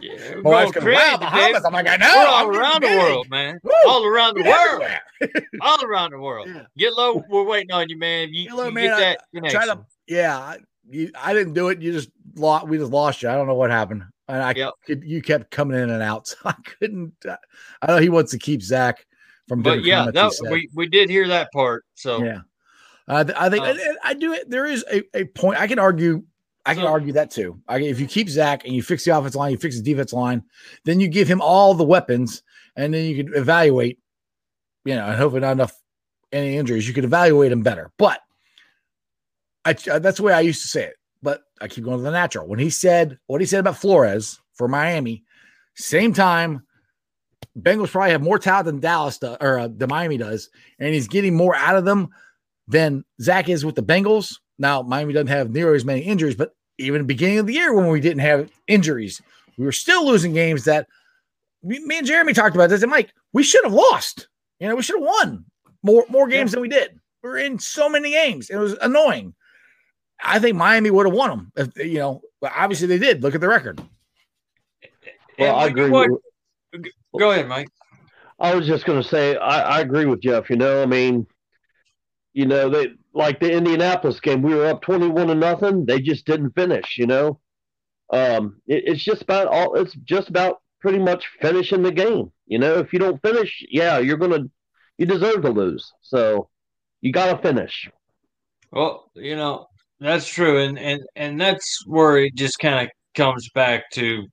[0.00, 1.64] Yeah, we're My wife's going going, wow, Bahamas.
[1.64, 2.12] I'm like, I know.
[2.14, 3.58] We're all around the world, man.
[3.64, 3.72] Woo!
[3.86, 4.82] All around the world.
[5.62, 6.46] All around the world.
[6.48, 6.64] Yeah.
[6.76, 7.24] Get low.
[7.28, 8.28] We're waiting on you, man.
[8.30, 8.84] You, Get low, you man.
[8.84, 10.36] get I- that Try to, yeah.
[10.38, 10.58] I-
[10.88, 11.80] You, I didn't do it.
[11.80, 12.68] You just lost.
[12.68, 13.30] We just lost you.
[13.30, 14.04] I don't know what happened.
[14.28, 14.74] And I, Yep.
[15.04, 16.26] you kept coming in and out.
[16.28, 17.14] So I couldn't.
[17.26, 17.36] Uh,
[17.82, 19.04] I know he wants to keep Zac
[19.48, 19.62] from.
[19.62, 21.84] But yeah, no, we, we did hear that part.
[21.94, 22.40] So Yeah.
[23.08, 24.50] Uh, I think Um, and- and I do it.
[24.50, 25.58] There is a, a point.
[25.58, 26.22] I can argue.
[26.66, 27.58] I can So- argue that too.
[27.66, 30.12] I, if you keep Zac and you fix the offense line, you fix the defense
[30.12, 30.42] line,
[30.84, 32.42] then you give him all the weapons,
[32.76, 33.98] and then you can evaluate.
[34.84, 35.72] You know, and hopefully not enough
[36.32, 36.86] any injuries.
[36.86, 37.90] You could evaluate him better.
[37.98, 38.20] But
[39.64, 40.94] I, that's the way I used to say it.
[41.22, 42.46] But I keep going to the natural.
[42.46, 45.24] When he said what he said about Flores for Miami,
[45.74, 46.62] same time,
[47.60, 51.08] Bengals probably have more talent than Dallas does, or uh, the Miami does, and he's
[51.08, 52.08] getting more out of them
[52.66, 54.36] than Zac is with the Bengals.
[54.58, 57.72] Now, Miami doesn't have nearly as many injuries, but even the beginning of the year
[57.74, 59.20] when we didn't have injuries,
[59.56, 60.86] we were still losing games that
[61.62, 62.82] me, me and Jeremy talked about this.
[62.82, 64.28] And Mike, we should have lost.
[64.60, 65.44] You know, we should have won
[65.82, 67.00] more more games than we did.
[67.22, 68.48] We are in so many games.
[68.50, 69.34] It was annoying.
[70.22, 71.52] I think Miami would have won them.
[71.56, 73.22] If, you know, but obviously they did.
[73.22, 73.80] Look at the record.
[75.38, 75.90] Well, And I agree.
[75.90, 76.20] watch- with-
[77.18, 77.68] go ahead, Mike.
[78.38, 80.48] I was just going to say I, I agree with Jeff.
[80.50, 81.26] You know, I mean,
[82.32, 84.42] you know, they like the Indianapolis game.
[84.42, 85.86] We were up twenty-one to nothing.
[85.86, 86.98] They just didn't finish.
[86.98, 87.40] You know,
[88.12, 89.74] um, it, it's just about all.
[89.74, 92.30] It's just about pretty much finishing the game.
[92.46, 94.44] You know, if you don't finish, yeah, you're gonna,
[94.98, 95.92] you deserve to lose.
[96.02, 96.48] So
[97.00, 97.90] you got to finish.
[98.70, 99.66] Well, you know,
[99.98, 100.62] that's true.
[100.62, 104.26] And and and that's where it just kind of comes back to,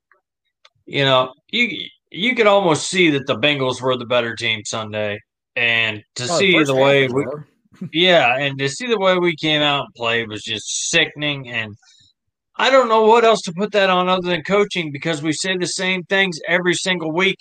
[0.86, 5.20] you know, you you could almost see that the Bengals were the better team Sunday.
[5.56, 7.26] And to Oh, see first the way we,
[7.94, 11.50] yeah, and to see the way we came out and played was just sickening.
[11.50, 11.76] And
[12.58, 15.58] I don't know what else to put that on other than coaching because we say
[15.58, 17.38] the same things every single week,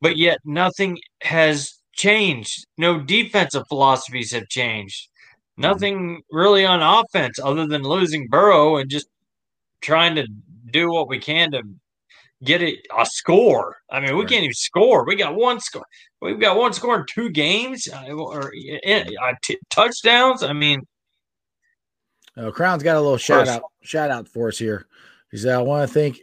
[0.00, 2.66] but yet nothing has changed.
[2.78, 5.08] No defensive philosophies have changed.
[5.56, 9.08] Nothing really on offense other than losing Burrow and just
[9.82, 10.26] trying to
[10.70, 11.62] do what we can to
[12.44, 13.76] get it a score.
[13.90, 14.28] I mean, we Right.
[14.30, 15.04] can't even score.
[15.06, 15.84] We got one score.
[16.22, 18.52] We've got one score in two games uh, or
[18.86, 18.90] uh,
[19.22, 20.42] uh, t- touchdowns.
[20.42, 20.82] I mean,
[22.36, 23.50] Uh, Crown's got a little shout First.
[23.58, 24.86] out shout out for us here.
[25.30, 26.20] He said, "I want to thank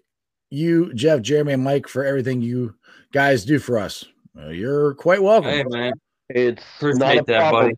[0.49, 2.75] you, Jeff, Jeremy, and Mike for everything you
[3.11, 4.05] guys do for us.
[4.33, 5.49] Well, you're quite welcome.
[5.51, 5.93] hey man,
[6.29, 7.63] It's not a that, problem.
[7.65, 7.75] buddy.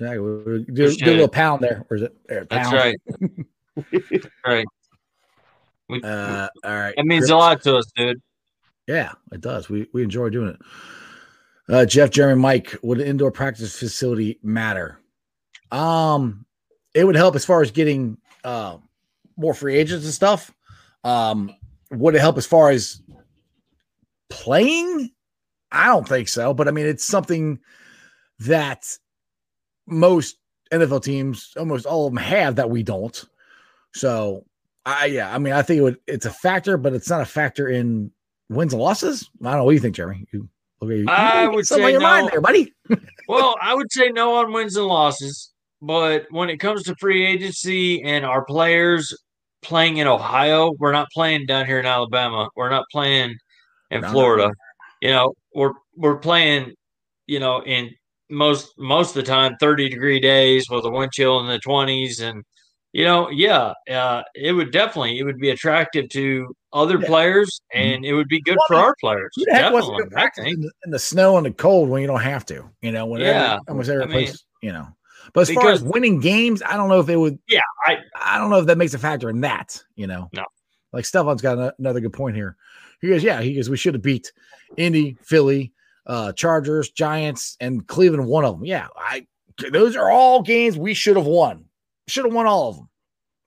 [0.00, 1.84] Yeah, we- we do, do a little pound there.
[1.90, 2.44] Or is it there?
[2.44, 2.96] That's Pound.
[3.76, 4.26] right.
[4.46, 4.66] right.
[5.88, 6.94] We, Uh, all right.
[6.96, 8.20] that means Chris- a lot to us, dude.
[8.86, 9.68] Yeah, it does.
[9.68, 10.60] We we enjoy doing it.
[11.72, 14.98] Uh, Jeff, Jeremy, Mike, would an indoor practice facility matter?
[15.70, 16.46] Um,
[16.94, 18.78] it would help as far as getting uh
[19.36, 20.52] more free agents and stuff.
[21.04, 21.54] Um,
[21.90, 23.02] would it help as far as
[24.30, 25.10] playing?
[25.70, 27.58] I don't think so, but I mean, it's something
[28.40, 28.86] that
[29.86, 30.38] most
[30.72, 33.22] NFL teams, almost all of them, have that we don't.
[33.94, 34.44] So,
[34.88, 35.98] I yeah, I mean, I think it would.
[36.06, 38.10] It's a factor, but it's not a factor in
[38.48, 39.28] wins and losses.
[39.42, 39.64] I don't know.
[39.64, 40.26] What do you think, Jeremy?
[40.32, 40.48] You,
[40.82, 42.72] okay, you, I you would say on your mind there, buddy.
[43.28, 45.52] Well, I would say no on wins and losses,
[45.82, 49.14] but when it comes to free agency and our players
[49.60, 52.48] playing in Ohio, we're not playing down here in Alabama.
[52.56, 53.36] We're not playing
[53.90, 54.50] in No, no, Florida.
[55.02, 56.72] You know, we're we're playing,
[57.26, 57.90] you know, in
[58.30, 62.22] most most of the time 30 degree days with a wind chill in the 20s
[62.22, 62.42] and
[62.92, 67.06] you know, yeah, uh, it would definitely it would be attractive to other Yeah.
[67.06, 69.30] players and it would be good Well, for our players.
[69.36, 70.54] Who the heck wants to Definitely, I think.
[70.56, 72.68] in the, in the snow and the cold when you don't have to?
[72.82, 74.86] You know, when Yeah, almost every I mean- place, you know.
[75.34, 77.38] But as far as winning games, I don't know if it would.
[77.48, 79.82] Yeah, I I don't know if that makes a factor in that.
[79.94, 80.44] You know, No.
[80.92, 82.56] Like Stefan's got ano- another good point here.
[83.02, 84.32] He goes, yeah, he goes, we should have beat
[84.78, 85.72] Indy, Philly,
[86.06, 88.26] uh, Chargers, Giants, and Cleveland.
[88.26, 88.88] One of them, yeah.
[88.96, 89.26] I
[89.70, 91.66] those are all games we should have won.
[92.08, 92.88] Should have won all of them.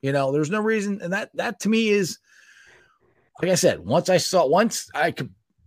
[0.01, 2.17] You know, there's no reason, and that that to me is,
[3.41, 5.13] like I said, once I saw, once I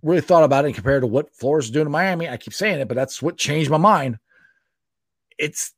[0.05, 2.29] really thought about it compared to what Flores is doing in Miami.
[2.29, 4.19] I keep saying it, but that's what changed my mind.
[5.39, 5.73] It's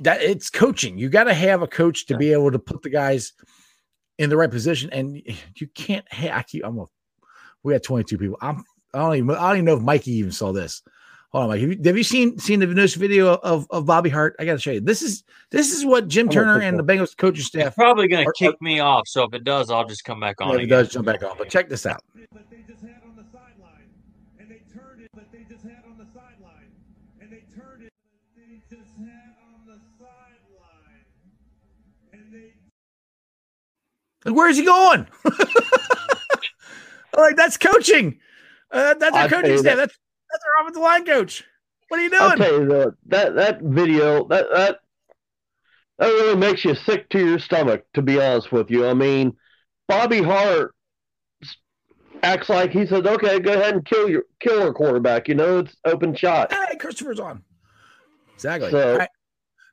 [0.00, 0.98] that it's coaching.
[0.98, 3.32] You got to have a coach to be able to put the guys
[4.18, 5.22] in the right position, and
[5.56, 6.04] you can't.
[6.12, 6.64] Hey, I keep.
[6.64, 6.78] I'm.
[6.78, 6.84] A,
[7.62, 8.36] we got 22 people.
[8.40, 8.64] I'm.
[8.92, 9.30] I don't even.
[9.30, 10.82] I don't even know if Mikey even saw this.
[11.36, 11.60] Hold on, Mike.
[11.60, 14.36] Have you, have you seen seen the newest video of of Bobby Hart?
[14.38, 14.80] I got to show you.
[14.80, 17.74] This is this is what Jim Turner and the that- Bengals coaching It's staff.
[17.74, 19.06] probably going to Or- kick me off.
[19.06, 21.22] So if it does, I'll just come back on Yeah, if it does jump back
[21.22, 22.00] on, but check this out.
[22.14, 23.84] that they just had on the sideline,
[24.40, 26.72] and they turned it that they just had on the sideline,
[27.20, 27.92] and they turned it
[28.34, 31.04] they just had on the sideline,
[32.14, 32.54] and they
[34.24, 35.06] Like, where's he going?
[37.14, 38.20] like that's coaching.
[38.70, 39.76] Uh, that's our coaching you staff.
[39.76, 39.98] that- That's
[40.36, 41.44] that's our offensive line coach.
[41.88, 42.38] What are you I'll doing?
[42.48, 44.80] tell you though, that that video that that
[45.98, 47.84] that really makes you sick to your stomach.
[47.94, 49.36] To be honest with you, I mean,
[49.88, 50.74] Bobby Hart
[52.22, 55.58] acts like he said, "Okay, go ahead and kill your kill our quarterback." You know,
[55.60, 56.52] it's open shot.
[56.52, 57.42] Hey, Christopher's on.
[58.34, 58.70] Exactly.
[58.70, 59.08] So- All right.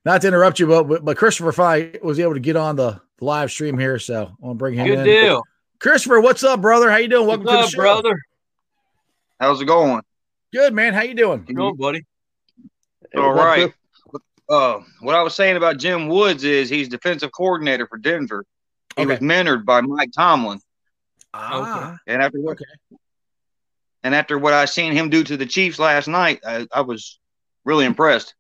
[0.06, 3.00] Not to interrupt you, but but, but Christopher finally was able to get on the,
[3.20, 5.06] the live stream here, so I want to bring him Good in.
[5.06, 5.44] deal.
[5.80, 6.92] Christopher, what's up, brother?
[6.92, 7.26] How you doing?
[7.26, 8.20] Welcome What's up, to the show, brother?
[9.40, 10.02] How's it going?
[10.54, 10.94] Good man.
[10.94, 11.44] How you doing?
[11.44, 12.06] Good on, buddy.
[13.18, 13.74] All right.
[14.48, 18.46] Uh, what I was saying about Jim Woods is he's defensive coordinator for Denver.
[18.96, 20.60] He was mentored by Mike Tomlin,
[21.34, 22.98] Ah, and after what, okay.
[24.04, 27.20] and after what I seen him do to the Chiefs last night, I, I was
[27.66, 28.36] really impressed.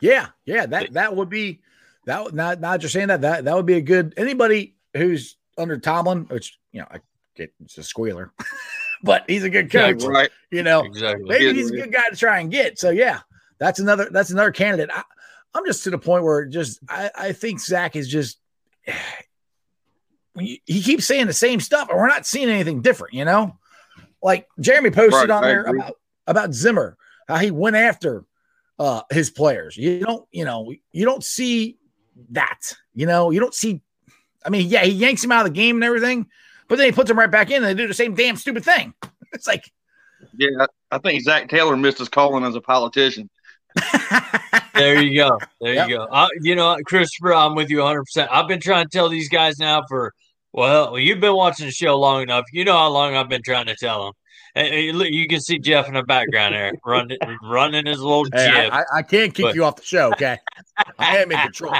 [0.00, 0.64] Yeah, yeah.
[0.64, 1.60] That that would be
[2.06, 2.32] that.
[2.32, 6.24] Not not just saying that that that would be a good anybody who's under Tomlin,
[6.30, 7.00] which you know I
[7.36, 8.32] get it's a squealer,
[9.04, 10.02] but he's a good Yeah, coach.
[10.04, 10.30] Right?
[10.50, 11.24] You know, Exactly.
[11.28, 12.78] maybe Yeah, he's a good guy to try and get.
[12.78, 13.20] So yeah,
[13.58, 14.90] that's another that's another candidate.
[14.92, 15.02] I,
[15.54, 18.38] I'm just to the point where just I, I think Zac is just
[20.38, 23.14] he he keeps saying the same stuff, and we're not seeing anything different.
[23.14, 23.56] You know,
[24.22, 25.78] like Jeremy posted Right, on I there agree.
[25.80, 25.94] about
[26.26, 26.96] about Zimmer,
[27.28, 28.24] how he went after
[28.78, 29.76] uh his players.
[29.76, 31.78] You don't you know you don't see
[32.30, 32.74] that.
[32.94, 33.82] You know you don't see.
[34.44, 36.26] I mean, yeah, he yanks him out of the game and everything,
[36.68, 38.64] but then he puts them right back in, and they do the same damn stupid
[38.64, 38.94] thing.
[39.32, 39.64] It's like.
[40.36, 43.28] Yeah, I, I think Zac Taylor missed his calling as a politician.
[44.74, 45.38] There you go.
[45.60, 45.88] There Yep.
[45.88, 46.04] you go.
[46.04, 48.02] Uh, you know, Christopher, I'm with you 100.
[48.04, 50.12] percent I've been trying to tell these guys now for
[50.52, 52.44] well, you've been watching the show long enough.
[52.52, 54.12] You know how long I've been trying to tell them.
[54.56, 58.46] And look, you can see Jeff in the background there running, running his little Hey,
[58.46, 58.72] jib.
[58.72, 60.38] I, I, I can't kick But- you off the show, okay?
[60.98, 61.74] I am in control.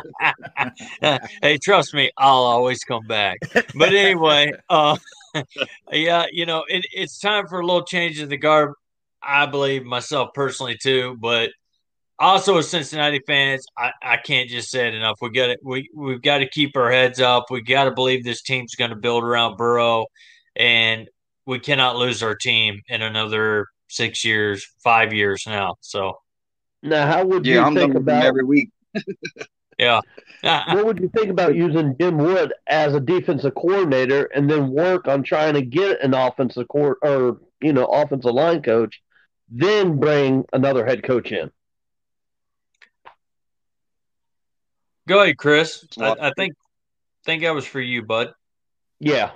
[1.42, 3.38] hey, trust me, I'll always come back.
[3.74, 4.96] But anyway, uh,
[5.92, 8.72] yeah, you know, it, it's time for a little change in the guard.
[9.22, 11.50] I believe myself personally too, but
[12.18, 15.18] also as Cincinnati fans, I, I can't just say it enough.
[15.20, 17.46] We got to we we've got to keep our heads up.
[17.50, 20.06] We got to believe this team's going to build around Burrow,
[20.56, 21.08] and
[21.46, 25.76] we cannot lose our team in another six years, five years now.
[25.80, 26.18] So
[26.82, 28.70] Now, how would Yeah, you I'm think about every week.
[29.78, 30.00] yeah.
[30.42, 35.08] what would you think about using Jim Wood as a defensive coordinator and then work
[35.08, 39.00] on trying to get an offensive court or you know offensive line coach,
[39.50, 41.50] then bring another head coach in?
[45.06, 45.84] Go ahead, Chris.
[45.98, 46.54] I, Well- I think
[47.24, 48.34] think that was for you, bud.
[49.00, 49.32] Yeah,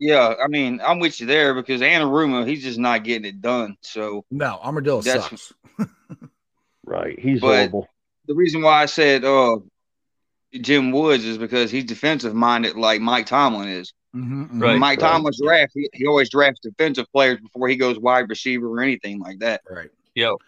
[0.00, 3.76] Yeah, I mean, I'm with you there because Anarumo, he's just not getting it done.
[3.80, 5.52] So No, Armadillo That's- sucks.
[6.84, 7.18] right.
[7.18, 7.88] He's But- horrible.
[8.26, 9.56] the reason why I said uh
[10.60, 13.92] Jim Woods is because he's defensive minded like Mike Tomlin is.
[14.14, 14.62] Mhm, mhm.
[14.62, 14.78] Right.
[14.78, 15.10] Mike right.
[15.10, 19.18] Tomlin's draft, he, he always drafts defensive players before he goes wide receiver or anything
[19.18, 19.62] like that.
[19.68, 19.90] Right.
[20.14, 20.38] Yo,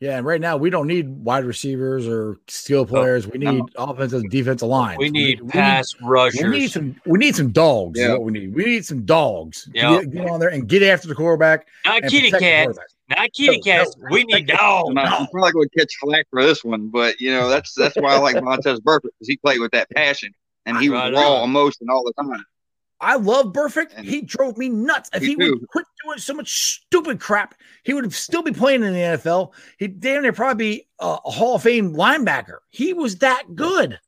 [0.00, 3.26] Yeah, and right now we don't need wide receivers or skill oh, players.
[3.26, 3.50] We no.
[3.52, 4.98] need offensive and defensive line.
[4.98, 6.42] we need pass rushers.
[6.42, 7.00] We need some.
[7.06, 7.98] We need some dogs.
[7.98, 8.12] Yeah.
[8.12, 8.54] what we need.
[8.54, 9.64] We need some dogs.
[9.64, 10.00] to Yeah.
[10.00, 11.68] Get, get on there and get after the quarterback.
[11.84, 12.78] not kitty protect the cats.
[13.08, 13.96] Not kitty No, cats.
[13.96, 14.88] no, we need dogs.
[14.88, 17.72] I'm, not, I'm probably going to catch flack for this one, but you know that's
[17.74, 20.32] that's why I like Vontaze Burfict because he played with that passion
[20.66, 21.48] and he was raw on.
[21.48, 22.44] emotion all the time.
[23.00, 23.98] I love Perfect.
[24.00, 25.10] He drove me nuts.
[25.12, 28.92] If he would quit doing so much stupid crap, he would still be playing in
[28.92, 29.52] the NFL.
[29.78, 32.58] He'd damn near probably be a, a Hall of Fame linebacker.
[32.70, 33.98] He was that good,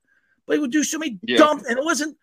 [0.47, 1.39] but he would do so many Yeah.
[1.39, 2.17] dumb, and it wasn't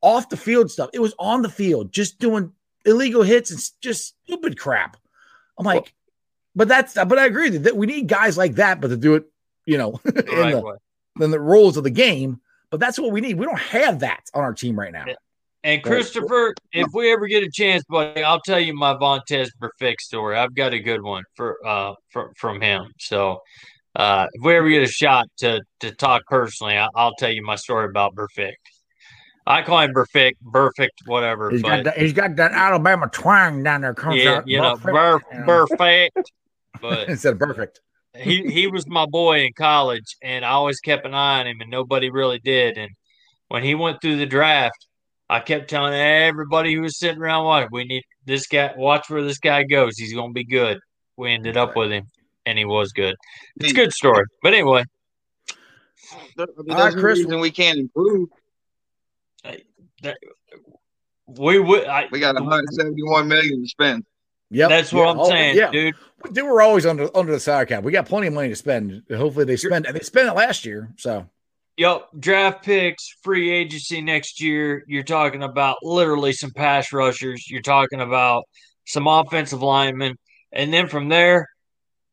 [0.00, 0.90] off the field stuff.
[0.92, 2.52] It was on the field, just doing
[2.84, 4.96] illegal hits and just stupid crap.
[5.58, 5.92] I'm like,
[6.54, 9.24] but that's, but I agree that we need guys like that, but to do it,
[9.64, 10.74] you know, in The right the, way.
[11.20, 12.40] in the rules of the game.
[12.70, 13.38] But that's what we need.
[13.38, 15.04] We don't have that on our team right now.
[15.06, 15.14] Yeah.
[15.66, 20.00] And Christopher, if we ever get a chance, buddy, I'll tell you my Vontaze Perfect
[20.00, 20.36] story.
[20.36, 22.92] I've got a good one for uh from from him.
[23.00, 23.40] So
[23.96, 27.42] uh if we ever get a shot to to talk personally, I, I'll tell you
[27.42, 28.58] my story about Perfect.
[29.44, 31.50] I call him Perfect, perfect, whatever.
[31.50, 33.92] He's got but that, he's got that Alabama twang down there.
[33.92, 35.66] Comes yeah, out you know, perfect, burf, you know.
[35.66, 36.32] perfect.
[36.80, 37.80] But instead of perfect.
[38.14, 41.56] he he was my boy in college, and I always kept an eye on him,
[41.60, 42.76] and nobody really did.
[42.76, 42.90] And
[43.48, 44.86] when he went through the draft,
[45.28, 48.72] I kept telling everybody who was sitting around watching, "We need this guy.
[48.76, 49.98] Watch where this guy goes.
[49.98, 50.78] He's going to be good."
[51.16, 52.04] We ended up with him,
[52.44, 53.16] and he was good.
[53.56, 54.24] It's a good story.
[54.42, 54.84] But anyway,
[55.50, 55.56] I
[56.38, 57.18] mean, All there's right, Chris.
[57.18, 58.28] reason we can't improve.
[60.02, 60.18] that-
[61.26, 61.86] we would.
[61.86, 64.04] I, We got 171 million to spend.
[64.50, 64.68] Yep.
[64.68, 65.22] That's what Yeah.
[65.22, 65.70] I'm saying, yeah.
[65.72, 65.94] dude.
[66.30, 67.82] They were always under under the salary cap.
[67.82, 69.02] We got plenty of money to spend.
[69.10, 70.92] Hopefully they spend and they spent it last year.
[70.98, 71.28] So
[71.76, 74.82] Yep, draft picks, free agency next year.
[74.86, 77.50] You're talking about literally some pass rushers.
[77.50, 78.44] You're talking about
[78.86, 80.16] some offensive linemen,
[80.52, 81.46] and then from there,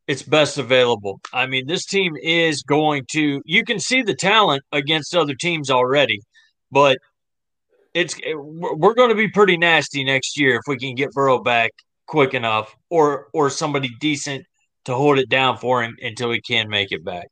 [0.05, 1.21] it's best available.
[1.31, 3.41] I mean, this team is going to.
[3.45, 6.19] You can see the talent against other teams already,
[6.69, 6.97] but
[7.93, 11.71] it's we're going to be pretty nasty next year if we can get Burrow back
[12.05, 14.45] quick enough, or or somebody decent
[14.85, 17.27] to hold it down for him until he can make it back.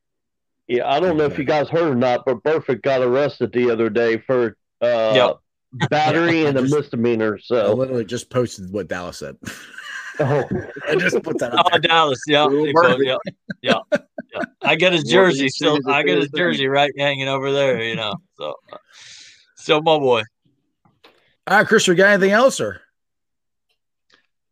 [0.72, 3.70] Yeah, I don't know if you guys heard or not, but Burfict got arrested the
[3.70, 5.90] other day for uh, yep.
[5.90, 7.38] battery and a misdemeanor.
[7.40, 9.36] So I literally just posted what Dallas said.
[10.18, 10.46] Oh,
[10.88, 11.52] I just put that.
[11.74, 13.18] Oh, Dallas, yeah, yeah,
[13.62, 14.44] yeah, yeah.
[14.62, 15.78] I got his jersey still.
[15.90, 17.84] I got his jersey right hanging over there.
[17.84, 18.56] You know, so
[19.58, 20.22] so my boy.
[21.48, 22.80] All right, Chris, you got anything else, or?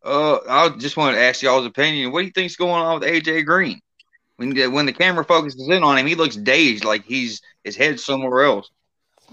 [0.04, 2.12] Uh, I just want to ask y'all's opinion.
[2.12, 3.80] What do you think's going on with AJ Green?
[4.40, 7.76] When the, when the camera focuses in on him, he looks dazed, like he's his
[7.76, 8.70] head's somewhere else.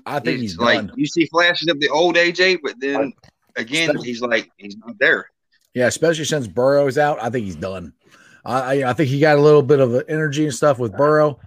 [0.05, 0.91] I think he's, he's like done.
[0.97, 3.13] you see flashes of the old AJ, but then
[3.55, 5.31] again, he's like he's not there.
[5.73, 7.93] Yeah, especially since Burrow's out, I think he's done.
[8.43, 11.39] I I think he got a little bit of energy and stuff with Burrow,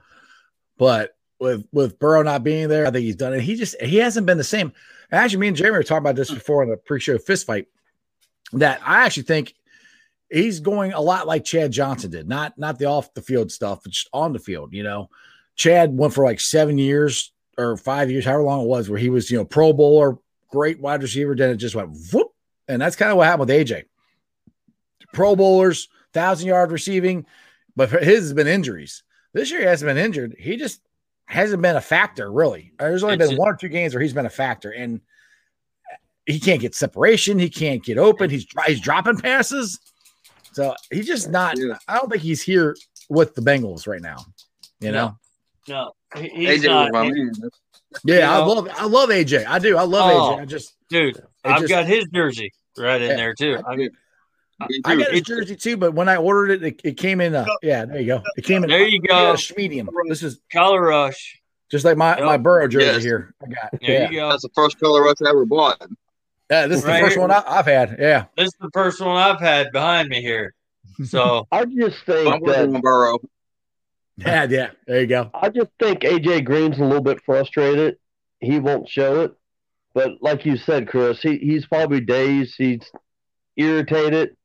[0.79, 3.35] but with with Burrow not being there, I think he's done.
[3.35, 4.73] And he just he hasn't been the same.
[5.13, 7.67] Actually, me and Jeremy were talking about this before in the pre-show fist fight.
[8.55, 9.53] That I actually think
[10.31, 13.81] he's going a lot like Chad Johnson did, not not the off the field stuff,
[13.83, 14.73] but just on the field.
[14.73, 15.11] You know,
[15.57, 19.11] Chad went for like seven years or five years, however long it was, where he
[19.11, 20.19] was you know Pro Bowler,
[20.51, 21.35] great wide receiver.
[21.35, 22.29] Then it just went whoop,
[22.69, 23.85] and that's kind of what happened with AJ.
[25.13, 27.27] Pro Bowlers, thousand yard receiving,
[27.77, 29.03] but his has been injuries.
[29.33, 30.37] This year he hasn't been injured.
[30.39, 30.81] He just
[31.27, 32.73] hasn't been a factor really.
[32.79, 35.01] There's only it's been one or two games where he's been a factor, and
[36.27, 37.39] he can't get separation.
[37.39, 38.31] He can't get open.
[38.31, 39.79] He's he's dropping passes.
[40.53, 41.57] So he's just not.
[41.89, 42.77] I don't think he's here
[43.09, 44.19] with the Bengals right now.
[44.81, 45.17] You know.
[45.69, 47.05] No, no he's AJ not.
[48.05, 48.33] yeah, you know?
[48.33, 49.47] I love I love AJ.
[49.47, 49.77] I do.
[49.77, 50.41] I love oh, AJ.
[50.41, 53.59] I just dude, I've just, got his jersey right in yeah, there too.
[53.67, 53.91] I mean.
[54.85, 57.35] I got his jersey too, but when I ordered it, it, it came in.
[57.35, 58.23] Uh, yeah, there you go.
[58.37, 58.69] It came in.
[58.69, 59.35] There you go.
[59.57, 59.89] medium.
[60.07, 61.41] This is color rush.
[61.71, 62.27] Just like my, yep.
[62.27, 63.03] my Burrow jersey yes.
[63.03, 63.35] here.
[63.43, 63.81] I got.
[63.81, 64.11] There yeah.
[64.11, 64.29] you go.
[64.29, 65.81] That's the first color rush I ever bought.
[66.51, 67.21] Yeah, this is right the first here.
[67.21, 67.97] one I, have had.
[67.99, 70.55] Yeah, this is the first one I've had behind me here.
[71.05, 73.19] So I just think that Burrow.
[74.17, 74.71] Yeah, yeah.
[74.87, 75.31] There you go.
[75.33, 77.97] I just think AJ Green's a little bit frustrated.
[78.41, 79.33] He won't show it,
[79.95, 82.55] but like you said, Chris, he, he's probably dazed.
[82.59, 82.91] He's
[83.57, 84.37] irritated,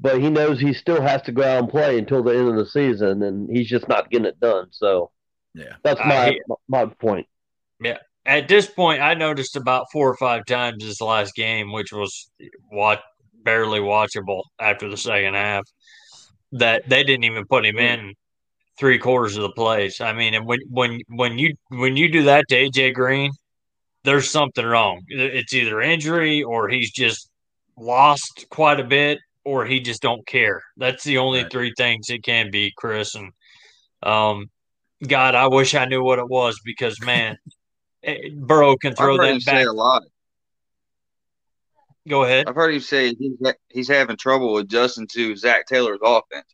[0.00, 2.56] but he knows he still has to go out and play until the end of
[2.56, 4.68] the season, and he's just not getting it done.
[4.70, 5.10] So,
[5.54, 6.38] yeah, that's my
[6.68, 7.26] my point.
[7.82, 7.98] Yeah,
[8.28, 12.30] at this point, I noticed about four or five times this last game, which was
[12.68, 13.00] what
[13.42, 15.64] barely watchable after the second half,
[16.52, 18.14] that they didn't even put him in
[18.78, 20.02] three quarters of the plays.
[20.02, 23.30] I mean, and when when when you when you do that to AJ Green,
[24.04, 25.00] there's something wrong.
[25.08, 27.30] It's either injury or he's just
[27.78, 30.62] lost quite a bit, or he just don't care.
[30.76, 31.50] That's the only right.
[31.50, 33.14] three things it can be, Chris.
[33.14, 33.32] And
[34.02, 34.50] um,
[35.06, 37.38] God, I wish I knew what it was because man.
[38.02, 39.54] Eh, Burrow can throw I've heard that him back.
[39.56, 40.02] Say a lot.
[42.08, 42.48] Go ahead.
[42.48, 43.36] I've heard him say he's,
[43.68, 46.46] he's having trouble adjusting to Zac Taylor's offense,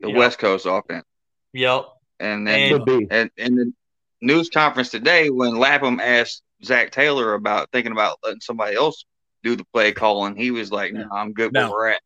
[0.00, 0.16] the yep.
[0.16, 1.06] West Coast offense.
[1.52, 1.86] Yep.
[2.18, 3.72] And then and, and the
[4.20, 9.04] news conference today, when Lapham asked Zac Taylor about thinking about letting somebody else
[9.42, 11.70] do the play calling, he was like, "No, I'm good no.
[11.70, 12.02] where we're at."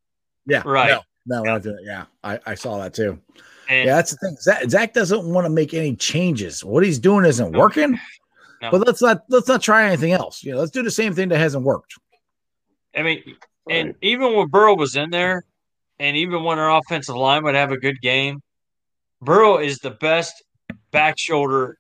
[0.47, 1.01] Yeah, right.
[1.27, 1.73] No, no, yeah.
[1.83, 2.05] yeah.
[2.23, 3.19] I, I saw that too.
[3.69, 4.37] And yeah, that's the thing.
[4.41, 6.63] Zach, Zac doesn't want to make any changes.
[6.63, 7.99] What he's doing isn't working.
[8.65, 8.71] No.
[8.71, 10.43] But let's not let's not try anything else.
[10.43, 11.99] You know, let's do the same thing that hasn't worked.
[12.97, 13.23] I mean,
[13.69, 13.97] and right.
[14.01, 15.45] even when Burrow was in there,
[15.99, 18.41] and even when our offensive line would have a good game,
[19.21, 20.43] Burrow is the best
[20.93, 21.77] back shoulder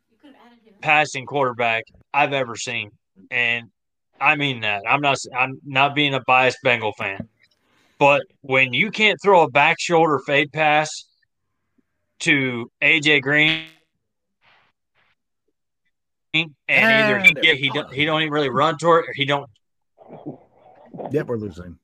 [0.82, 2.90] passing quarterback I've ever seen,
[3.30, 3.70] and
[4.20, 4.82] I mean that.
[4.86, 7.30] I'm not I'm not being a biased Bengal fan,
[7.98, 11.06] but when you can't throw a back shoulder fade pass
[12.18, 13.64] to AJ Green
[16.34, 19.24] and, either he get, he don't he don't even really run toward it or he
[19.24, 19.48] don't.
[21.10, 21.78] Yep, we're losing.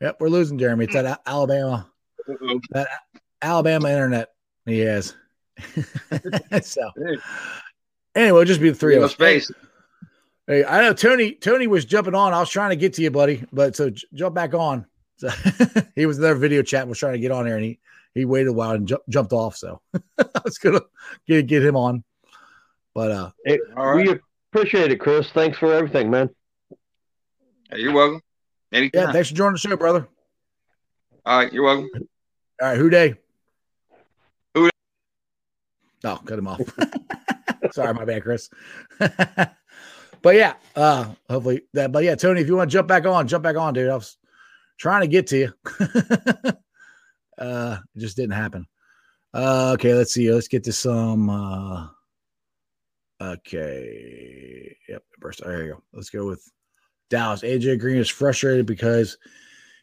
[0.00, 0.84] Yep, we're losing Jeremy.
[0.84, 1.88] It's that Alabama,
[2.28, 2.58] mm-hmm.
[2.70, 2.88] that
[3.42, 4.30] Alabama internet
[4.66, 5.14] he has.
[6.62, 6.90] so
[8.14, 9.12] anyway, it'll just be the three of us.
[9.12, 9.50] Space.
[10.46, 11.32] Hey, I know Tony.
[11.32, 12.32] Tony was jumping on.
[12.32, 14.86] I was trying to get to you, buddy, but so j- jump back on.
[15.16, 15.28] So
[15.94, 16.86] he was in their video chat.
[16.86, 17.78] Was trying to get on there, and he
[18.14, 19.56] he waited a while and ju- jumped off.
[19.56, 19.80] So
[20.18, 20.82] I was gonna
[21.26, 22.04] get get him on.
[22.96, 23.94] But uh, hey, right.
[23.94, 24.18] we
[24.50, 25.30] appreciate it, Chris.
[25.32, 26.30] Thanks for everything, man.
[27.70, 28.22] Hey, you're welcome.
[28.72, 29.08] Anytime.
[29.08, 30.08] Yeah, thanks for joining the show, brother.
[31.26, 31.90] All right, you're welcome.
[31.94, 33.14] All right, Who Dey?
[34.54, 34.70] Who?
[36.04, 36.62] Oh, cut him off.
[37.72, 38.48] Sorry, my bad, Chris.
[38.98, 41.92] but yeah, uh, hopefully that.
[41.92, 43.90] But yeah, Tony, if you want to jump back on, jump back on, dude.
[43.90, 44.16] I was
[44.78, 45.52] trying to get to you.
[47.38, 48.66] uh, it just didn't happen.
[49.34, 50.32] Uh, okay, let's see.
[50.32, 51.28] Let's get to some.
[51.28, 51.88] Uh,
[53.20, 55.02] okay, yep.
[55.20, 55.82] First, there you go.
[55.92, 56.50] Let's go with
[57.10, 57.42] Dallas.
[57.42, 59.16] AJ Green is frustrated because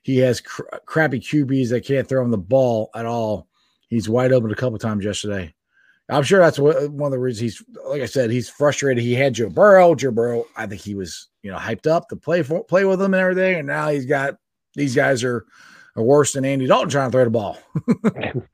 [0.04, 3.48] he has cr- uh, crappy QBs that can't throw him the ball at all.
[3.88, 5.54] He's wide open a couple times yesterday.
[6.10, 9.04] I'm sure that's what, one of the reasons he's like I said he's frustrated.
[9.04, 9.96] He had Joe Burrow.
[9.96, 13.02] Joe Burrow, I think he was you know hyped up to play for play with
[13.02, 14.36] him and everything, and now he's got
[14.76, 15.46] these guys are,
[15.96, 17.58] are worse than Andy Dalton trying to throw the ball.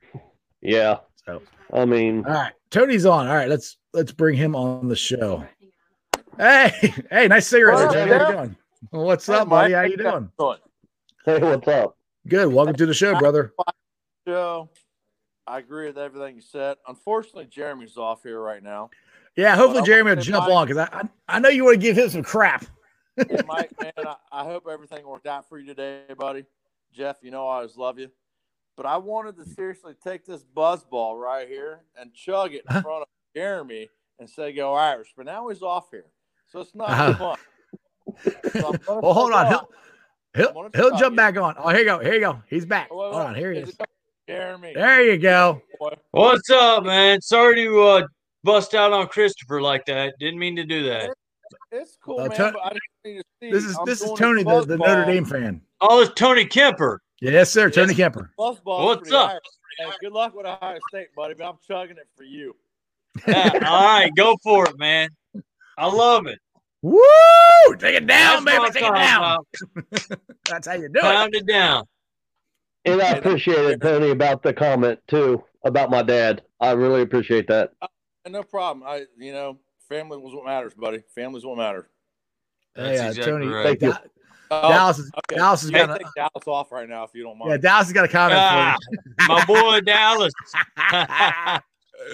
[0.62, 0.98] Yeah.
[1.30, 1.42] So
[1.74, 3.28] I mean, all right, Tony's on.
[3.28, 5.46] All right, let's let's bring him on the show.
[6.38, 6.72] Hey,
[7.12, 8.20] hey, nice cigarette, What's there, up, Tony.
[8.26, 8.56] How you doing?
[8.90, 9.74] What's Hey, up, buddy?
[9.74, 10.32] How you doing?
[11.26, 11.98] hey, what's up?
[12.28, 12.52] Good.
[12.52, 13.54] Welcome to the show, brother.
[14.28, 14.70] Joe,
[15.46, 16.78] I agree with everything you said.
[16.88, 18.90] Unfortunately, Jeremy's off here right now.
[19.36, 20.56] Yeah, hopefully Jeremy will jump Mike.
[20.56, 22.66] on because I, I I know you want to give him some crap.
[23.46, 26.46] Mike, man, I, I hope everything worked out for you today, buddy.
[26.92, 28.10] Jeff, you know I always love you.
[28.80, 33.02] But I wanted to seriously take this buzzball right here and chug it in front
[33.02, 33.90] of Jeremy
[34.20, 35.10] and say go Irish.
[35.18, 36.06] But now he's off here.
[36.48, 37.36] So it's not Uh-huh.
[38.16, 38.34] fun.
[38.54, 39.48] So Well, hold on.
[39.48, 39.66] off.
[40.34, 41.18] He'll he'll, he'll jump it.
[41.18, 41.56] back on.
[41.58, 42.00] Oh, here you go.
[42.00, 42.42] Here you go.
[42.48, 42.90] He's back.
[42.90, 43.26] Wait, Hold wait.
[43.28, 43.36] on.
[43.36, 43.78] Here he Is is.
[44.30, 44.72] Jeremy.
[44.74, 45.62] There you go.
[46.12, 47.20] What's up, man?
[47.20, 48.08] Sorry to uh,
[48.46, 50.14] bust out on Christopher like that.
[50.22, 51.12] Didn't mean to do that.
[51.74, 52.38] It's cool, Uh, man.
[52.38, 53.52] Ton- but I just need to see.
[53.52, 55.06] This is I'm this is Tony, the, the Notre buzzball.
[55.06, 55.62] Dame fan.
[55.82, 57.02] Oh, it's Tony Kemper.
[57.22, 57.70] Yes, sir.
[57.70, 58.32] Tony Kemper.
[58.40, 59.42] Buzzball What's up?
[59.78, 61.34] Hey, good luck with Ohio State, buddy.
[61.34, 62.56] But I'm chugging it for you.
[63.28, 65.10] Yeah, all right, go for it, man.
[65.78, 66.40] I love it.
[66.82, 67.02] Woo!
[67.78, 68.72] Take it down, That's baby.
[68.72, 69.18] Take it down.
[69.18, 69.48] about.
[70.46, 71.02] That's how you do it.
[71.02, 71.86] Pound it down.
[72.86, 73.82] And I Hey, appreciate it.
[73.82, 76.44] Tony, about the comment too about my dad.
[76.60, 77.72] I really appreciate that.
[78.24, 78.88] And no problem.
[78.88, 79.58] I, you know,
[79.90, 81.02] family was what matters, buddy.
[81.16, 81.86] Family's what matters.
[82.76, 83.64] Hey, That's uh, exactly Tony, right.
[83.66, 83.92] Thank you.
[83.92, 84.00] Da-
[84.52, 85.36] Oh, Dallas is okay.
[85.40, 87.52] Dallas has You may got a, take Dallas off right now if you don't mind.
[87.52, 87.58] yeah.
[87.58, 88.76] Dallas has got a comment Ah,
[89.20, 90.34] for my boy Dallas.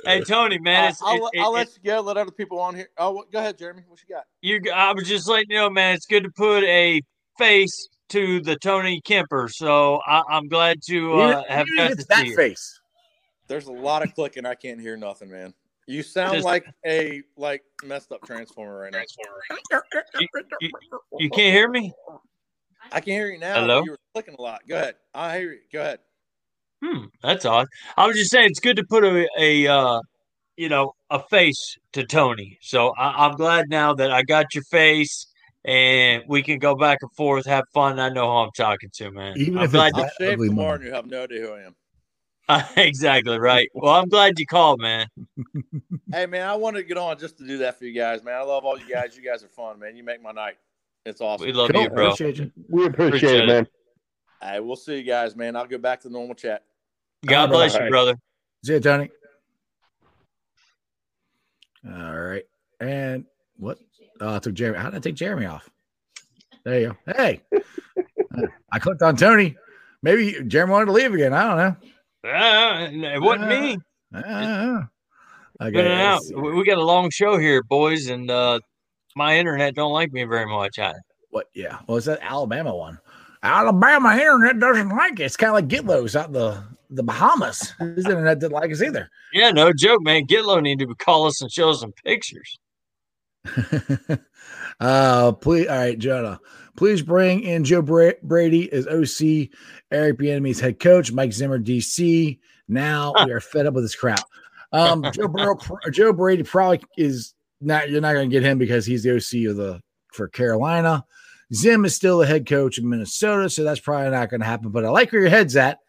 [0.06, 2.02] hey Tony, man, Uh, it's, I'll, it, I'll it, let you go.
[2.02, 2.90] Let other people on here.
[2.98, 3.84] Oh, go ahead, Jeremy.
[3.88, 4.26] What you got?
[4.42, 4.72] you.
[4.72, 5.96] I was just letting you know, man.
[5.96, 7.02] It's good to put a
[7.38, 9.48] face to the Tony Kemper.
[9.50, 12.36] So I, I'm glad to uh, have even got to that see it.
[12.36, 12.80] face.
[13.48, 14.46] There's a lot of clicking.
[14.46, 15.54] I can't hear nothing, man.
[15.88, 19.02] You sound Just- like a like messed up transformer right now.
[21.20, 21.94] You can't hear me?
[22.92, 23.62] I can hear you now.
[23.62, 23.84] Hello?
[23.84, 24.62] You were clicking a lot.
[24.68, 24.96] Go ahead.
[25.14, 25.60] I hear you.
[25.72, 26.00] Go ahead.
[26.84, 27.68] Hmm, that's odd.
[27.98, 30.00] I was just saying it's good to put a, a uh,
[30.58, 32.58] you know, a face to Tony.
[32.62, 35.28] So I, I'm glad now that I got your face
[35.64, 38.00] and we can go back and forth, have fun.
[38.00, 39.38] I know who I'm talking to, man.
[39.38, 41.42] Even I'm if glad it's you, I'll shave ugly tomorrow and you have no idea
[41.42, 41.76] who I am.
[42.78, 43.70] exactly right.
[43.74, 45.08] Well, I'm glad you called, man.
[46.12, 48.36] Hey man, I wanted to get on just to do that for you guys, man.
[48.36, 49.18] I love all you guys.
[49.18, 49.96] You guys are fun, man.
[49.96, 50.58] You make my night.
[51.06, 51.46] It's awesome.
[51.48, 51.84] We love Cool.
[51.84, 52.06] you, bro.
[52.08, 52.52] Appreciate you.
[52.70, 53.48] We appreciate, Appreciate it, it.
[53.48, 53.68] man.
[54.42, 55.56] Hey, we'll see you guys, man.
[55.56, 56.64] I'll go back to the normal chat.
[57.26, 57.86] God All bless right.
[57.86, 58.16] you, brother.
[58.64, 59.10] See you, Tony.
[61.88, 62.44] All right.
[62.80, 63.26] And
[63.58, 63.80] what?
[64.22, 64.80] Oh, I took Jeremy.
[64.80, 65.70] How did I take Jeremy off?
[66.64, 67.14] There you go.
[67.16, 67.42] Hey,
[68.72, 69.56] I clicked on Tony.
[70.02, 71.34] Maybe Jeremy wanted to leave again.
[71.34, 71.76] I don't know.
[72.26, 73.78] Ah, it wasn't me.
[74.14, 74.88] Ah,
[75.60, 76.22] Good and out.
[76.36, 78.60] We got a long show here, boys, and uh,
[79.16, 80.80] my internet don't like me very much.
[80.80, 80.94] I,
[81.30, 81.48] What?
[81.54, 81.80] Yeah.
[81.88, 83.00] Well, it's that Alabama one.
[83.44, 85.24] Alabama internet doesn't like it.
[85.24, 87.74] It's kind of like Gitlo's out in the the Bahamas.
[87.80, 89.10] His internet didn't like us either.
[89.34, 90.26] yeah, no joke, man.
[90.28, 92.58] Gitlow need to call us and show us some pictures.
[94.80, 95.68] uh, please.
[95.68, 96.40] All right, Jonah.
[96.76, 99.50] Please bring in Joe Bra- Brady as OC,
[99.92, 102.38] Eric Bieniemy's head coach, Mike Zimmer DC.
[102.68, 104.24] Now we are fed up with this crap.
[104.74, 105.58] Um, Joe Burrow,
[105.92, 107.90] Joe Brady probably is not.
[107.90, 109.82] You're not going to get him because he's the OC of the
[110.12, 111.06] for Carolina.
[111.54, 114.72] Zim is still the head coach in Minnesota, so that's probably not going to happen.
[114.72, 115.80] But I like where your head's at.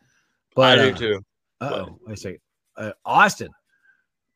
[0.55, 1.25] But I do uh, too.
[1.63, 2.41] Oh, wait a second.
[2.77, 3.49] Uh, Austin.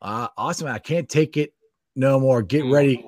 [0.03, 1.53] Uh, Austin, I can't take it
[2.01, 2.43] no more.
[2.43, 3.05] Get mm, ready.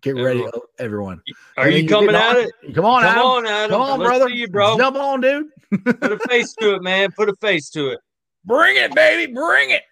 [0.00, 0.46] Get ready,
[0.78, 1.20] Everyone.
[1.56, 2.50] Are I mean, you coming at it?
[2.72, 3.22] Come on, Come Adam.
[3.22, 3.70] on, Adam.
[3.70, 4.28] Come on, Let's brother.
[4.28, 4.78] you, bro.
[4.78, 5.46] Jump on, dude.
[5.84, 7.10] Put a face to it, man.
[7.10, 7.98] Put a face to it.
[8.44, 9.32] Bring it, baby.
[9.32, 9.82] Bring it.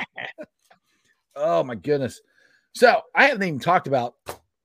[1.38, 2.22] Oh my goodness.
[2.74, 4.14] So I haven't even talked about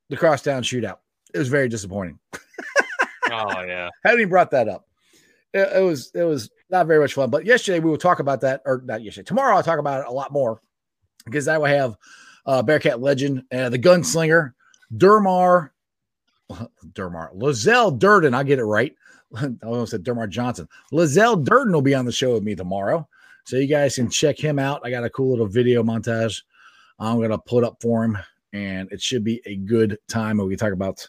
[0.09, 0.99] the crosstown shootout.
[1.34, 2.18] It was very disappointing.
[3.30, 3.89] oh yeah.
[4.05, 4.88] haven't even brought that up.
[5.53, 7.30] It, it was it was not very much fun.
[7.30, 9.26] But yesterday we will talk about that, or not yesterday.
[9.26, 10.61] Tomorrow I'll talk about it a lot more
[11.26, 11.95] because I will have
[12.45, 14.53] uh, Bearcat legend, uh, the gunslinger,
[14.95, 15.72] Dermar,
[16.93, 18.34] Dermar, Lizelle Durden.
[18.34, 18.95] I get it right.
[19.35, 20.68] I almost said Dermar Johnson.
[20.91, 23.07] Lizelle Durden will be on the show with me tomorrow.
[23.45, 24.81] So you guys can check him out.
[24.84, 26.41] I got a cool little video montage
[27.02, 28.18] I'm going to put up for him,
[28.53, 30.38] and it should be a good time.
[30.38, 31.07] We can talk about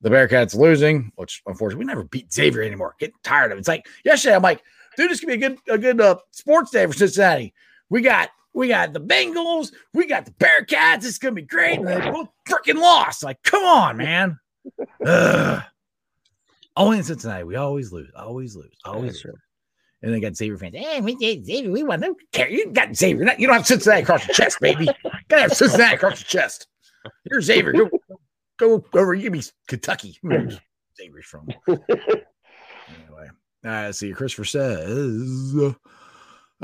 [0.00, 2.94] the Bearcats losing, which unfortunately we never beat Xavier anymore.
[3.00, 3.60] Getting tired of it.
[3.60, 4.62] It's like yesterday, I'm like,
[4.96, 7.52] dude, this could be a good a good uh, sports day for Cincinnati.
[7.90, 11.04] We got we got the Bengals, we got the Bearcats.
[11.04, 11.78] It's gonna be great.
[11.78, 13.22] And they both freaking lost.
[13.22, 14.38] Like, come on, man.
[15.06, 15.62] Ugh.
[16.76, 19.34] Only in Cincinnati, we always lose, always lose, always lose.
[20.02, 20.74] And they got Xavier fans.
[20.76, 21.70] Hey, we did Xavier.
[21.70, 22.00] We won.
[22.00, 22.50] Don't care.
[22.50, 23.34] You got Xavier.
[23.38, 24.86] You don't have Cincinnati across your chest, baby.
[25.28, 26.66] Gotta have Cincinnati across your chest.
[27.24, 27.72] You're Xavier.
[27.72, 27.90] Go,
[28.58, 29.14] go over.
[29.14, 30.18] You be Kentucky.
[30.22, 31.48] Xavier's from.
[31.68, 33.28] anyway,
[33.64, 34.12] uh, let's see.
[34.12, 35.72] Christopher says, uh,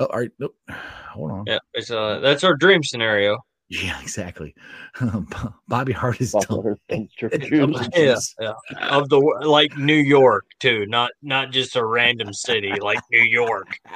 [0.00, 0.30] "Oh, all right.
[0.38, 0.56] Nope.
[1.12, 1.44] Hold on.
[1.46, 3.38] Yeah, it's uh that's our dream scenario.
[3.68, 4.54] Yeah, exactly.
[5.68, 6.76] Bobby Hart is done.
[6.88, 8.52] Yeah, yeah.
[8.90, 13.68] Of the like New York too, not not just a random city like New York.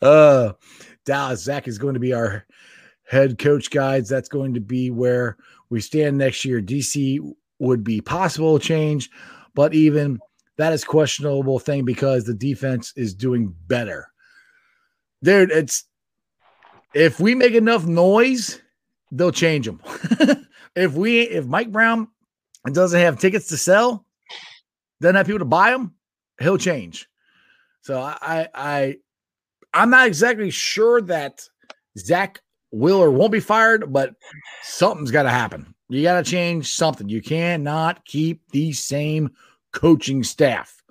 [0.00, 0.54] Uh,
[1.04, 2.46] Dallas Zac is going to be our
[3.06, 4.08] head coach guides.
[4.08, 5.36] That's going to be where
[5.68, 6.62] we stand next year.
[6.62, 7.20] DC
[7.58, 9.10] would be possible change,
[9.54, 10.18] but even
[10.56, 14.11] that is questionable thing because the defense is doing better.
[15.22, 15.84] Dude, it's
[16.94, 18.60] if we make enough noise,
[19.10, 19.80] they'll change them.
[20.76, 22.08] if we if Mike Brown
[22.66, 24.04] doesn't have tickets to sell,
[25.00, 25.94] doesn't have people to buy them,
[26.40, 27.08] he'll change.
[27.82, 28.96] So I I,
[29.74, 31.48] I'm not exactly sure that
[31.98, 32.40] Zac
[32.70, 34.14] will or won't be fired, but
[34.62, 35.74] something's got to happen.
[35.88, 37.08] You got to change something.
[37.08, 39.30] You cannot keep the same
[39.72, 40.81] coaching staff.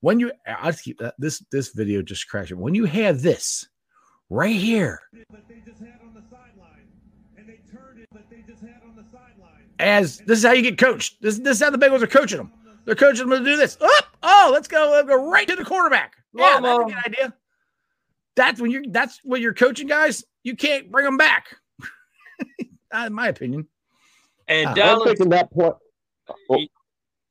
[0.00, 2.52] When you, I just keep that, this this video just crashed.
[2.52, 3.66] When you have this
[4.28, 5.00] right here,
[9.78, 11.20] as this is how you get coached.
[11.20, 12.52] This this is how the Bengals are coaching them.
[12.84, 13.76] They're coaching them to do this.
[13.80, 16.14] Oh, oh let's go, let's go right to the quarterback.
[16.34, 17.34] Yeah, that's a good idea.
[18.36, 20.24] That's when you're that's when you're coaching guys.
[20.44, 21.46] You can't bring them back.
[22.94, 23.66] in my opinion.
[24.48, 25.74] And uh, I'm Dallas, taking that point.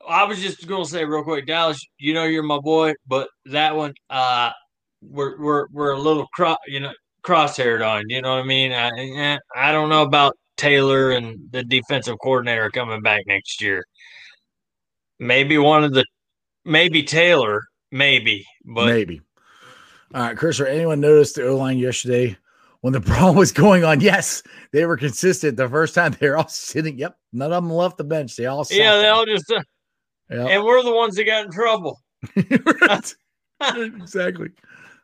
[0.08, 1.84] I was just gonna say real quick, Dallas.
[1.98, 4.52] You know you're my boy, but that one, uh,
[5.02, 6.92] we're we're we're a little cro- you know
[7.24, 8.04] crosshaired on.
[8.08, 8.72] You know what I mean?
[8.72, 13.84] I I don't know about Taylor and the defensive coordinator coming back next year.
[15.20, 16.06] Maybe one of the,
[16.66, 17.62] maybe Taylor,
[17.92, 19.22] maybe, but Maybe.
[20.14, 22.38] All right, Chris, or anyone noticed the O line yesterday
[22.82, 24.00] when the brawl was going on?
[24.02, 25.58] Yes, they were consistent.
[25.58, 26.98] The first time they were all sitting.
[26.98, 28.36] Yep, none of them left the bench.
[28.36, 29.14] They all yeah, they there.
[29.14, 29.62] all just, uh,
[30.30, 30.50] Yep.
[30.50, 32.02] and we're the ones that got in trouble.
[33.62, 34.50] exactly.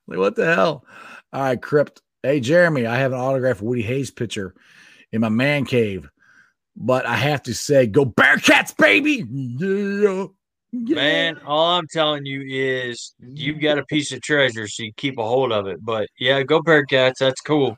[0.07, 0.85] Like what the hell?
[1.34, 2.02] All right, Crypt.
[2.23, 4.53] Hey, Jeremy, I have an autographed Woody Hayes picture
[5.11, 6.10] in my man cave,
[6.76, 9.26] but I have to say, go Bearcats, baby!
[10.73, 10.95] Yeah.
[10.95, 15.18] Man, all I'm telling you is you've got a piece of treasure, so you keep
[15.18, 15.84] a hold of it.
[15.84, 17.18] But yeah, go Bearcats.
[17.19, 17.77] That's cool.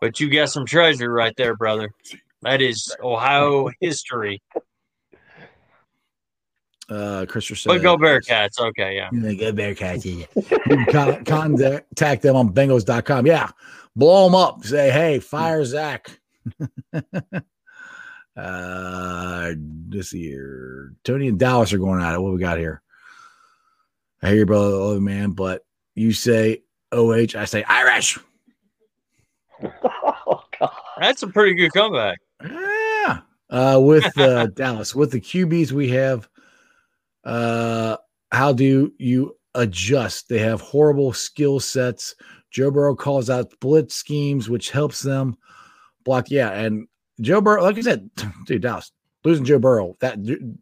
[0.00, 1.90] But you got some treasure right there, brother.
[2.42, 4.40] That is Ohio history.
[6.90, 8.58] Uh, Christopher said, But go Bearcats.
[8.58, 9.08] Okay, yeah.
[9.12, 10.04] Yeah, go Bearcats.
[10.04, 10.84] Yeah.
[11.24, 13.26] Con- contact them on bengals.com.
[13.26, 13.50] Yeah.
[13.94, 14.64] Blow them up.
[14.64, 16.20] Say, hey, fire Zac.
[18.36, 22.20] uh, this year, Tony and Dallas are going at it.
[22.20, 22.82] What we got here?
[24.22, 25.64] I hear you, brother, oh, man, but
[25.94, 28.18] you say OH, I say Irish.
[29.62, 30.72] oh, God.
[30.98, 32.18] That's a pretty good comeback.
[32.42, 33.20] Yeah.
[33.48, 36.28] Uh, with uh, Dallas, with the QBs we have,
[37.24, 37.96] uh,
[38.32, 40.28] how do you adjust?
[40.28, 42.14] They have horrible skill sets.
[42.50, 45.36] Joe Burrow calls out blitz schemes, which helps them
[46.04, 46.30] block.
[46.30, 46.86] Yeah, and
[47.20, 48.10] Joe Burrow, like I said,
[48.46, 48.92] dude, Dallas
[49.24, 49.96] losing Joe Burrow.
[50.00, 50.18] That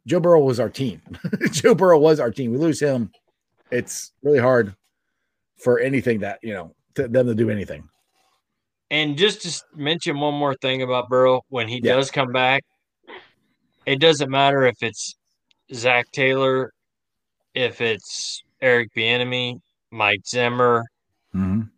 [0.07, 1.01] Joe Burrow was our team.
[1.51, 2.51] Joe Burrow was our team.
[2.53, 3.11] We lose him,
[3.71, 4.75] it's really hard
[5.59, 7.89] for anything that you know to, them to do anything.
[8.91, 11.95] And just to mention one more thing about Burrow, when he Yeah.
[11.97, 12.65] does come back,
[13.87, 15.15] it doesn't matter if it's
[15.75, 16.73] Zac Taylor,
[17.55, 20.85] if it's Eric Bieniemy, Mike Zimmer.
[21.35, 21.71] Mhm.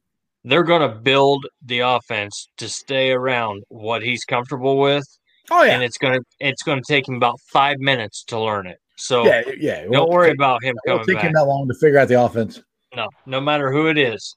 [0.44, 5.04] They're going to build the offense to stay around what he's comfortable with.
[5.50, 8.38] Oh yeah, and it's going to it's going to take him about five minutes to
[8.38, 8.78] learn it.
[8.96, 9.84] So yeah, yeah.
[9.90, 12.62] Don't worry take- about him coming take him that long to figure out the offense.
[12.94, 14.36] No, no matter who it is.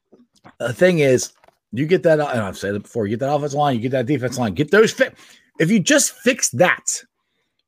[0.59, 1.33] the thing is,
[1.71, 3.91] you get that, and I've said it before, you get that offensive line, you get
[3.91, 5.15] that defense line, get those fit.
[5.59, 6.83] If you just fix that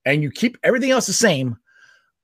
[0.06, 1.57] and you keep everything else the same,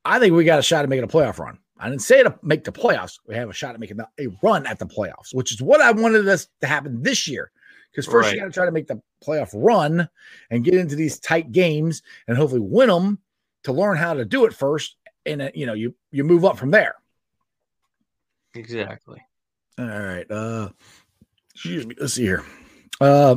[0.06, 1.57] I think we got a shot at making a playoff run.
[1.78, 3.19] I didn't say to make the playoffs.
[3.28, 5.91] We have a shot at making a run at the playoffs, which is what I
[5.91, 7.52] wanted us to happen this year.
[7.91, 8.36] Because first Right.
[8.36, 10.07] you got to try to make the playoff run
[10.49, 13.19] and get into these tight games and hopefully win them
[13.64, 14.95] to learn how to do it first.
[15.26, 16.95] And uh, you know, you you move up from there.
[18.53, 19.22] Exactly.
[19.78, 20.30] All right.
[20.30, 20.69] Uh
[21.53, 21.95] Excuse me.
[21.99, 22.44] Let's see here.
[22.99, 23.36] Uh,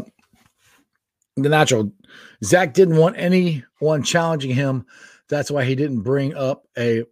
[1.36, 1.93] the natural
[2.45, 4.86] Zac didn't want anyone challenging him.
[5.28, 7.05] That's why he didn't bring up a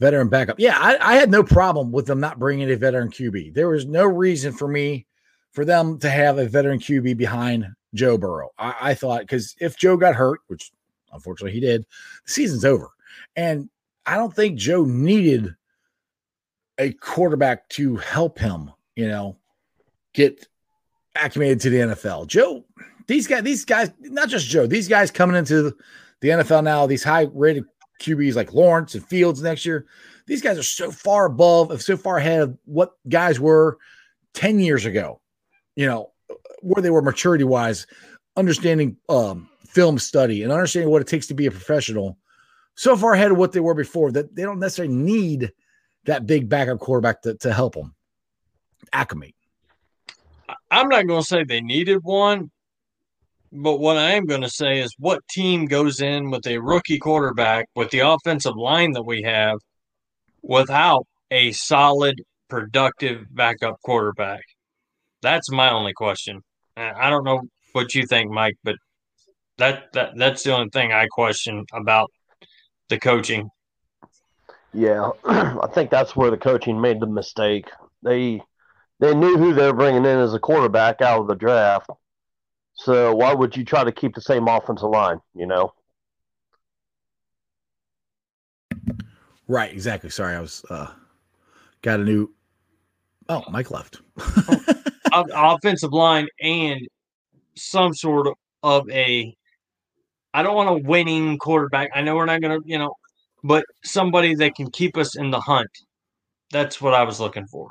[0.00, 0.58] veteran backup.
[0.58, 3.54] Yeah, I, I had no problem with them not bringing a veteran QB.
[3.54, 5.06] There was no reason for me
[5.52, 8.50] for them to have a veteran QB behind Joe Burrow.
[8.58, 10.72] I, I thought because if Joe got hurt, which
[11.12, 11.82] unfortunately he did,
[12.24, 12.90] the season's over.
[13.36, 13.68] And
[14.06, 15.54] I don't think Joe needed
[16.78, 19.36] a quarterback to help him, you know,
[20.14, 20.48] get
[21.14, 22.26] acclimated to the NFL.
[22.26, 22.64] Joe,
[23.06, 25.76] these guys, these guys, not just Joe, these guys coming into
[26.22, 27.64] the NFL now, these high rated
[28.00, 29.86] QBs like Lawrence and Fields next year,
[30.26, 33.76] these guys are so far above, so far ahead of what guys were
[34.34, 35.20] 10 years ago,
[35.74, 36.12] you know,
[36.60, 37.88] where they were maturity wise,
[38.36, 42.16] understanding um, film study and understanding what it takes to be a professional,
[42.76, 45.52] so far ahead of what they were before that they don't necessarily need
[46.04, 47.94] that big backup quarterback to, to help them
[48.92, 49.34] acclimate.
[50.70, 52.51] I'm not going to say they needed one,
[53.52, 56.98] but what I am going to say is what team goes in with a rookie
[56.98, 59.58] quarterback with the offensive line that we have
[60.42, 64.42] without a solid, productive backup quarterback?
[65.20, 66.40] That's my only question.
[66.76, 67.42] I don't know
[67.72, 68.76] what you think, Mike, but
[69.58, 72.10] that, that that's the only thing I question about
[72.88, 73.50] the coaching.
[74.72, 77.68] Yeah, I think that's where the coaching made the mistake.
[78.02, 78.42] They
[78.98, 81.90] they knew who they were bringing in as a quarterback out of the draft.
[82.84, 85.20] So why would you try to keep the same offensive line?
[85.34, 85.72] You know.
[89.46, 90.10] Right, exactly.
[90.10, 90.88] Sorry, I was uh
[91.82, 92.32] got a new
[93.28, 94.00] Oh, Mike left.
[95.14, 96.80] O- offensive line and
[97.54, 99.36] some sort of, of a
[100.32, 101.90] I don't want a winning quarterback.
[101.94, 102.94] I know we're not gonna, you know,
[103.44, 105.70] but somebody that can keep us in the hunt.
[106.50, 107.68] That's what I was looking for.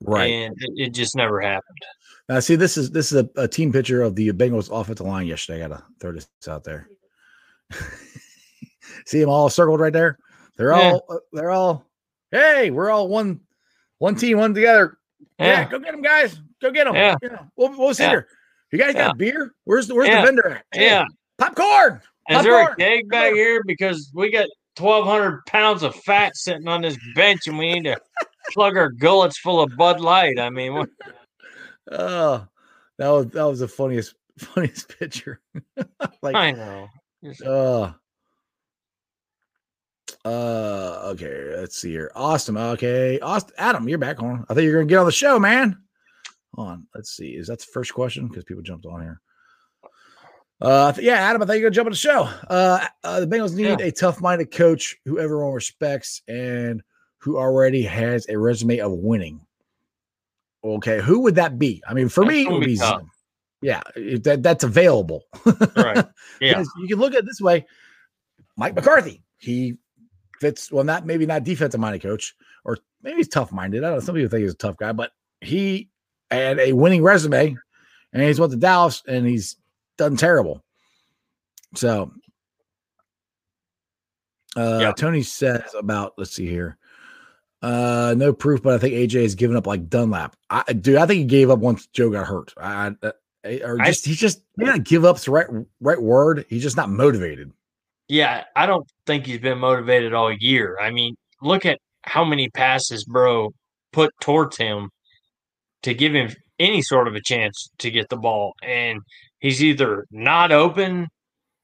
[0.00, 0.32] Right.
[0.32, 1.78] And it, it just never happened.
[2.28, 5.26] Now, see, this is this is a, a team picture of the Bengals offensive line
[5.26, 5.64] yesterday.
[5.64, 6.88] I gotta throw this out there.
[9.06, 10.18] see them all circled right there.
[10.56, 10.92] They're Yeah.
[10.92, 11.86] all uh, they're all.
[12.30, 13.40] Hey, we're all one
[13.98, 14.98] one team, one together.
[15.38, 15.68] Yeah, Yeah.
[15.68, 16.40] go get them, guys.
[16.60, 16.94] Go get them.
[16.94, 17.14] Yeah.
[17.54, 18.10] What, what was Yeah.
[18.10, 18.28] here?
[18.72, 19.08] You guys Yeah.
[19.08, 19.52] got beer?
[19.64, 20.20] Where's the where's Yeah.
[20.20, 20.64] the vendor at?
[20.72, 21.04] Hey, Yeah.
[21.38, 22.00] popcorn.
[22.28, 23.62] Is there a keg back here?
[23.64, 27.84] Because we got twelve hundred pounds of fat sitting on this bench, and we need
[27.84, 27.96] to
[28.52, 30.40] plug our gullets full of Bud Light.
[30.40, 30.88] I mean, what,
[31.90, 32.46] Oh,
[32.98, 35.40] that was that was the funniest funniest picture.
[36.22, 36.88] like I know.
[37.24, 37.92] Just- Uh,
[40.24, 42.10] uh, okay, let's see here.
[42.14, 43.20] Austin, okay.
[43.20, 44.44] Austin, Adam, you're back on.
[44.48, 45.78] I thought you were gonna get on the show, man.
[46.54, 47.30] Hold on, let's see.
[47.30, 48.28] Is that the first question?
[48.28, 49.20] Because people jumped on here.
[50.60, 52.22] Uh, th- yeah, Adam, I thought you were gonna jump on the show.
[52.48, 56.82] Uh, uh the Bengals need a tough-minded coach who everyone respects and
[57.18, 59.40] who already has a resume of winning.
[60.64, 61.82] Okay, who would that be?
[61.86, 62.76] I mean, for That's me, it would be.
[62.76, 63.10] Zim.
[63.62, 65.24] Yeah, that that's available.
[65.76, 66.04] right?
[66.40, 66.62] Yeah.
[66.78, 67.64] You can look at it this way.
[68.56, 69.76] Mike McCarthy, he
[70.40, 72.34] fits well, not maybe not defensive minded coach,
[72.64, 73.84] or maybe he's tough minded.
[73.84, 74.04] I don't know.
[74.04, 75.88] Some people think he's a tough guy, but he
[76.30, 77.56] had a winning resume
[78.12, 79.56] and he's went to Dallas and he's
[79.96, 80.62] done terrible.
[81.74, 82.12] So
[84.56, 84.92] uh Yeah.
[84.92, 86.78] Tony says about let's see here.
[87.66, 90.36] Uh no proof, but I think AJ has given up like Dunlap.
[90.50, 92.54] I dude, I think he gave up once Joe got hurt.
[92.56, 92.92] I,
[93.44, 95.46] I or I- just he's just yeah, give up's the right
[95.80, 96.44] right word.
[96.48, 97.52] He's just not motivated.
[98.08, 100.78] Yeah, I don't think he's been motivated all year.
[100.80, 103.52] I mean, look at how many passes bro
[103.92, 104.90] put towards him
[105.82, 106.30] to give him
[106.60, 108.54] any sort of a chance to get the ball.
[108.62, 109.00] And
[109.40, 111.08] he's either not open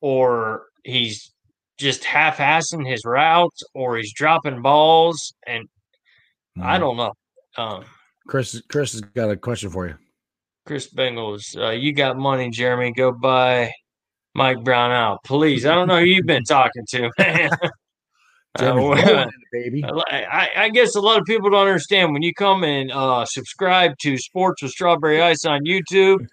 [0.00, 1.32] or he's
[1.78, 5.32] just half assing his routes or he's dropping balls.
[5.46, 5.68] And
[6.60, 6.80] I Mm.
[6.80, 7.12] don't know.
[7.56, 7.84] Um,
[8.26, 9.94] Chris Chris has got a question for you.
[10.66, 12.92] Chris Bengals, uh, you got money, Jeremy.
[12.92, 13.72] Go buy
[14.34, 15.66] Mike Brown out, please.
[15.66, 17.50] I don't know who you've been talking to, man.
[18.58, 19.82] Uh, baby.
[19.82, 23.96] I, I- guess a lot of people don't understand when you come and uh, subscribe
[24.02, 26.26] to Sports with Strawberry Ice on YouTube,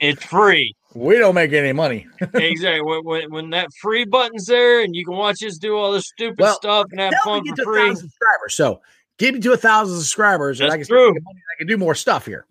[0.00, 0.74] it's free.
[0.94, 2.06] We don't make any money.
[2.32, 2.80] exactly.
[2.80, 6.06] When, when, when that free button's there and you can watch us do all this
[6.08, 7.94] stupid Well, stuff and have fun for free.
[7.94, 8.54] subscribers.
[8.54, 8.80] So
[9.18, 11.08] get me to a thousand subscribers, and I can That's true.
[11.08, 11.40] money.
[11.54, 12.46] I can do more stuff here.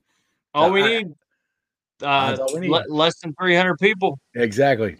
[0.53, 1.14] All we I- need,
[2.02, 2.69] uh, all we need.
[2.69, 4.19] le- less than 300 people.
[4.35, 4.98] Exactly.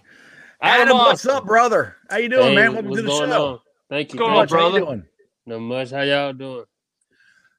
[0.62, 1.96] Adam Adam, what's up, brother?
[2.10, 2.74] How you doing, Hey, man?
[2.74, 3.48] Welcome to the show.
[3.54, 3.60] on?
[3.90, 4.20] Thank you.
[4.20, 4.52] going Not on, much.
[4.52, 4.86] How you brother?
[4.86, 5.04] doing?
[5.46, 5.92] Not much.
[5.92, 6.66] How y'all doing?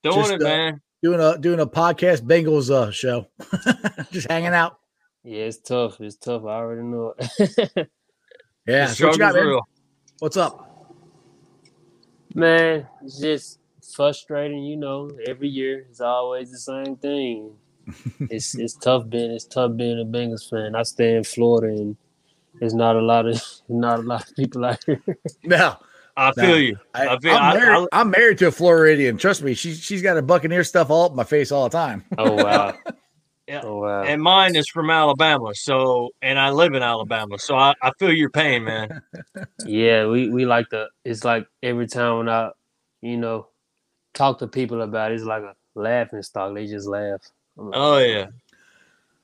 [0.03, 0.81] Doing Just, it, uh, man.
[1.03, 3.29] Doing a doing a podcast Bengals uh show.
[4.11, 4.79] Just hanging out.
[5.23, 6.01] Yeah, it's tough.
[6.01, 6.43] It's tough.
[6.45, 7.89] I already know it.
[8.67, 8.87] Yeah.
[8.89, 9.59] So what you got, man?
[10.19, 10.95] What's up?
[12.35, 13.59] Man, it's just
[13.95, 14.65] frustrating.
[14.65, 17.53] You know, every year it's always the same thing.
[18.21, 20.75] it's it's tough being it's tough being a Bengals fan.
[20.75, 21.97] I stay in Florida and
[22.61, 25.03] there's not a lot of not a lot of people out here.
[25.45, 25.77] No,
[26.17, 26.43] I no.
[26.43, 26.77] feel you.
[26.95, 27.33] I, I feel.
[27.33, 29.17] am I, married, I, I'm married to a Floridian.
[29.17, 32.05] Trust me, she's she's got a Buccaneer stuff all up my face all the time.
[32.17, 32.75] Oh wow.
[33.49, 33.63] Yeah.
[33.65, 34.03] Oh wow.
[34.03, 35.55] and mine is from Alabama.
[35.55, 37.39] So, and I live in Alabama.
[37.39, 39.01] So I, I feel your pain, man.
[39.65, 42.51] Yeah, we, we like the it's like every time when I,
[43.01, 43.49] you know,
[44.19, 46.55] talk to people about it, it's like a laughing stock.
[46.55, 47.23] They just laugh.
[47.57, 48.27] Like, Oh yeah.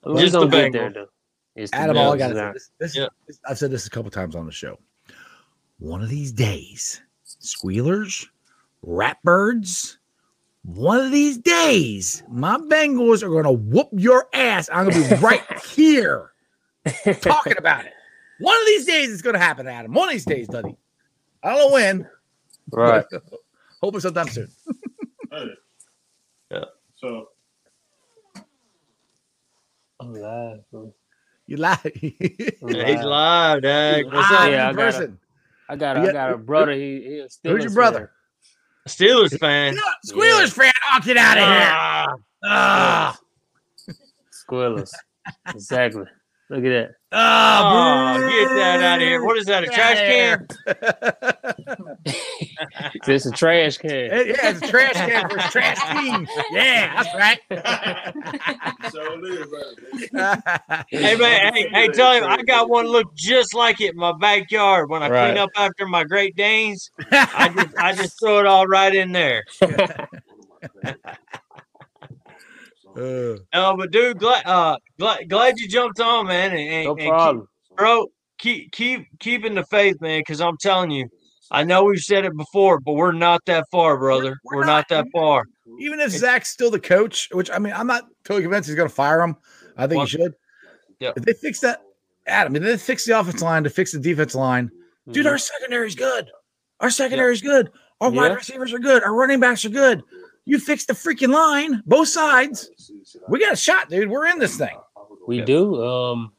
[0.05, 0.95] we just gonna the get there Bengals.
[0.95, 1.09] though.
[1.57, 3.07] It's Adam, all I gotta say, this, this, yeah.
[3.27, 4.79] this, I've said this a couple times on the show.
[5.79, 8.27] One of these days, squealers,
[8.85, 9.99] ratbirds,
[10.65, 14.71] one of these days, my Bengals are going to whoop your ass.
[14.73, 16.33] I'm going to be right here
[17.21, 17.93] talking about it.
[18.41, 19.93] One of these days, it's going to happen, Adam.
[19.93, 20.75] One of these days, buddy.
[21.43, 22.09] I don't know when.
[22.71, 23.05] Right.
[23.83, 24.49] Hoping sometime soon.
[27.03, 27.09] Yeah.
[27.11, 27.29] So
[30.01, 30.59] I'm live.
[30.71, 30.95] bro.
[31.47, 31.79] You lie.
[31.85, 33.05] I'm He's live.
[33.05, 34.05] live, Dag.
[34.07, 34.51] What's Live up?
[34.51, 35.19] Yeah, I in got a- person.
[35.69, 36.73] I got a, You I got- got a brother.
[36.73, 38.11] He, he a Who's your Steelers brother?
[38.89, 39.75] Steelers fan.
[39.75, 40.73] You know, Squealers fan.
[40.93, 41.63] Oh, get out of here.
[41.63, 42.07] Ah,
[42.45, 43.19] Ah.
[44.31, 44.93] fan.
[45.49, 46.05] Exactly.
[46.51, 46.91] Look at that.
[47.11, 49.25] Ah, oh, get that out of here.
[49.25, 49.65] What is that?
[49.65, 50.47] A trash can?
[53.07, 53.91] It's a trash can.
[53.91, 56.27] It- yeah, it's a trash can for a trash team.
[56.51, 57.41] Yeah, that's right.
[58.91, 59.49] so it is,
[60.91, 64.13] Hey man, hey, hey, tell him I got one look just like it in my
[64.21, 65.27] backyard when I Right.
[65.29, 66.91] clean up after my Great Danes.
[67.11, 69.45] I just I just throw it all right in there.
[72.97, 76.51] Uh, Oh, but dude, glad uh glad, glad you jumped on, man.
[76.53, 77.49] And, and- No and keep- problem.
[77.77, 78.07] bro,
[78.39, 81.09] keep keep keeping the faith, man, because I'm telling you,
[81.51, 84.37] I know we've said it before, but we're not that far, brother.
[84.45, 85.45] We're We're, not, that far.
[85.79, 88.89] even if Zac's still the coach, which I mean, I'm not totally convinced he's going
[88.89, 89.37] to fire him.
[89.77, 90.35] I think Well, he should.
[91.01, 91.19] Yep.
[91.19, 91.83] If they fix that,
[92.27, 94.71] Adam, if they fix the offense line to fix the defense line,
[95.11, 95.31] dude, Mhm.
[95.31, 96.31] our secondary's good.
[96.81, 97.81] Our secondary secondary's good.
[98.01, 99.03] Our wide receivers are good.
[99.03, 100.03] Our running backs are good.
[100.47, 102.71] You fix the freaking line, both sides.
[103.29, 104.11] We got a shot, dude.
[104.11, 104.77] We're in this thing.
[105.27, 105.83] We do.
[105.83, 106.33] Um,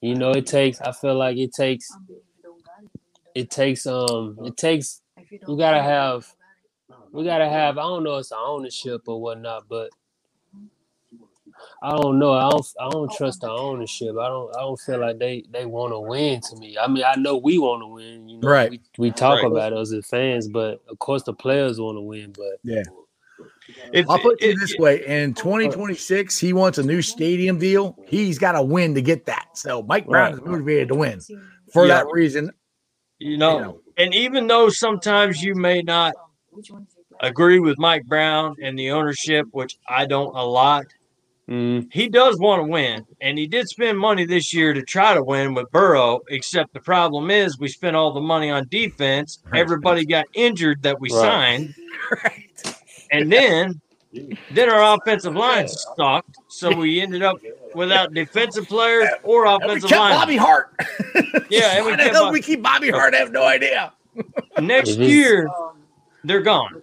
[0.00, 0.80] you know, it takes.
[0.80, 1.88] I feel like it takes.
[3.34, 3.86] It takes.
[3.86, 5.00] Um, it takes.
[5.46, 6.26] We gotta have.
[7.12, 7.78] We gotta have.
[7.78, 8.16] I don't know.
[8.16, 9.90] It's our ownership or whatnot, but
[11.82, 12.32] I don't know.
[12.32, 12.66] I don't.
[12.80, 14.16] I don't trust the ownership.
[14.18, 14.54] I don't.
[14.56, 16.40] I don't feel like they they want to win.
[16.40, 18.28] To me, I mean, I know we want to win.
[18.28, 18.70] You know, Right.
[18.70, 19.50] We, we talk Right.
[19.50, 22.32] about us as fans, but of course the players want to win.
[22.32, 22.82] But Yeah.
[23.92, 27.98] If, I'll put it if- this way: in 2026, he wants a new stadium deal.
[28.06, 29.46] He's got to win to get that.
[29.54, 30.34] So Mike Brown Right.
[30.34, 31.20] is motivated to win.
[31.72, 31.94] For Yeah.
[31.98, 32.50] that reason,
[33.18, 33.80] you know, know.
[33.96, 36.12] and even though sometimes you may not
[37.20, 40.86] agree with Mike Brown and the ownership, which I don't a lot,
[41.48, 45.14] mm, he does want to win, and he did spend money this year to try
[45.14, 46.20] to win with Burrow.
[46.28, 49.38] Except the problem is, we spent all the money on defense.
[49.52, 49.60] Right.
[49.60, 51.20] Everybody got injured that we Right.
[51.20, 51.74] signed,
[52.10, 52.41] right?
[53.12, 53.80] and then
[54.50, 56.36] then our offensive line sucked.
[56.48, 57.38] So we ended up
[57.74, 60.14] without defensive players or And we offensive kept line.
[60.14, 60.74] Bobby Hart.
[61.48, 63.14] Yeah, and we Why the kept hell we keep Bobby Hart?
[63.14, 63.92] I have no idea.
[64.60, 65.48] Next It is- year,
[66.24, 66.82] they're gone.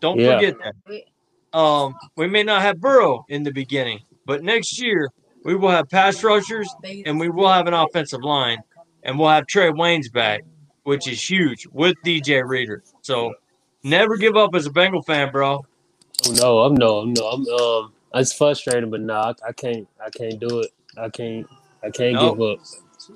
[0.00, 0.36] Don't Yeah.
[0.36, 1.58] forget that.
[1.58, 5.10] Um, we may not have Burrow in the beginning, but next year
[5.44, 8.58] we will have pass rushers and we will have an offensive line,
[9.02, 10.42] and we'll have Trae Waynes back,
[10.84, 12.82] which is huge with DJ Reader.
[13.02, 13.34] So
[13.82, 15.64] never give up as a Bengal fan, bro.
[16.32, 17.92] no, I'm no, I'm no, I'm um.
[18.14, 19.86] It's frustrating, but no, I, I can't.
[20.04, 20.70] I can't do it.
[20.98, 21.46] I can't.
[21.82, 22.38] I can't Nope.
[22.38, 22.58] give up.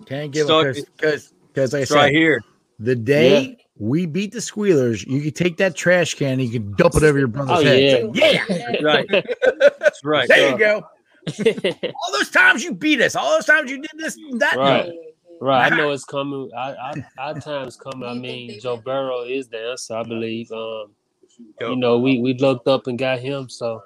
[0.06, 2.42] Can't give So up because because like I said, right here.
[2.78, 6.74] the day we beat the Squealers, you can take that trash can, and you can
[6.76, 8.12] dump it over your brother's Oh, head.
[8.14, 8.44] yeah.
[8.48, 9.08] Yeah, Right.
[9.10, 10.28] That's right.
[10.28, 10.82] there you go.
[11.46, 14.56] All those times you beat us, all those times you did this, and that.
[14.58, 14.92] Right.
[15.40, 16.50] Right, I know it's coming.
[16.56, 18.08] I, I, our time's coming.
[18.08, 20.50] I mean, Joe Burrow is the answer, I believe.
[20.52, 20.92] Um,
[21.60, 23.82] you know, we we looked up and got him, so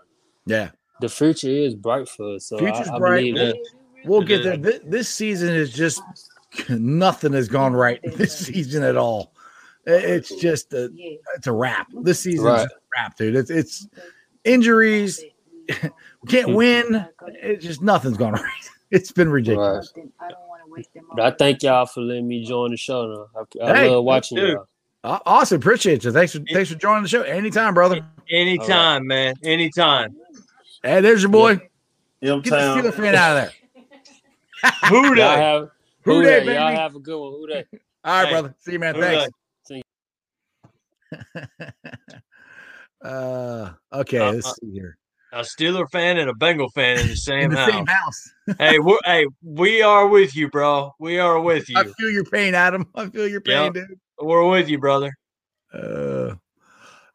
[0.47, 0.71] Yeah,
[1.01, 2.47] the future is bright for us.
[2.47, 3.35] So Future's I, I bright.
[3.35, 3.57] believe that.
[4.05, 4.57] we'll get there.
[4.59, 6.03] This, this season is just
[6.69, 9.33] nothing has gone right this season at all.
[9.87, 10.91] It's just a
[11.37, 11.87] it's a wrap.
[12.03, 12.67] This season's Right.
[12.67, 13.35] a wrap, dude.
[13.37, 13.89] It's it's
[14.45, 15.25] injuries.
[15.69, 17.07] we can't win.
[17.29, 18.71] It's just nothing's gone right.
[18.91, 19.93] It's been ridiculous.
[21.15, 23.29] But I thank y'all for letting me join the show.
[23.35, 23.65] Though.
[23.65, 24.55] I, I Hey, love watching dude.
[24.55, 25.21] y'all.
[25.25, 26.13] Awesome, appreciate you.
[26.13, 27.23] Thanks for thanks for joining the show.
[27.23, 28.01] Anytime, brother.
[28.31, 29.35] Anytime, man.
[29.43, 30.17] Anytime.
[30.83, 31.57] Hey, there's your boy.
[31.57, 31.71] Get
[32.21, 32.85] the M-Town.
[32.85, 33.53] Steeler fan out of there.
[34.89, 35.39] Who Y'all that?
[35.39, 35.71] have
[36.03, 36.55] Who who dat, that?
[36.55, 37.33] Y'all have a good one.
[37.33, 37.67] Who that?
[38.05, 38.55] All right, Hey, brother.
[38.59, 38.95] See you, man.
[38.95, 39.33] who Thanks.
[41.45, 41.75] that?
[43.05, 44.99] uh, okay, Uh, let's uh, see here.
[45.33, 47.71] A Steeler fan and a Bengal fan in the same in the house.
[47.71, 48.31] same house.
[48.59, 50.93] hey, we're, hey, we are with you, bro.
[50.99, 51.79] We are with you.
[51.79, 52.87] I feel your pain, Adam.
[52.95, 53.75] I feel your pain, Yep.
[53.75, 53.99] dude.
[54.21, 55.13] We're with you, brother.
[55.73, 56.35] Uh,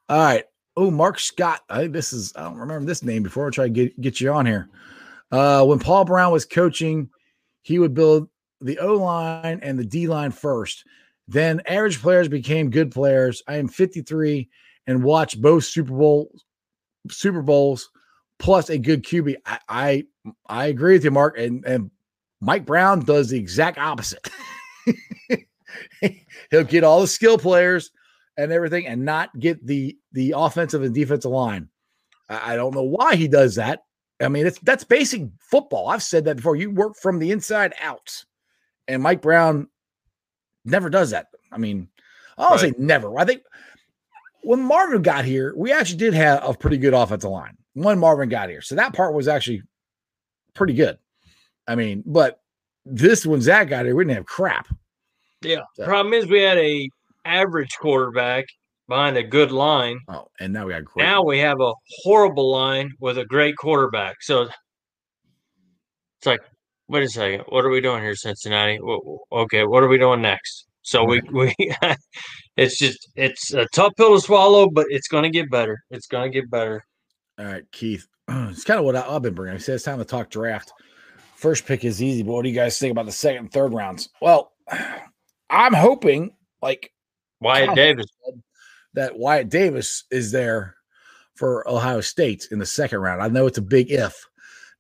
[0.10, 0.44] all right.
[0.76, 1.62] Oh, Mark Scott.
[1.70, 2.34] I this is.
[2.36, 3.48] I don't remember this name before.
[3.48, 4.70] I try to get get you on here.
[5.32, 7.10] Uh, when Paul Brown was coaching,
[7.62, 8.30] he would build
[8.62, 10.84] the O line and the D line first.
[11.28, 13.42] Then average players became good players.
[13.48, 14.50] I am 53
[14.88, 16.32] and watched both Super Bowl
[17.10, 17.90] Super Bowls
[18.40, 19.36] plus a good QB.
[19.46, 20.04] I I,
[20.48, 21.38] I agree with you, Mark.
[21.38, 21.92] And and
[22.42, 24.30] Mike Brown does the exact opposite.
[26.52, 27.92] He'll get all the skill players
[28.38, 31.70] and everything, and not get the the offensive and defensive line.
[32.30, 33.84] I, I don't know why he does that.
[34.22, 35.90] I mean, it's that's basic football.
[35.90, 36.56] I've said that before.
[36.56, 38.24] You work from the inside out,
[38.88, 39.68] and Mike Brown
[40.66, 41.28] never does that.
[41.52, 41.88] I mean,
[42.38, 43.18] I don't say never.
[43.20, 43.44] I think
[44.44, 48.30] when Marvin got here, we actually did have a pretty good offensive line when Marvin
[48.30, 48.62] got here.
[48.62, 49.62] So that part was actually
[50.54, 50.98] pretty good.
[51.68, 52.42] I mean, but
[52.86, 54.68] this when Zac got here, we didn't have crap.
[55.42, 55.62] Yeah.
[55.84, 56.90] Problem is, we had a
[57.26, 58.46] average quarterback
[58.88, 60.00] behind a good line.
[60.08, 61.04] Oh, and now we got great.
[61.04, 61.74] Now we have a
[62.04, 64.18] horrible line with a great quarterback.
[64.22, 66.42] So it's like,
[66.88, 68.80] wait a second, what are we doing here, Cincinnati?
[69.32, 70.68] Okay, what are we doing next?
[70.84, 71.56] So we we
[72.58, 75.82] it's just it's a tough pill to swallow, but it's going to get better.
[75.90, 76.84] It's going to get better.
[77.40, 78.08] All right, Keith.
[78.30, 79.56] It's kind of what I, I've been bringing.
[79.56, 80.72] I said it's time to talk draft.
[81.36, 83.74] First pick is easy, but what do you guys think about the second and third
[83.74, 84.10] rounds?
[84.22, 84.54] Well,
[85.50, 86.94] I'm hoping like
[87.42, 88.06] Wyatt Tom Davis.
[88.94, 90.76] that Wyatt Davis is there
[91.36, 93.22] for Ohio State in the second round.
[93.22, 94.26] I know it's a big if.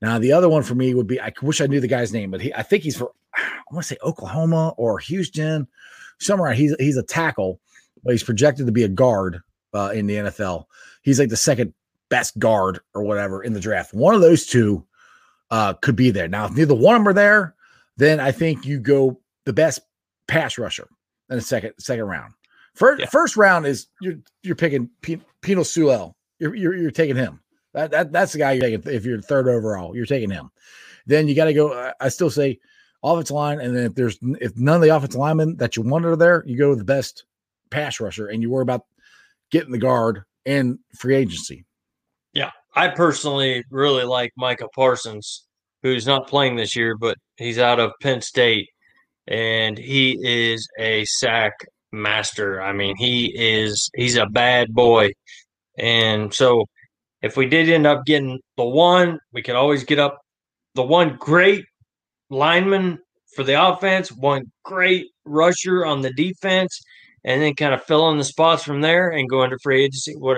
[0.01, 2.31] Now the other one for me would be I wish I knew the guy's name,
[2.31, 5.67] but he I think he's for I want to say Oklahoma or Houston,
[6.19, 6.53] somewhere.
[6.53, 7.59] He's he's a tackle,
[8.03, 9.41] but he's projected to be a guard
[9.73, 10.65] uh, in the NFL.
[11.01, 11.73] He's like the second
[12.13, 13.91] best guard or whatever in the draft.
[13.91, 14.85] One of those two
[15.49, 16.27] uh, could be there.
[16.27, 17.55] Now, if neither one of them are there,
[17.97, 19.79] then I think you go the best
[20.27, 20.87] pass rusher
[21.31, 22.33] in the second second round.
[22.75, 26.15] First first round is you're you're picking P- Penei Sewell.
[26.37, 27.39] You're, you're you're taking him.
[27.73, 28.93] That, that that's the guy you're taking.
[28.93, 30.51] If you're third overall, you're taking him.
[31.07, 31.73] Then you got to go.
[31.73, 32.59] I- I still say
[33.03, 36.05] offensive line, and then if there's if none of the offensive linemen that you want
[36.05, 37.25] are there, you go with the best
[37.71, 38.85] pass rusher, and you worry about
[39.51, 41.65] getting the guard and free agency.
[42.33, 45.45] Yeah, I personally really like Micah Parsons,
[45.83, 48.67] who's not playing this year, but he's out of Penn State,
[49.27, 51.53] and he is a sack
[51.91, 52.61] master.
[52.61, 55.11] I mean, he is he's a bad boy,
[55.77, 56.65] and so
[57.21, 60.17] if we did end up getting the one, we could always get up
[60.75, 61.63] the one great
[62.29, 62.99] lineman
[63.35, 66.81] for the offense, one great rusher on the defense,
[67.23, 70.15] and then kind of fill in the spots from there and go into free agency.
[70.17, 70.37] What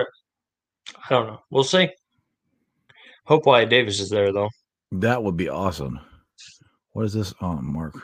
[1.08, 1.40] I don't know.
[1.50, 1.88] We'll see.
[3.24, 4.50] Hope Wyatt Davis is there though.
[4.92, 6.00] That would be awesome.
[6.92, 7.94] What is this on, Mark?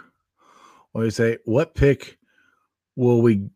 [0.93, 1.39] What do you say?
[1.45, 2.19] What pick
[2.97, 3.49] will we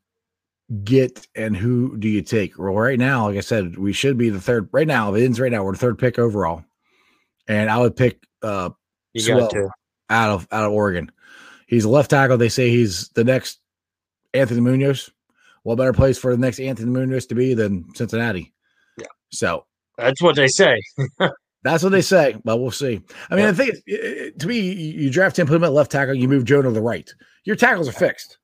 [0.84, 2.58] get and who do you take?
[2.58, 4.68] Well, right now, like I said, we should be the third.
[4.72, 5.64] Right now, it ends right now.
[5.64, 6.64] We're the third pick overall.
[7.46, 8.70] And I would pick uh
[9.12, 9.54] You got
[10.08, 11.10] out of out of Oregon.
[11.66, 12.38] He's a left tackle.
[12.38, 13.60] They say he's the next
[14.32, 15.10] Anthony Munoz.
[15.62, 18.52] What better place for the next Anthony Munoz to be than Cincinnati?
[19.30, 19.36] Yeah.
[19.38, 19.66] So
[19.98, 20.80] That's what they say.
[21.62, 23.00] that's what they say, but we'll see.
[23.30, 23.50] I mean, Yeah.
[23.52, 26.14] the thing is, i- i- to me, you draft him, put him at left tackle,
[26.14, 27.12] you move Joe to the right.
[27.44, 28.38] Your tackles are fixed.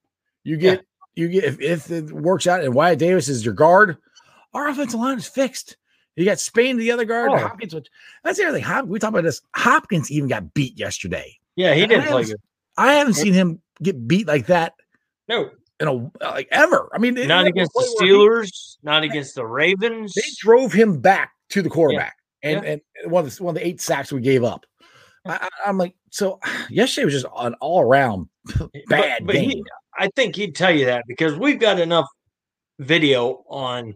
[0.45, 0.85] You get,
[1.15, 3.97] you get, if, if it works out and Wyatt Davis is your guard,
[4.55, 5.77] our offensive line is fixed.
[6.17, 7.39] You got Spain, the other guard, Oh.
[7.39, 7.75] Hopkins.
[7.75, 7.87] Which,
[8.25, 8.65] that's the other thing.
[8.65, 9.41] Hop, we talk about this.
[9.55, 11.39] Hopkins even got beat yesterday.
[11.57, 12.37] Yeah, he didn't play good.
[12.77, 14.73] I haven't seen him get beat like that
[15.29, 15.51] No,
[15.83, 16.89] in a like ever.
[16.95, 20.15] I mean, not against the where he- Steelers, not against the Ravens.
[20.15, 22.71] they drove him back to the quarterback, and Yeah.
[23.05, 24.65] and one of the one of the eight sacks we gave up.
[25.27, 26.39] I, I'm like, so
[26.71, 28.29] yesterday was just an all around
[28.89, 29.51] bad but game.
[29.51, 29.65] he,
[29.99, 32.07] I think he'd tell you that because we've got enough
[32.79, 33.95] video on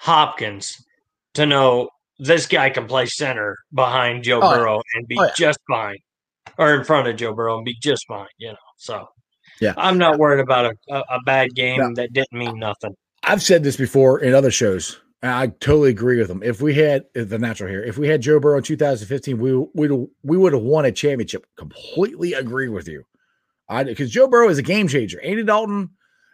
[0.00, 0.76] Hopkins
[1.34, 1.88] to know
[2.18, 4.54] this guy can play center behind Joe Oh.
[4.54, 5.30] Burrow and be Oh, yeah.
[5.36, 5.96] just fine,
[6.58, 8.26] or in front of Joe Burrow and be just fine.
[8.38, 9.06] You know, so
[9.62, 9.74] Yeah.
[9.76, 11.94] I'm not worried about a, a, bad game No.
[11.94, 12.96] that didn't mean nothing.
[13.22, 15.00] I've said this before in other shows.
[15.22, 16.42] And I totally agree with them.
[16.42, 19.54] If we had uh, the natural here, if we had Joe Burrow in 2015, we
[19.72, 21.46] we we would have won a championship.
[21.56, 23.04] Completely agree with you.
[23.68, 25.20] I because Joe Burrow is a game changer.
[25.20, 25.90] Andy Dalton,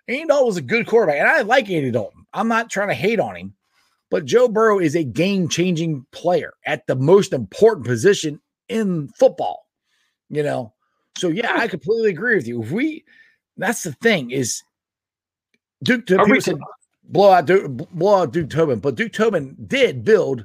[0.09, 2.25] Andy Dalton was a good quarterback, and I like Andy Dalton.
[2.33, 3.55] I'm not trying to hate on him,
[4.11, 8.41] but Joe Burrow is a game changing player at the most important position
[8.71, 9.67] in football.
[10.31, 10.73] You know,
[11.19, 12.63] so yeah, I completely agree with you.
[12.63, 13.05] If we,
[13.57, 14.63] that's the thing is,
[15.83, 16.07] Duke.
[16.07, 16.59] People we- said
[17.05, 20.45] blow out Duke, blow out Duke Tobin, but Duke Tobin did build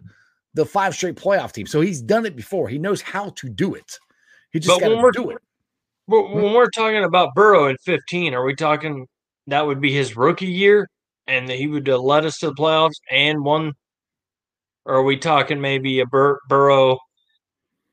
[0.53, 1.67] the five straight playoff team.
[1.67, 2.69] So he's done it before.
[2.69, 3.97] He knows how to do it.
[4.51, 5.37] He just got to do it.
[6.07, 6.53] But when hmm?
[6.53, 9.07] we're talking about Burrow at 15, are we talking
[9.47, 10.87] that would be his rookie year
[11.27, 13.73] and that he would have led us to the playoffs and won?
[14.85, 16.99] Or are we talking maybe a Bur- Burrow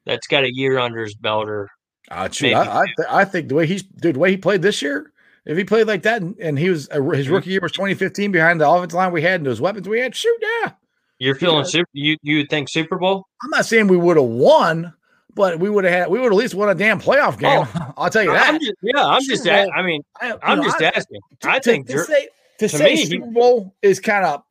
[0.07, 1.69] that's got a year under his belt or
[2.11, 4.63] Uh, shoot, I, I, th- I think the way he's dude, the way he played
[4.63, 5.13] this year,
[5.47, 8.33] if he played like that and, and he was uh, his rookie year was 2015
[8.33, 10.73] behind the offensive line we had and those weapons we had, shoot, yeah.
[11.19, 11.63] you're feeling Yeah.
[11.65, 13.27] super you you think Super Bowl?
[13.43, 14.93] I'm not saying we would have won,
[15.35, 17.67] but we would have had we would at least won a damn playoff game.
[17.97, 18.49] I'll tell you that.
[18.51, 21.21] Oh, I'm just, yeah, I'm just Bowl- I mean, I- you I'm know, just asking.
[21.45, 22.29] I think to Jer- say
[22.59, 24.43] to, to say me, Super Bowl is kind of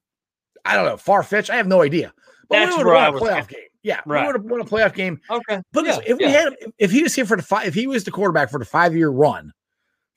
[0.63, 1.49] I don't know far fetched.
[1.49, 2.13] I have no idea.
[2.47, 3.59] But That's we where I was a playoff game.
[3.83, 4.21] Yeah, Right.
[4.21, 5.19] we would have won a playoff game.
[5.29, 7.87] Okay, But yeah, if we had if he was here for the five, if he
[7.87, 9.51] was the quarterback for the five year run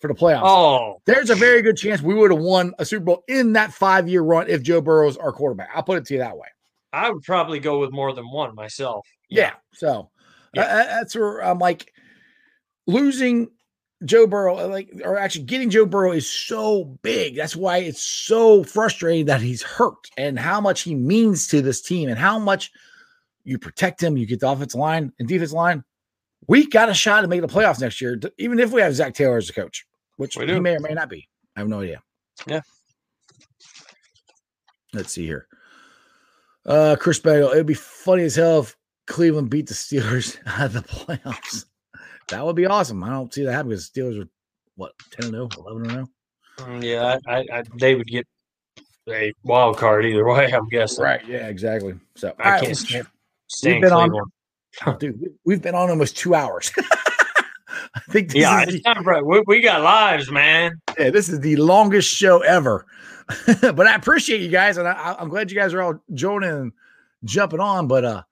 [0.01, 3.05] for the playoffs, Oh, there's a very good chance we would have won a Super
[3.05, 5.70] Bowl in that five year run if Joe Burrow's our quarterback.
[5.74, 6.48] I'll put it to you that way.
[6.93, 9.06] I would probably go with more than one myself.
[9.30, 9.52] Yeah.
[9.72, 10.10] So
[10.56, 11.93] uh, uh, that's where I'm like
[12.86, 13.48] losing
[14.05, 17.36] Joe Burrow, uh, like, or actually getting Joe Burrow is so big.
[17.36, 21.80] That's why it's so frustrating that he's hurt and how much he means to this
[21.80, 22.72] team and how much
[23.44, 24.16] you protect him.
[24.16, 25.85] You get the offensive line and defense line.
[26.48, 29.14] We got a shot to make the playoffs next year, even if we have Zac
[29.14, 29.86] Taylor as a coach,
[30.16, 31.28] which We he may or may not be.
[31.56, 32.02] I have no idea.
[32.47, 32.62] Yeah.
[34.93, 35.47] Let's see here.
[36.66, 40.73] Uh, Chris Bagel, it'd be funny as hell if Cleveland beat the Steelers out of
[40.74, 41.66] the playoffs.
[42.28, 43.02] That would be awesome.
[43.02, 44.28] I don't see that happen because the Steelers are
[44.77, 46.09] what 10 0, 11 0.
[46.59, 48.27] Mm, Yeah, I, I, they would get
[49.09, 50.52] a wild card either way.
[50.52, 51.05] I'm guessing.
[51.05, 51.27] Right.
[51.27, 51.94] Yeah, exactly.
[52.16, 53.06] So I right, can't
[53.64, 54.10] we've been on,
[54.86, 56.70] oh, dude, we- we've been on almost two hours.
[57.94, 60.80] I think this Yeah, is it's time for we, we got lives, man.
[60.98, 62.86] Yeah, this is the longest show ever.
[63.60, 66.72] but I appreciate you guys, and I, I'm glad you guys are all joining and
[67.24, 67.88] jumping on.
[67.88, 68.22] But uh,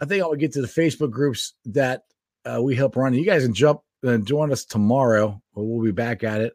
[0.00, 2.04] I think I will get to the Facebook groups that
[2.44, 3.14] uh, we help run.
[3.14, 5.40] You guys can jump and join us tomorrow.
[5.54, 6.54] We'll be back at it.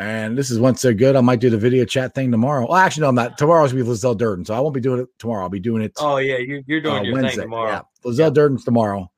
[0.00, 1.14] And this is one so good.
[1.14, 2.66] I might do the video chat thing tomorrow.
[2.66, 3.36] Well, actually, no, I'm not.
[3.36, 5.42] Tomorrow's gonna be Lizelle Durden, so I won't be doing it tomorrow.
[5.42, 7.70] I'll be doing it Oh yeah, you, you're doing uh, your thing tomorrow.
[7.70, 9.10] Yeah, Lizelle Durden's tomorrow.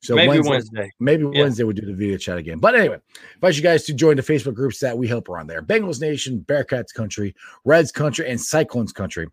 [0.00, 0.92] So Maybe Wednesday.
[1.00, 1.42] Maybe Yeah.
[1.42, 2.60] Wednesday we'll do the video chat again.
[2.60, 2.98] But anyway,
[3.34, 5.60] invite you guys to join the Facebook groups that we help around there.
[5.60, 7.34] Bengals Nation, Bearcats Country,
[7.64, 9.26] Reds Country, and Cyclones Country.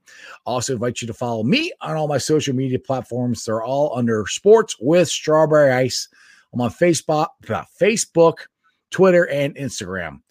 [0.48, 3.46] Also invite you to follow me on all my social media platforms.
[3.46, 6.10] They're all under Sports with Strawberry Ice.
[6.52, 8.48] I'm on Facebook, uh, Facebook,
[8.90, 10.22] Twitter, and Instagram.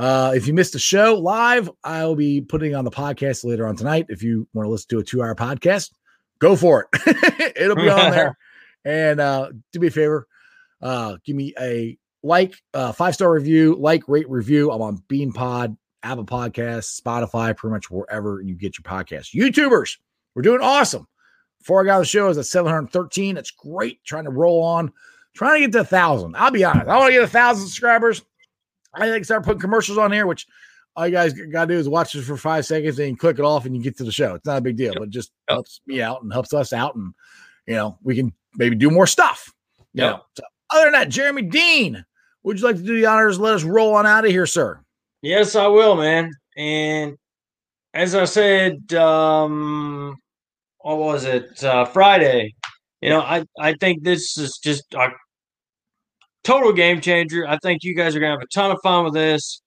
[0.00, 3.76] Uh, if you missed the show live, I'll be putting on the podcast later on
[3.76, 4.06] tonight.
[4.08, 5.90] If you want to listen to a two-hour podcast,
[6.38, 7.52] go for it.
[7.56, 8.36] It'll be on there.
[8.82, 10.26] And uh, do me a favor,
[10.80, 14.70] uh, give me a like, uh, five star review, like, rate, review.
[14.70, 19.34] I'm on BeanPod, Apple Podcasts, Spotify, pretty much wherever you get your podcasts.
[19.34, 19.98] YouTubers,
[20.34, 21.06] we're doing awesome.
[21.58, 23.34] Before I got on the show, I was at 713.
[23.34, 24.02] That's great.
[24.02, 24.90] Trying to roll on,
[25.34, 26.36] trying to get to a thousand.
[26.36, 26.88] I'll be honest.
[26.88, 28.22] I want to get a thousand subscribers.
[28.94, 30.46] I think start putting commercials on here, which
[30.96, 33.38] all you guys got to do is watch this for five seconds and you click
[33.38, 34.34] it off and you get to the show.
[34.34, 36.96] It's not a big deal, but it just helps me out and helps us out.
[36.96, 37.14] And,
[37.66, 39.52] you know, we can maybe do more stuff.
[39.92, 40.10] You Yeah.
[40.10, 40.20] know?
[40.36, 42.04] So other than that, Jeremy Dean,
[42.42, 43.38] would you like to do the honors?
[43.38, 44.80] Let us roll on out of here, sir.
[45.22, 46.32] Yes, I will, man.
[46.56, 47.16] And
[47.94, 50.16] as I said, um,
[50.78, 51.62] what was it?
[51.62, 52.54] Uh, Friday.
[53.00, 55.08] You know, I I think this is just a
[56.44, 57.46] total game changer.
[57.46, 59.62] I think you guys are gonna have a ton of fun with this.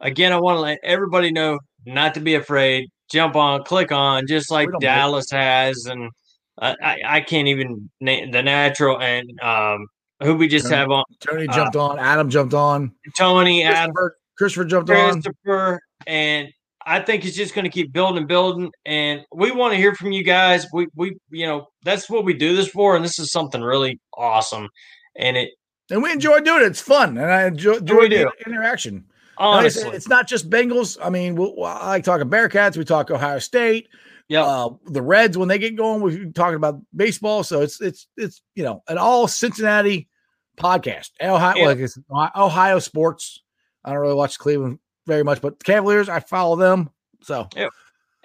[0.00, 2.88] Again, I want to let everybody know not to be afraid.
[3.10, 6.10] Jump on, click on, just like Dallas has, and
[6.58, 9.86] I, I, I can't even name the natural and um
[10.22, 13.92] who we just Tony- have on Tony uh, jumped on, Adam jumped on, Tony, Adam,
[13.92, 15.12] Christopher, Christopher jumped on.
[15.22, 16.48] Christopher, and
[16.84, 18.70] I think it's just going to keep building and building.
[18.84, 20.66] And we want to hear from you guys.
[20.72, 24.00] We we you know that's what we do this for, and this is something really
[24.16, 24.68] awesome.
[25.16, 25.50] And it
[25.90, 26.66] And we enjoy doing it.
[26.66, 29.04] It's fun, and I enjoy, enjoy the interaction.
[29.38, 30.96] Like said, honestly, it's not just Bengals.
[31.02, 32.76] I mean, we'll, well, I like talking Bearcats.
[32.76, 33.88] We talk Ohio State.
[34.28, 37.42] yeah, Uh, the Reds when they get going, we're talking about baseball.
[37.42, 40.08] So it's it's it's you know an all Cincinnati
[40.56, 41.10] podcast.
[41.22, 41.66] Ohio, Yeah.
[41.66, 43.42] like it's Ohio sports.
[43.84, 46.90] I don't really watch Cleveland very much, but Cavaliers I follow them.
[47.22, 47.70] So and,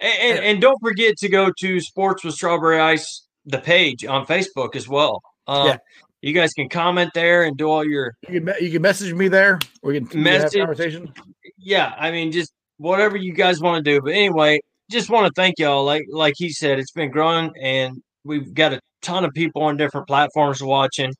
[0.00, 4.76] and, and don't forget to go to Sports with Strawberry Ice, the page on Facebook
[4.76, 5.20] as well.
[5.48, 5.76] Um, Yeah.
[6.22, 9.28] You guys can comment there and do all your you can you can message me
[9.28, 9.58] there.
[9.82, 10.58] We can, Message.
[10.58, 11.12] conversation.
[11.56, 14.00] yeah, I mean, just whatever you guys want to do.
[14.02, 15.84] But anyway, just want to thank y'all.
[15.84, 19.76] Like like he said, it's been growing, and we've got a ton of people on
[19.76, 21.12] different platforms watching.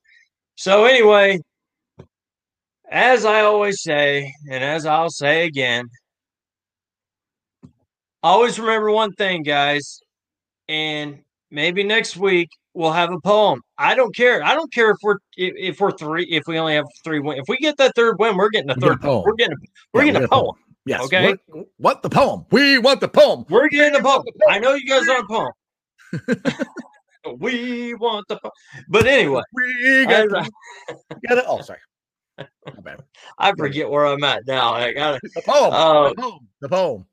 [0.56, 1.38] So anyway,
[2.90, 5.88] as I always say, and as I'll say again,
[8.22, 10.00] always remember one thing, guys,
[10.68, 11.20] and
[11.52, 12.48] maybe next week
[12.78, 13.60] we'll have a poem.
[13.76, 14.42] I don't care.
[14.42, 17.38] I don't care if we're if, we're three if we only have three win.
[17.38, 19.00] If we get that third win, we're getting a We get a third.
[19.02, 19.24] poem.
[19.26, 19.56] We're getting
[19.92, 20.54] we're Yeah, getting a poem.
[20.86, 21.02] Yes.
[21.02, 21.36] Okay.
[21.48, 22.46] What, what the poem?
[22.50, 23.44] We want the poem.
[23.50, 24.22] We're getting a poem.
[24.48, 27.36] I know you guys want a poem.
[27.38, 28.52] we want the poem.
[28.88, 30.48] But anyway, We got, I-
[31.28, 31.44] got it.
[31.46, 31.80] Oh, sorry.
[33.38, 34.72] I forget where I'm at now.
[34.72, 35.20] I got it.
[35.34, 35.72] The poem.
[35.74, 36.48] Uh, the poem.
[36.60, 37.06] The poem.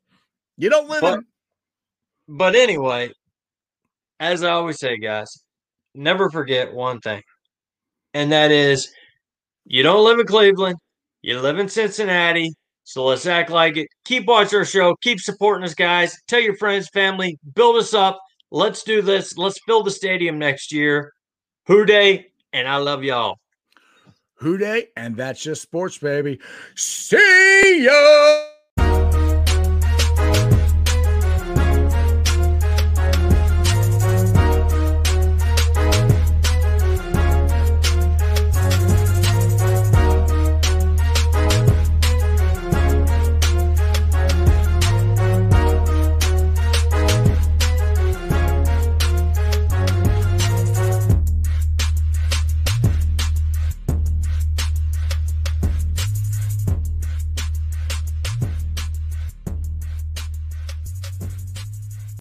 [0.56, 1.24] You don't live but, in.
[2.28, 3.10] but anyway,
[4.20, 5.42] as I always say, guys,
[5.96, 7.22] never forget one thing,
[8.14, 8.88] and that is
[9.64, 10.76] you don't live in Cleveland,
[11.22, 12.52] you live in Cincinnati.
[12.84, 13.88] So let's act like it.
[14.04, 14.94] Keep watching our show.
[15.02, 16.16] Keep supporting us, guys.
[16.28, 18.20] Tell your friends, family, build us up.
[18.52, 19.36] Let's do this.
[19.36, 21.12] Let's build the stadium next year.
[21.66, 23.38] Who Dey, and I love y'all.
[24.36, 26.38] Who Dey, and that's just sports, baby.
[26.76, 28.55] See ya.